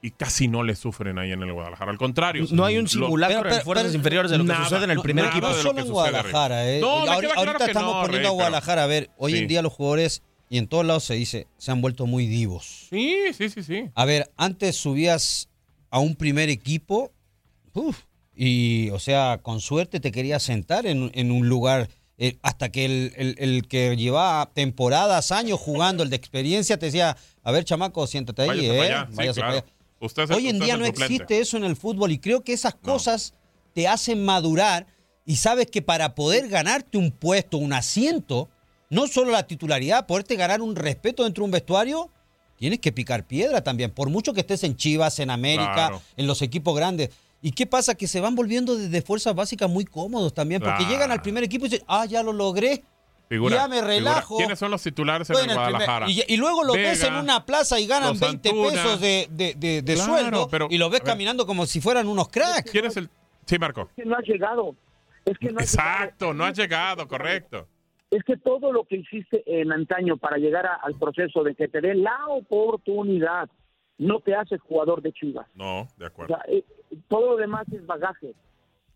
Y 0.02 0.12
casi 0.12 0.48
no 0.48 0.64
le 0.64 0.74
sufren 0.78 1.20
ahí 1.20 1.34
en 1.34 1.44
el 1.44 1.52
Guadalajara. 1.52 1.92
Al 1.92 1.98
contrario. 1.98 2.46
No 2.52 2.64
hay 2.64 2.78
un 2.78 2.88
simulacro 2.88 3.52
en 3.54 3.62
fuerzas 3.62 3.94
inferiores 3.94 4.32
de 4.32 4.38
lo 4.38 4.46
que 4.46 4.48
nada, 4.54 4.64
sucede 4.64 4.86
en 4.86 4.92
el 4.92 5.02
primer 5.02 5.26
nada 5.26 5.36
equipo. 5.36 5.48
de 5.50 5.52
No 5.52 5.58
lo 5.58 5.70
solo 5.70 5.82
en. 5.82 5.92
Guadalajara, 5.92 6.70
¿eh? 6.72 6.80
No, 6.80 6.88
ahorita 7.12 7.34
claro 7.34 7.58
que 7.58 7.66
estamos 7.66 7.94
no, 7.94 8.02
poniendo 8.04 8.08
Rey, 8.08 8.18
a 8.20 8.22
pero- 8.22 8.34
Guadalajara. 8.36 8.84
A 8.86 8.88
ver, 8.88 9.10
hoy 9.18 9.34
Sí. 9.34 9.38
en 9.40 9.48
día 9.50 9.62
los 9.62 9.74
jugadores, 9.74 10.24
y 10.50 10.58
en 10.60 10.68
todos 10.70 10.86
lados 10.86 11.04
se 11.04 11.16
dice, 11.16 11.48
se 11.58 11.72
han 11.72 11.82
vuelto 11.82 12.06
muy 12.06 12.28
divos. 12.28 12.88
Sí, 12.90 13.18
sí, 13.38 13.50
sí, 13.50 13.62
sí. 13.62 13.90
A 13.94 14.06
ver, 14.06 14.32
antes 14.38 14.78
subías 14.78 15.50
a 15.90 16.00
un 16.00 16.16
primer 16.16 16.48
equipo, 16.48 17.12
uf, 17.74 17.98
y, 18.34 18.90
o 18.92 19.00
sea, 19.00 19.40
con 19.42 19.60
suerte 19.60 20.00
te 20.00 20.14
querías 20.14 20.44
sentar 20.44 20.86
en, 20.86 21.12
en 21.14 21.30
un 21.32 21.50
lugar, 21.50 21.90
eh, 22.22 22.38
hasta 22.41 22.70
que 22.70 22.86
el, 22.86 23.13
el- 23.15 23.36
el 23.39 23.67
que 23.67 23.95
llevaba 23.95 24.51
temporadas, 24.53 25.32
años 25.32 25.59
jugando, 25.59 26.03
el 26.03 26.09
de 26.09 26.17
experiencia, 26.17 26.78
te 26.78 26.88
decía, 26.88 27.15
a 27.43 27.51
ver, 27.51 27.63
chamaco, 27.63 28.05
siéntate 28.05 28.41
ahí, 28.43 28.47
Váyase 28.49 28.67
¿eh? 28.67 28.78
para 28.78 28.84
allá. 28.99 29.07
Sí, 29.09 29.15
Váyase 29.15 29.39
claro. 29.41 29.53
para 29.55 29.65
allá. 29.65 29.74
Usted 30.01 30.24
es 30.24 30.30
el- 30.30 30.36
Hoy 30.36 30.47
en 30.49 30.55
usted 30.57 30.65
día 30.65 30.78
no 30.78 30.86
suplente. 30.86 31.13
existe 31.15 31.39
eso 31.39 31.57
en 31.57 31.63
el 31.63 31.76
fútbol 31.76 32.11
y 32.11 32.20
creo 32.20 32.43
que 32.43 32.53
esas 32.53 32.76
cosas 32.76 33.34
te 33.74 33.88
hacen 33.88 34.24
madurar 34.24 34.86
y 35.26 35.38
sabes 35.38 35.67
que 35.67 35.82
para 35.82 36.13
poder 36.15 36.47
ganarte 36.49 36.97
un 36.97 37.11
puesto, 37.11 37.57
un 37.57 37.74
asiento, 37.74 38.49
no 38.89 39.07
solo 39.07 39.32
la 39.32 39.45
titularidad, 39.47 40.05
poderte 40.07 40.36
ganar 40.36 40.61
un 40.61 40.76
respeto 40.76 41.24
dentro 41.24 41.43
de 41.43 41.45
un 41.45 41.51
vestuario, 41.51 42.09
tienes 42.57 42.80
que 42.80 42.91
picar 42.91 43.26
piedra 43.28 43.61
también, 43.63 43.91
por 43.91 44.09
mucho 44.09 44.34
que 44.34 44.41
estés 44.41 44.63
en 44.63 44.76
Chivas, 44.76 45.20
en 45.20 45.30
América, 45.30 45.74
Claro. 45.74 46.01
en 46.17 46.28
los 46.28 46.41
equipos 46.41 46.76
grandes. 46.76 47.09
¿Y 47.42 47.52
qué 47.52 47.66
pasa? 47.66 47.96
Que 47.96 48.08
se 48.08 48.20
van 48.20 48.36
volviendo 48.36 48.76
desde 48.76 49.02
fuerzas 49.02 49.34
básicas 49.34 49.70
muy 49.70 49.86
cómodos 49.86 50.34
también, 50.34 50.62
porque 50.62 50.86
llegan 50.86 51.12
al 51.12 51.22
primer 51.22 51.44
equipo 51.44 51.66
y 51.66 51.70
dicen, 51.70 51.86
ah, 51.88 52.06
ya 52.06 52.22
lo 52.24 52.34
logré. 52.34 52.84
Figura, 53.30 53.56
ya 53.56 53.68
me 53.68 53.76
figura. 53.76 53.88
relajo. 53.94 54.38
¿Quiénes 54.38 54.58
son 54.60 54.72
los 54.72 54.82
titulares 54.82 55.30
en 55.30 55.36
el 55.36 55.42
primer- 55.44 55.56
Guadalajara? 55.58 56.10
y, 56.10 56.24
y 56.28 56.36
luego 56.38 56.64
lo 56.64 56.74
ves 56.74 57.04
en 57.04 57.14
una 57.14 57.46
plaza 57.46 57.80
y 57.80 57.86
ganan 57.88 58.10
los 58.10 58.20
20 58.20 58.50
Antuna. 58.50 58.70
pesos 58.72 59.00
de, 59.00 59.28
de- 59.32 59.54
de- 59.56 59.82
de 59.84 59.94
Claro, 59.94 60.12
sueldo 60.18 60.48
pero, 60.50 60.68
y 60.70 60.78
lo 60.80 60.90
ves 60.90 61.02
caminando 61.02 61.46
como 61.46 61.66
si 61.68 61.80
fueran 61.80 62.08
unos 62.08 62.28
cracks. 62.30 62.72
¿Quién 62.72 62.86
es 62.86 62.98
el...? 62.98 63.10
Sí, 63.46 63.58
Marco. 63.60 63.90
Es 63.96 64.04
que 64.04 64.06
no 64.06 64.16
has 64.18 64.26
llegado. 64.26 64.76
Es 65.26 65.38
que 65.38 65.52
no 65.52 65.60
Exacto, 65.60 66.34
no 66.34 66.44
has 66.44 66.58
llegado, 66.58 67.08
correcto. 67.08 67.68
es 68.10 68.24
que 68.24 68.36
todo 68.38 68.72
lo 68.72 68.84
que 68.86 68.96
hiciste 68.98 69.44
en 69.46 69.72
antaño 69.72 70.18
para 70.18 70.38
llegar 70.38 70.66
a- 70.66 70.80
al 70.84 70.96
proceso 70.96 71.44
de 71.44 71.54
que 71.54 71.68
te 71.68 71.82
den 71.82 72.02
la 72.04 72.18
oportunidad 72.30 73.48
no 74.00 74.20
te 74.22 74.34
hace 74.34 74.58
jugador 74.58 75.02
de 75.04 75.12
Chivas. 75.14 75.46
No, 75.54 75.88
de 75.98 76.06
O 76.06 76.08
acuerdo. 76.08 76.36
sea, 76.36 76.44
eh, 76.52 76.64
todo 77.08 77.32
lo 77.32 77.38
demás 77.38 77.66
es 77.72 77.86
bagaje, 77.86 78.34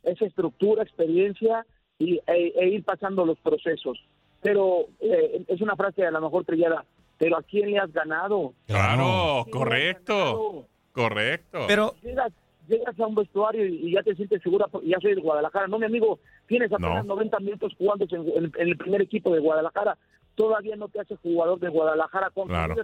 es 0.03 0.21
estructura, 0.21 0.83
experiencia 0.83 1.65
y, 1.99 2.15
e, 2.27 2.53
e 2.55 2.67
ir 2.69 2.83
pasando 2.83 3.25
los 3.25 3.37
procesos. 3.39 3.97
Pero 4.41 4.87
eh, 4.99 5.43
es 5.47 5.61
una 5.61 5.75
frase 5.75 6.05
a 6.05 6.11
lo 6.11 6.19
mejor 6.21 6.43
trillada, 6.45 6.83
pero 7.17 7.37
¿a 7.37 7.43
quién 7.43 7.71
le 7.71 7.79
has 7.79 7.91
ganado? 7.93 8.53
Claro, 8.67 9.45
correcto. 9.51 10.65
Correcto. 10.91 11.65
Pero 11.67 11.95
Llegas, 12.03 12.31
llegas 12.67 12.99
a 12.99 13.07
un 13.07 13.15
vestuario 13.15 13.65
y, 13.65 13.87
y 13.87 13.93
ya 13.93 14.03
te 14.03 14.15
sientes 14.15 14.41
segura, 14.43 14.67
porque 14.67 14.87
ya 14.89 14.97
soy 15.01 15.15
de 15.15 15.21
Guadalajara. 15.21 15.67
No, 15.67 15.79
mi 15.79 15.85
amigo, 15.85 16.19
tienes 16.47 16.71
apenas 16.71 17.05
90 17.05 17.39
minutos 17.39 17.73
jugando 17.77 18.05
en, 18.09 18.27
en- 18.45 18.51
en 18.57 18.67
el 18.67 18.77
primer 18.77 19.01
equipo 19.01 19.33
de 19.33 19.39
Guadalajara. 19.39 19.97
Todavía 20.35 20.75
no 20.75 20.87
te 20.89 20.99
hace 20.99 21.15
jugador 21.17 21.59
de 21.59 21.69
Guadalajara. 21.69 22.31
Claro. 22.47 22.75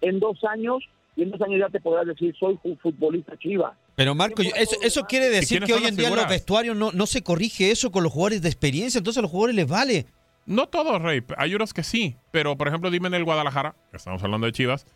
En 0.00 0.20
dos 0.20 0.42
años 0.44 0.82
y 1.16 1.22
en 1.22 1.30
dos 1.30 1.40
años 1.42 1.60
ya 1.60 1.68
te 1.68 1.80
podrás 1.80 2.06
decir, 2.06 2.34
soy 2.38 2.58
un 2.64 2.76
futbolista 2.78 3.36
chiva. 3.38 3.76
Pero 3.94 4.14
Marco, 4.14 4.42
yo- 4.42 4.50
eso, 4.56 4.76
eso 4.82 5.04
quiere 5.04 5.30
decir 5.30 5.62
que 5.62 5.72
hoy 5.72 5.84
en 5.84 5.96
día 5.96 6.08
en 6.08 6.16
los 6.16 6.28
vestuarios 6.28 6.76
no, 6.76 6.90
no 6.92 7.06
se 7.06 7.22
corrige 7.22 7.70
eso 7.70 7.90
con 7.92 8.02
los 8.02 8.12
jugadores 8.12 8.42
de 8.42 8.48
experiencia, 8.48 8.98
entonces 8.98 9.18
a 9.18 9.22
los 9.22 9.30
jugadores 9.30 9.54
les 9.56 9.68
vale. 9.68 10.06
No 10.46 10.68
todos, 10.68 11.00
Rey. 11.00 11.22
Hay 11.38 11.54
unos 11.54 11.72
que 11.72 11.82
sí. 11.82 12.16
Pero, 12.30 12.56
por 12.56 12.68
ejemplo, 12.68 12.90
dime 12.90 13.08
en 13.08 13.14
el 13.14 13.24
Guadalajara, 13.24 13.74
que 13.90 13.96
estamos 13.96 14.22
hablando 14.22 14.46
de 14.46 14.52
Chivas, 14.52 14.86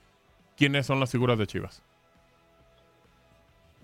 ¿quiénes 0.57 0.85
son 0.87 1.01
las 1.01 1.11
figuras 1.11 1.39
de 1.39 1.47
Chivas? 1.47 1.83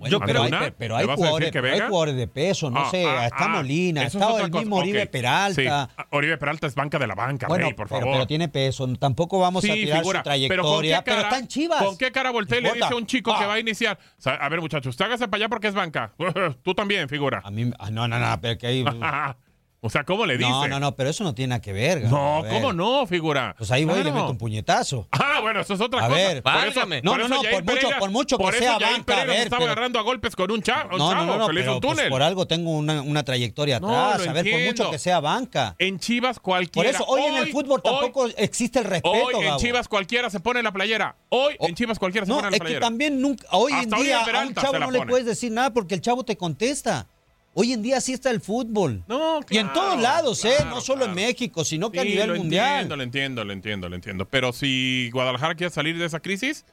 Yo 0.08 0.20
creo, 0.20 0.42
hay, 0.42 0.50
pero 0.76 0.96
hay 0.96 1.06
jugadores, 1.06 1.54
hay 1.54 1.80
jugadores, 1.80 2.16
de 2.16 2.26
peso, 2.26 2.70
no 2.70 2.80
ah, 2.80 2.90
sé, 2.90 3.06
ah, 3.06 3.26
está 3.26 3.44
ah, 3.44 3.48
Molina, 3.48 4.02
está 4.02 4.40
el 4.40 4.50
mismo 4.50 4.76
Oribe 4.76 5.06
Peralta. 5.06 5.88
Oribe 6.10 6.36
Peralta 6.36 6.66
es 6.66 6.74
banca 6.74 6.98
de 6.98 7.06
la 7.06 7.14
banca, 7.14 7.46
bueno, 7.46 7.70
por 7.74 7.88
favor. 7.88 8.12
Pero, 8.12 8.26
tiene 8.26 8.48
peso, 8.48 8.86
tampoco 8.96 9.38
vamos 9.38 9.64
a 9.64 9.72
tirar 9.72 10.04
su 10.04 10.12
trayectoria, 10.22 11.02
pero, 11.02 11.20
está 11.20 11.38
en 11.38 11.48
Chivas. 11.48 11.82
¿Con 11.82 11.96
qué 11.96 12.12
cara 12.12 12.30
voltea 12.30 12.60
le 12.60 12.72
dice 12.72 12.92
a 12.92 12.96
un 12.96 13.06
chico 13.06 13.36
que 13.38 13.46
va 13.46 13.54
a 13.54 13.60
iniciar? 13.60 13.98
a 14.24 14.48
ver, 14.48 14.60
muchachos, 14.60 14.90
usted 14.90 15.04
hágase 15.04 15.28
para 15.28 15.42
allá 15.42 15.48
porque 15.48 15.68
es 15.68 15.74
banca. 15.74 16.12
Tú 16.62 16.74
también, 16.74 17.08
figura. 17.08 17.40
A 17.44 17.50
mí, 17.50 17.64
no, 17.64 18.08
no, 18.08 18.18
no, 18.18 18.40
pero 18.40 18.58
que 18.58 18.66
hay... 18.66 18.84
O 19.86 19.90
sea, 19.90 20.02
¿cómo 20.04 20.24
le 20.24 20.38
dice? 20.38 20.48
No, 20.48 20.66
no, 20.66 20.80
no, 20.80 20.96
pero 20.96 21.10
eso 21.10 21.24
no 21.24 21.34
tiene 21.34 21.50
nada 21.50 21.60
que 21.60 21.74
ver. 21.74 22.04
No, 22.04 22.42
¿cómo 22.48 22.72
no, 22.72 23.06
figura? 23.06 23.54
Pues 23.58 23.70
ahí 23.70 23.84
voy 23.84 24.00
y 24.00 24.04
le 24.04 24.12
meto 24.12 24.30
un 24.30 24.38
puñetazo. 24.38 25.06
Ah, 25.34 25.40
bueno, 25.40 25.60
eso 25.60 25.74
es 25.74 25.80
otra 25.80 26.04
a 26.04 26.08
cosa. 26.08 26.16
Ver, 26.16 26.42
por 26.42 26.54
eso, 26.66 26.80
no, 27.02 27.18
no, 27.18 27.28
no, 27.28 27.42
por 27.42 27.64
mucho, 27.64 27.88
por 27.98 28.10
mucho 28.10 28.38
que 28.38 28.52
sea 28.52 28.78
banca. 28.78 29.22
a 29.22 29.24
ver, 29.24 29.40
estaba 29.40 29.64
agarrando 29.64 29.98
a 29.98 30.02
golpes 30.02 30.36
con 30.36 30.50
un 30.50 30.62
chavo, 30.62 30.96
no, 30.96 31.12
no, 31.12 31.26
no, 31.26 31.36
no, 31.38 31.46
que 31.48 31.52
le 31.54 31.60
hizo 31.62 31.74
un 31.74 31.80
pues, 31.80 32.08
por 32.08 32.22
algo 32.22 32.46
tengo 32.46 32.70
una, 32.70 33.02
una 33.02 33.24
trayectoria 33.24 33.78
atrás. 33.78 34.26
a 34.26 34.32
ver, 34.32 34.48
por 34.48 34.60
mucho 34.60 34.90
que 34.90 34.98
sea 34.98 35.20
banca. 35.20 35.74
En 35.78 35.98
Chivas 35.98 36.38
cualquiera. 36.38 36.88
Por 36.88 36.94
eso 36.94 37.04
hoy, 37.06 37.22
en 37.22 37.34
el 37.36 37.52
fútbol 37.52 37.82
tampoco 37.82 38.28
existe 38.36 38.78
el 38.78 38.84
respeto, 38.84 39.10
Hoy 39.12 39.44
en 39.44 39.56
Chivas 39.56 39.88
cualquiera 39.88 40.30
se 40.30 40.40
pone 40.40 40.62
la 40.62 40.72
playera. 40.72 41.16
Hoy 41.30 41.56
en 41.58 41.74
Chivas 41.74 41.98
cualquiera 41.98 42.26
se 42.26 42.32
pone 42.32 42.42
la 42.42 42.48
playera. 42.50 42.64
No, 42.64 42.70
es 42.70 42.74
que 42.74 42.80
también 42.80 43.20
nunca, 43.20 43.46
hoy 43.50 43.72
en 43.72 43.90
día 43.90 44.22
a 44.22 44.46
un 44.46 44.54
chavo 44.54 44.78
no 44.78 44.90
le 44.90 45.04
puedes 45.06 45.26
decir 45.26 45.50
nada 45.52 45.72
porque 45.72 45.94
el 45.94 46.00
chavo 46.00 46.24
te 46.24 46.36
contesta. 46.36 47.08
Hoy 47.54 47.72
en 47.72 47.82
día 47.82 48.00
sí 48.00 48.12
está 48.12 48.30
el 48.30 48.40
fútbol. 48.40 49.04
No, 49.06 49.40
y 49.48 49.58
en 49.58 49.72
todos 49.72 50.00
lados, 50.00 50.44
¿eh? 50.44 50.56
No 50.66 50.80
solo 50.80 51.04
en 51.04 51.14
México, 51.14 51.64
sino 51.64 51.90
que 51.90 52.00
a 52.00 52.04
nivel 52.04 52.28
lo 52.28 52.36
mundial. 52.36 52.72
Entiendo, 52.82 52.96
lo 52.96 53.02
entiendo, 53.02 53.44
lo 53.44 53.52
entiendo, 53.52 53.88
lo 53.88 53.94
entiendo. 53.94 54.28
Pero 54.28 54.52
si 54.52 55.08
Guadalajara 55.12 55.54
quiere 55.54 55.72
salir 55.72 55.96
de 55.96 56.04
esa 56.04 56.18
crisis, 56.18 56.64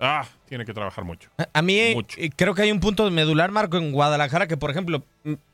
ah, 0.00 0.26
tiene 0.48 0.64
que 0.64 0.74
trabajar 0.74 1.04
mucho. 1.04 1.30
A, 1.52 1.62
mí 1.62 1.78
eh, 1.78 2.30
creo 2.34 2.54
que 2.54 2.62
hay 2.62 2.72
un 2.72 2.80
punto 2.80 3.08
medular, 3.12 3.52
Marco, 3.52 3.76
en 3.76 3.92
Guadalajara, 3.92 4.48
que 4.48 4.56
por 4.56 4.72
ejemplo, 4.72 5.04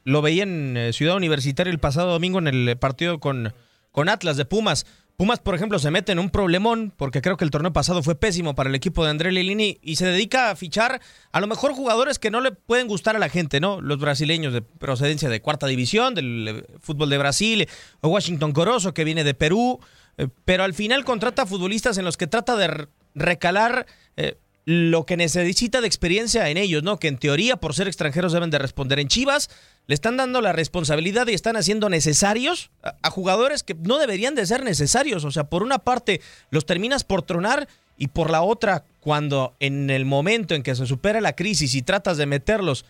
lo 0.05 0.23
veía 0.23 0.45
en 0.45 0.77
eh, 0.79 0.93
Ciudad 0.95 1.17
Universitaria 1.17 1.71
el 1.71 1.79
pasado 1.79 2.11
domingo 2.11 2.39
en 2.39 2.49
el 2.49 2.77
partido 2.79 3.21
con, 3.21 3.53
con 3.91 4.09
Atlas 4.09 4.39
de 4.39 4.47
Pumas. 4.47 4.87
Pumas, 5.23 5.39
por 5.39 5.55
ejemplo, 5.55 5.79
se 5.79 5.93
mete 5.93 6.11
en 6.11 6.19
un 6.19 6.31
problemón 6.31 6.93
porque 6.97 7.23
creo 7.23 7.37
que 7.37 7.45
el 7.45 7.53
torneo 7.53 7.73
pasado 7.73 8.03
fue 8.03 8.17
pésimo 8.17 8.57
para 8.57 8.69
el 8.69 8.75
equipo 8.75 9.05
de 9.05 9.11
André 9.11 9.31
Lilini 9.31 9.79
y 9.81 9.95
se 9.95 10.05
dedica 10.05 10.51
a 10.51 10.57
fichar 10.57 11.01
a 11.31 11.41
lo 11.41 11.47
mejor 11.47 11.75
jugadores 11.75 12.19
que 12.19 12.33
no 12.33 12.41
le 12.41 12.51
pueden 12.51 12.89
gustar 12.89 13.15
a 13.15 13.21
la 13.21 13.29
gente, 13.29 13.61
¿no? 13.61 13.81
Los 13.81 14.01
brasileños 14.01 14.53
de 14.53 14.63
procedencia 14.63 15.29
de 15.29 15.41
cuarta 15.41 15.69
división, 15.69 16.17
del 16.17 16.49
eh, 16.49 16.65
fútbol 16.81 17.09
de 17.09 17.19
Brasil, 17.19 17.69
o 18.01 18.09
Washington 18.09 18.51
Corozo 18.51 18.95
que 18.95 19.05
viene 19.05 19.23
de 19.23 19.35
Perú, 19.35 19.79
eh, 20.19 20.27
pero 20.45 20.65
al 20.65 20.75
final 20.75 21.05
contrata 21.05 21.47
futbolistas 21.47 21.99
en 21.99 22.05
los 22.05 22.17
que 22.17 22.27
trata 22.27 22.57
de 22.57 22.89
recalar 23.15 23.87
eh, 24.17 24.39
lo 24.65 25.07
que 25.07 25.17
necesita 25.17 25.81
de 25.81 25.89
experiencia 25.89 26.49
en 26.49 26.57
ellos, 26.57 26.83
¿no? 26.83 26.99
Que 26.99 27.09
en 27.09 27.19
teoría, 27.19 27.57
por 27.57 27.75
ser 27.75 27.89
extranjeros, 27.89 28.33
deben 28.33 28.51
de 28.51 28.59
responder. 28.59 29.01
En 29.01 29.09
Chivas 29.09 29.51
le 29.87 29.95
están 29.95 30.17
dando 30.17 30.41
la 30.41 30.53
responsabilidad 30.53 31.27
y 31.27 31.35
están 31.35 31.57
haciendo 31.57 31.89
necesarios 31.89 32.71
a, 32.83 33.11
jugadores 33.11 33.65
que 33.65 33.75
no 33.75 33.99
deberían 33.99 34.37
de 34.37 34.47
ser 34.47 34.63
necesarios. 34.63 35.25
O 35.25 35.33
sea, 35.33 35.45
por 35.45 35.65
una 35.65 35.81
parte 35.81 36.21
los 36.51 36.65
terminas 36.65 37.03
por 37.03 37.23
tronar 37.23 37.69
y 37.99 38.09
por 38.09 38.31
la 38.31 38.43
otra, 38.43 38.85
cuando 39.01 39.57
en 39.59 39.91
el 39.91 40.05
momento 40.05 40.55
en 40.55 40.63
que 40.63 40.77
se 40.77 40.87
supera 40.87 41.21
la 41.21 41.35
crisis 41.35 41.75
y 41.75 41.83
tratas 41.83 42.17
de 42.17 42.27
meterlos 42.27 42.85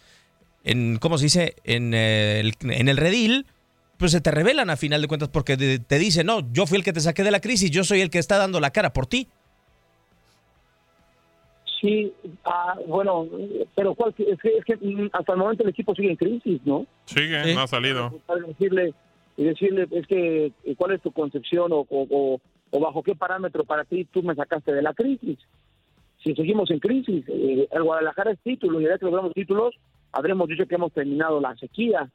en, 0.64 0.98
¿cómo 0.98 1.16
se 1.16 1.24
dice?, 1.24 1.56
en 1.64 1.94
el, 1.94 2.54
en 2.60 2.88
el 2.88 2.96
redil, 2.98 3.46
pues 3.96 4.12
se 4.12 4.20
te 4.20 4.30
revelan 4.30 4.68
a 4.68 4.76
final 4.76 5.00
de 5.00 5.08
cuentas 5.08 5.30
porque 5.30 5.56
te 5.56 5.98
dicen, 5.98 6.26
no, 6.26 6.52
yo 6.52 6.66
fui 6.66 6.76
el 6.76 6.84
que 6.84 6.92
te 6.92 7.00
saqué 7.00 7.24
de 7.24 7.30
la 7.30 7.40
crisis, 7.40 7.70
yo 7.70 7.82
soy 7.82 8.00
el 8.00 8.10
que 8.10 8.18
está 8.18 8.36
dando 8.36 8.60
la 8.60 8.70
cara 8.70 8.92
por 8.92 9.06
ti. 9.06 9.28
Sí, 11.82 12.12
ah, 12.44 12.76
bueno, 12.86 13.26
pero 13.74 13.96
¿cuál, 13.96 14.14
es, 14.16 14.38
que, 14.40 14.56
es, 14.56 14.64
que, 14.64 15.10
hasta 15.12 15.32
el 15.32 15.38
momento 15.38 15.64
el 15.64 15.70
equipo 15.70 15.92
sigue 15.96 16.10
en 16.10 16.16
crisis, 16.16 16.60
¿no? 16.64 16.86
Sigue, 17.06 17.54
no 17.54 17.62
ha 17.62 17.66
salido. 17.66 18.20
Decirle, 18.46 18.94
y 19.36 19.44
decirle, 19.44 19.88
es 19.90 20.06
que, 20.06 20.52
¿cuál 20.76 20.92
es 20.92 21.02
tu 21.02 21.10
concepción 21.10 21.72
o, 21.72 21.84
o, 21.90 22.40
o, 22.70 22.80
bajo 22.80 23.02
qué 23.02 23.16
parámetro 23.16 23.64
para 23.64 23.84
ti 23.84 24.04
tú 24.04 24.22
me 24.22 24.36
sacaste 24.36 24.72
de 24.72 24.80
la 24.80 24.94
crisis? 24.94 25.40
Si 26.22 26.36
seguimos 26.36 26.70
en 26.70 26.78
crisis, 26.78 27.24
eh, 27.26 27.66
el 27.68 27.82
Guadalajara 27.82 28.30
es 28.30 28.38
título, 28.44 28.80
y 28.80 28.84
ya 28.84 28.96
que 28.96 29.06
logramos 29.06 29.34
títulos, 29.34 29.74
habremos 30.12 30.48
dicho 30.48 30.66
que 30.66 30.76
hemos 30.76 30.92
terminado 30.92 31.40
la 31.40 31.56
sequía. 31.56 32.08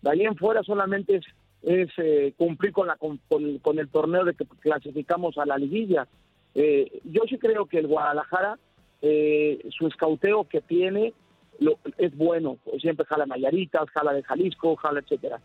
De 0.00 0.10
ahí 0.10 0.22
en 0.22 0.36
fuera 0.36 0.62
solamente 0.62 1.16
es, 1.16 1.24
es 1.62 1.90
eh, 1.96 2.34
cumplir 2.36 2.70
con, 2.70 2.86
la, 2.86 2.94
con, 2.94 3.18
con, 3.28 3.78
el 3.80 3.88
torneo 3.88 4.24
de 4.24 4.34
que 4.34 4.44
clasificamos 4.60 5.38
a 5.38 5.44
la 5.44 5.58
liguilla. 5.58 6.06
Eh, 6.54 7.00
yo 7.02 7.22
sí 7.28 7.36
creo 7.36 7.66
que 7.66 7.78
el 7.78 7.88
Guadalajara 7.88 8.60
eh, 9.02 9.60
su 9.70 9.86
escauteo 9.86 10.44
que 10.44 10.60
tiene 10.60 11.12
lo, 11.58 11.78
es 11.96 12.16
bueno, 12.16 12.58
siempre 12.80 13.06
jala 13.06 13.26
Mayaritas, 13.26 13.90
jala 13.90 14.12
de 14.12 14.22
Jalisco, 14.22 14.76
jala 14.76 15.00
etcétera. 15.00 15.40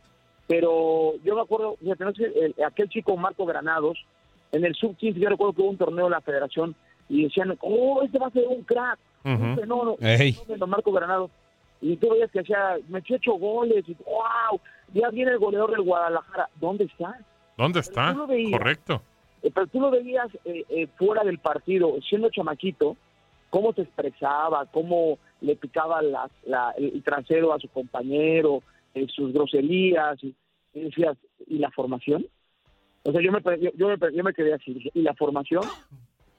Pero 0.47 1.14
yo 1.24 1.36
me 1.36 1.41
acuerdo, 1.41 1.78
aquel 2.66 2.89
chico 2.89 3.18
Marco 3.18 3.45
Granados, 3.45 3.97
en 4.51 4.66
el 4.66 4.76
sub-15 4.76 5.14
yo 5.16 5.30
recuerdo 5.30 5.54
que 5.54 5.62
hubo 5.62 5.70
un 5.70 5.78
torneo 5.78 6.06
de 6.06 6.12
la 6.12 6.22
federación 6.22 6.76
y 7.10 7.24
decían, 7.24 7.58
oh, 7.62 8.01
este 8.04 8.20
va 8.20 8.28
a 8.28 8.32
ser 8.32 8.47
un 8.47 8.64
crack, 8.64 8.99
un 9.24 9.56
fenómeno, 9.56 9.97
Marco 10.68 10.91
Granados. 10.91 11.32
Y 11.82 11.97
tú 11.97 12.12
veías 12.12 12.32
que 12.32 12.39
hacía, 12.39 12.78
metió 12.88 13.18
ocho 13.18 13.34
goles, 13.34 13.84
y 13.88 13.95
wow, 14.06 14.60
ya 14.93 15.10
viene 15.10 15.32
el 15.32 15.39
goleador 15.39 15.72
del 15.72 15.82
Guadalajara. 15.82 16.49
¿Dónde 16.56 16.86
está? 16.86 17.20
¿Dónde 17.58 17.80
está? 17.80 18.16
Correcto. 18.51 19.01
Eh, 19.41 19.51
pero 19.54 19.68
tú 19.68 19.82
lo 19.82 19.91
veías 19.91 20.28
eh, 20.45 20.64
eh, 20.70 20.88
fuera 20.97 21.24
del 21.24 21.39
partido, 21.39 21.93
siendo 22.08 22.30
chamaquito, 22.30 22.95
cómo 23.54 23.72
se 23.72 23.84
expresaba, 23.84 24.66
cómo 24.66 25.20
le 25.41 25.56
picaba 25.56 25.99
el, 25.99 27.04
trasero 27.04 27.54
a 27.54 27.60
su 27.60 27.68
compañero, 27.68 28.64
en 28.95 29.08
sus 29.10 29.32
groserías, 29.32 30.18
y, 30.24 30.36
decías, 30.74 31.16
¿y 31.45 31.60
la 31.60 31.70
formación? 31.70 32.26
O 33.04 33.12
sea, 33.12 33.22
yo 33.22 33.32
me, 33.32 33.41
yo, 33.76 33.88
me, 33.89 33.97
yo 34.12 34.24
me 34.24 34.34
quedé 34.34 34.56
así, 34.56 34.89
¿y 34.91 35.01
la 35.04 35.14
formación? 35.14 35.62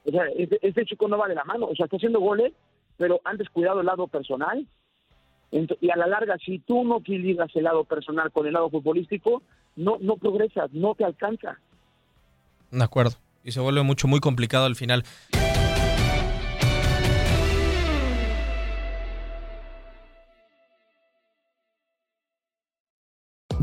O 0.04 0.10
sea, 0.10 0.24
este, 0.36 0.58
este, 0.60 0.84
chico 0.86 1.06
no 1.06 1.16
va 1.16 1.28
de 1.28 1.36
la 1.36 1.44
mano, 1.44 1.66
o 1.66 1.76
sea, 1.76 1.84
está 1.84 1.98
haciendo 1.98 2.18
goles, 2.18 2.52
pero 2.96 3.20
han 3.22 3.36
descuidado 3.36 3.78
el 3.78 3.86
lado 3.86 4.08
personal. 4.08 4.66
y 5.52 5.90
a 5.90 5.96
la 5.96 6.08
larga, 6.08 6.36
si 6.44 6.58
tú 6.58 6.82
no 6.82 6.98
equilibras 6.98 7.54
el 7.54 7.62
lado 7.62 7.84
personal 7.84 8.32
con 8.32 8.48
el 8.48 8.54
lado 8.54 8.70
futbolístico, 8.70 9.40
no, 9.76 9.98
no 10.00 10.16
progresas, 10.16 10.72
no 10.72 10.96
te 10.96 11.04
alcanza. 11.04 11.60
De 12.72 12.82
acuerdo. 12.82 13.12
Y 13.44 13.52
se 13.52 13.60
vuelve 13.60 13.84
mucho, 13.84 14.08
muy 14.08 14.18
complicado 14.18 14.66
al 14.66 14.74
final. 14.74 15.04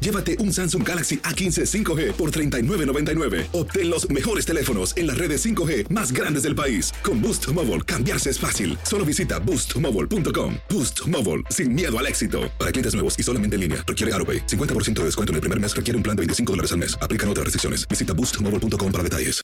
llévate 0.00 0.36
un 0.40 0.52
Samsung 0.52 0.82
Galaxy 0.82 1.18
A15 1.18 1.66
5G 1.66 2.12
por 2.14 2.32
$39.99. 2.32 3.46
Obtén 3.52 3.88
los 3.88 4.10
mejores 4.10 4.44
teléfonos 4.44 4.92
en 4.96 5.06
las 5.06 5.16
redes 5.16 5.46
5G 5.46 5.88
más 5.90 6.10
grandes 6.10 6.42
del 6.42 6.56
país. 6.56 6.92
Con 7.04 7.22
Boost 7.22 7.52
Mobile, 7.52 7.82
cambiarse 7.82 8.30
es 8.30 8.40
fácil. 8.40 8.76
Solo 8.82 9.04
visita 9.04 9.38
boostmobile.com. 9.38 10.54
Boost 10.68 11.06
Mobile, 11.06 11.44
sin 11.50 11.74
miedo 11.74 11.96
al 11.96 12.06
éxito. 12.08 12.50
Para 12.58 12.72
clientes 12.72 12.94
nuevos 12.94 13.16
y 13.16 13.22
solamente 13.22 13.54
en 13.54 13.60
línea, 13.60 13.84
requiere 13.86 14.12
AroPay. 14.14 14.46
50% 14.46 14.94
de 14.94 15.04
descuento 15.04 15.30
en 15.30 15.36
el 15.36 15.42
primer 15.42 15.60
mes 15.60 15.74
requiere 15.74 15.96
un 15.96 16.02
plan 16.02 16.16
de 16.16 16.22
25 16.22 16.52
dólares 16.52 16.72
al 16.72 16.78
mes. 16.78 16.98
Aplican 17.00 17.28
otras 17.28 17.44
restricciones. 17.44 17.86
Visita 17.88 18.12
boostmobile 18.14 18.48
para 18.90 19.02
detalles. 19.02 19.42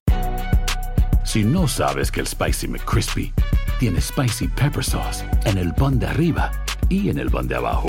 Si 1.25 1.43
no 1.45 1.67
sabes 1.67 2.11
que 2.11 2.21
el 2.21 2.27
Spicy 2.27 2.69
McCrispy 2.69 3.33
tiene 3.79 4.01
Spicy 4.01 4.49
Pepper 4.49 4.85
Sauce 4.85 5.25
en 5.45 5.59
el 5.59 5.75
pan 5.75 5.99
de 5.99 6.07
arriba 6.07 6.53
y 6.89 7.09
en 7.09 7.19
el 7.19 7.31
pan 7.31 7.49
de 7.49 7.57
abajo, 7.57 7.89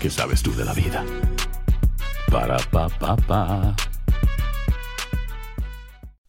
¿qué 0.00 0.10
sabes 0.10 0.42
tú 0.42 0.54
de 0.54 0.64
la 0.64 0.74
vida? 0.74 1.04
Para, 2.34 2.58
pa, 2.72 2.90
pa, 2.98 3.14
pa 3.28 3.93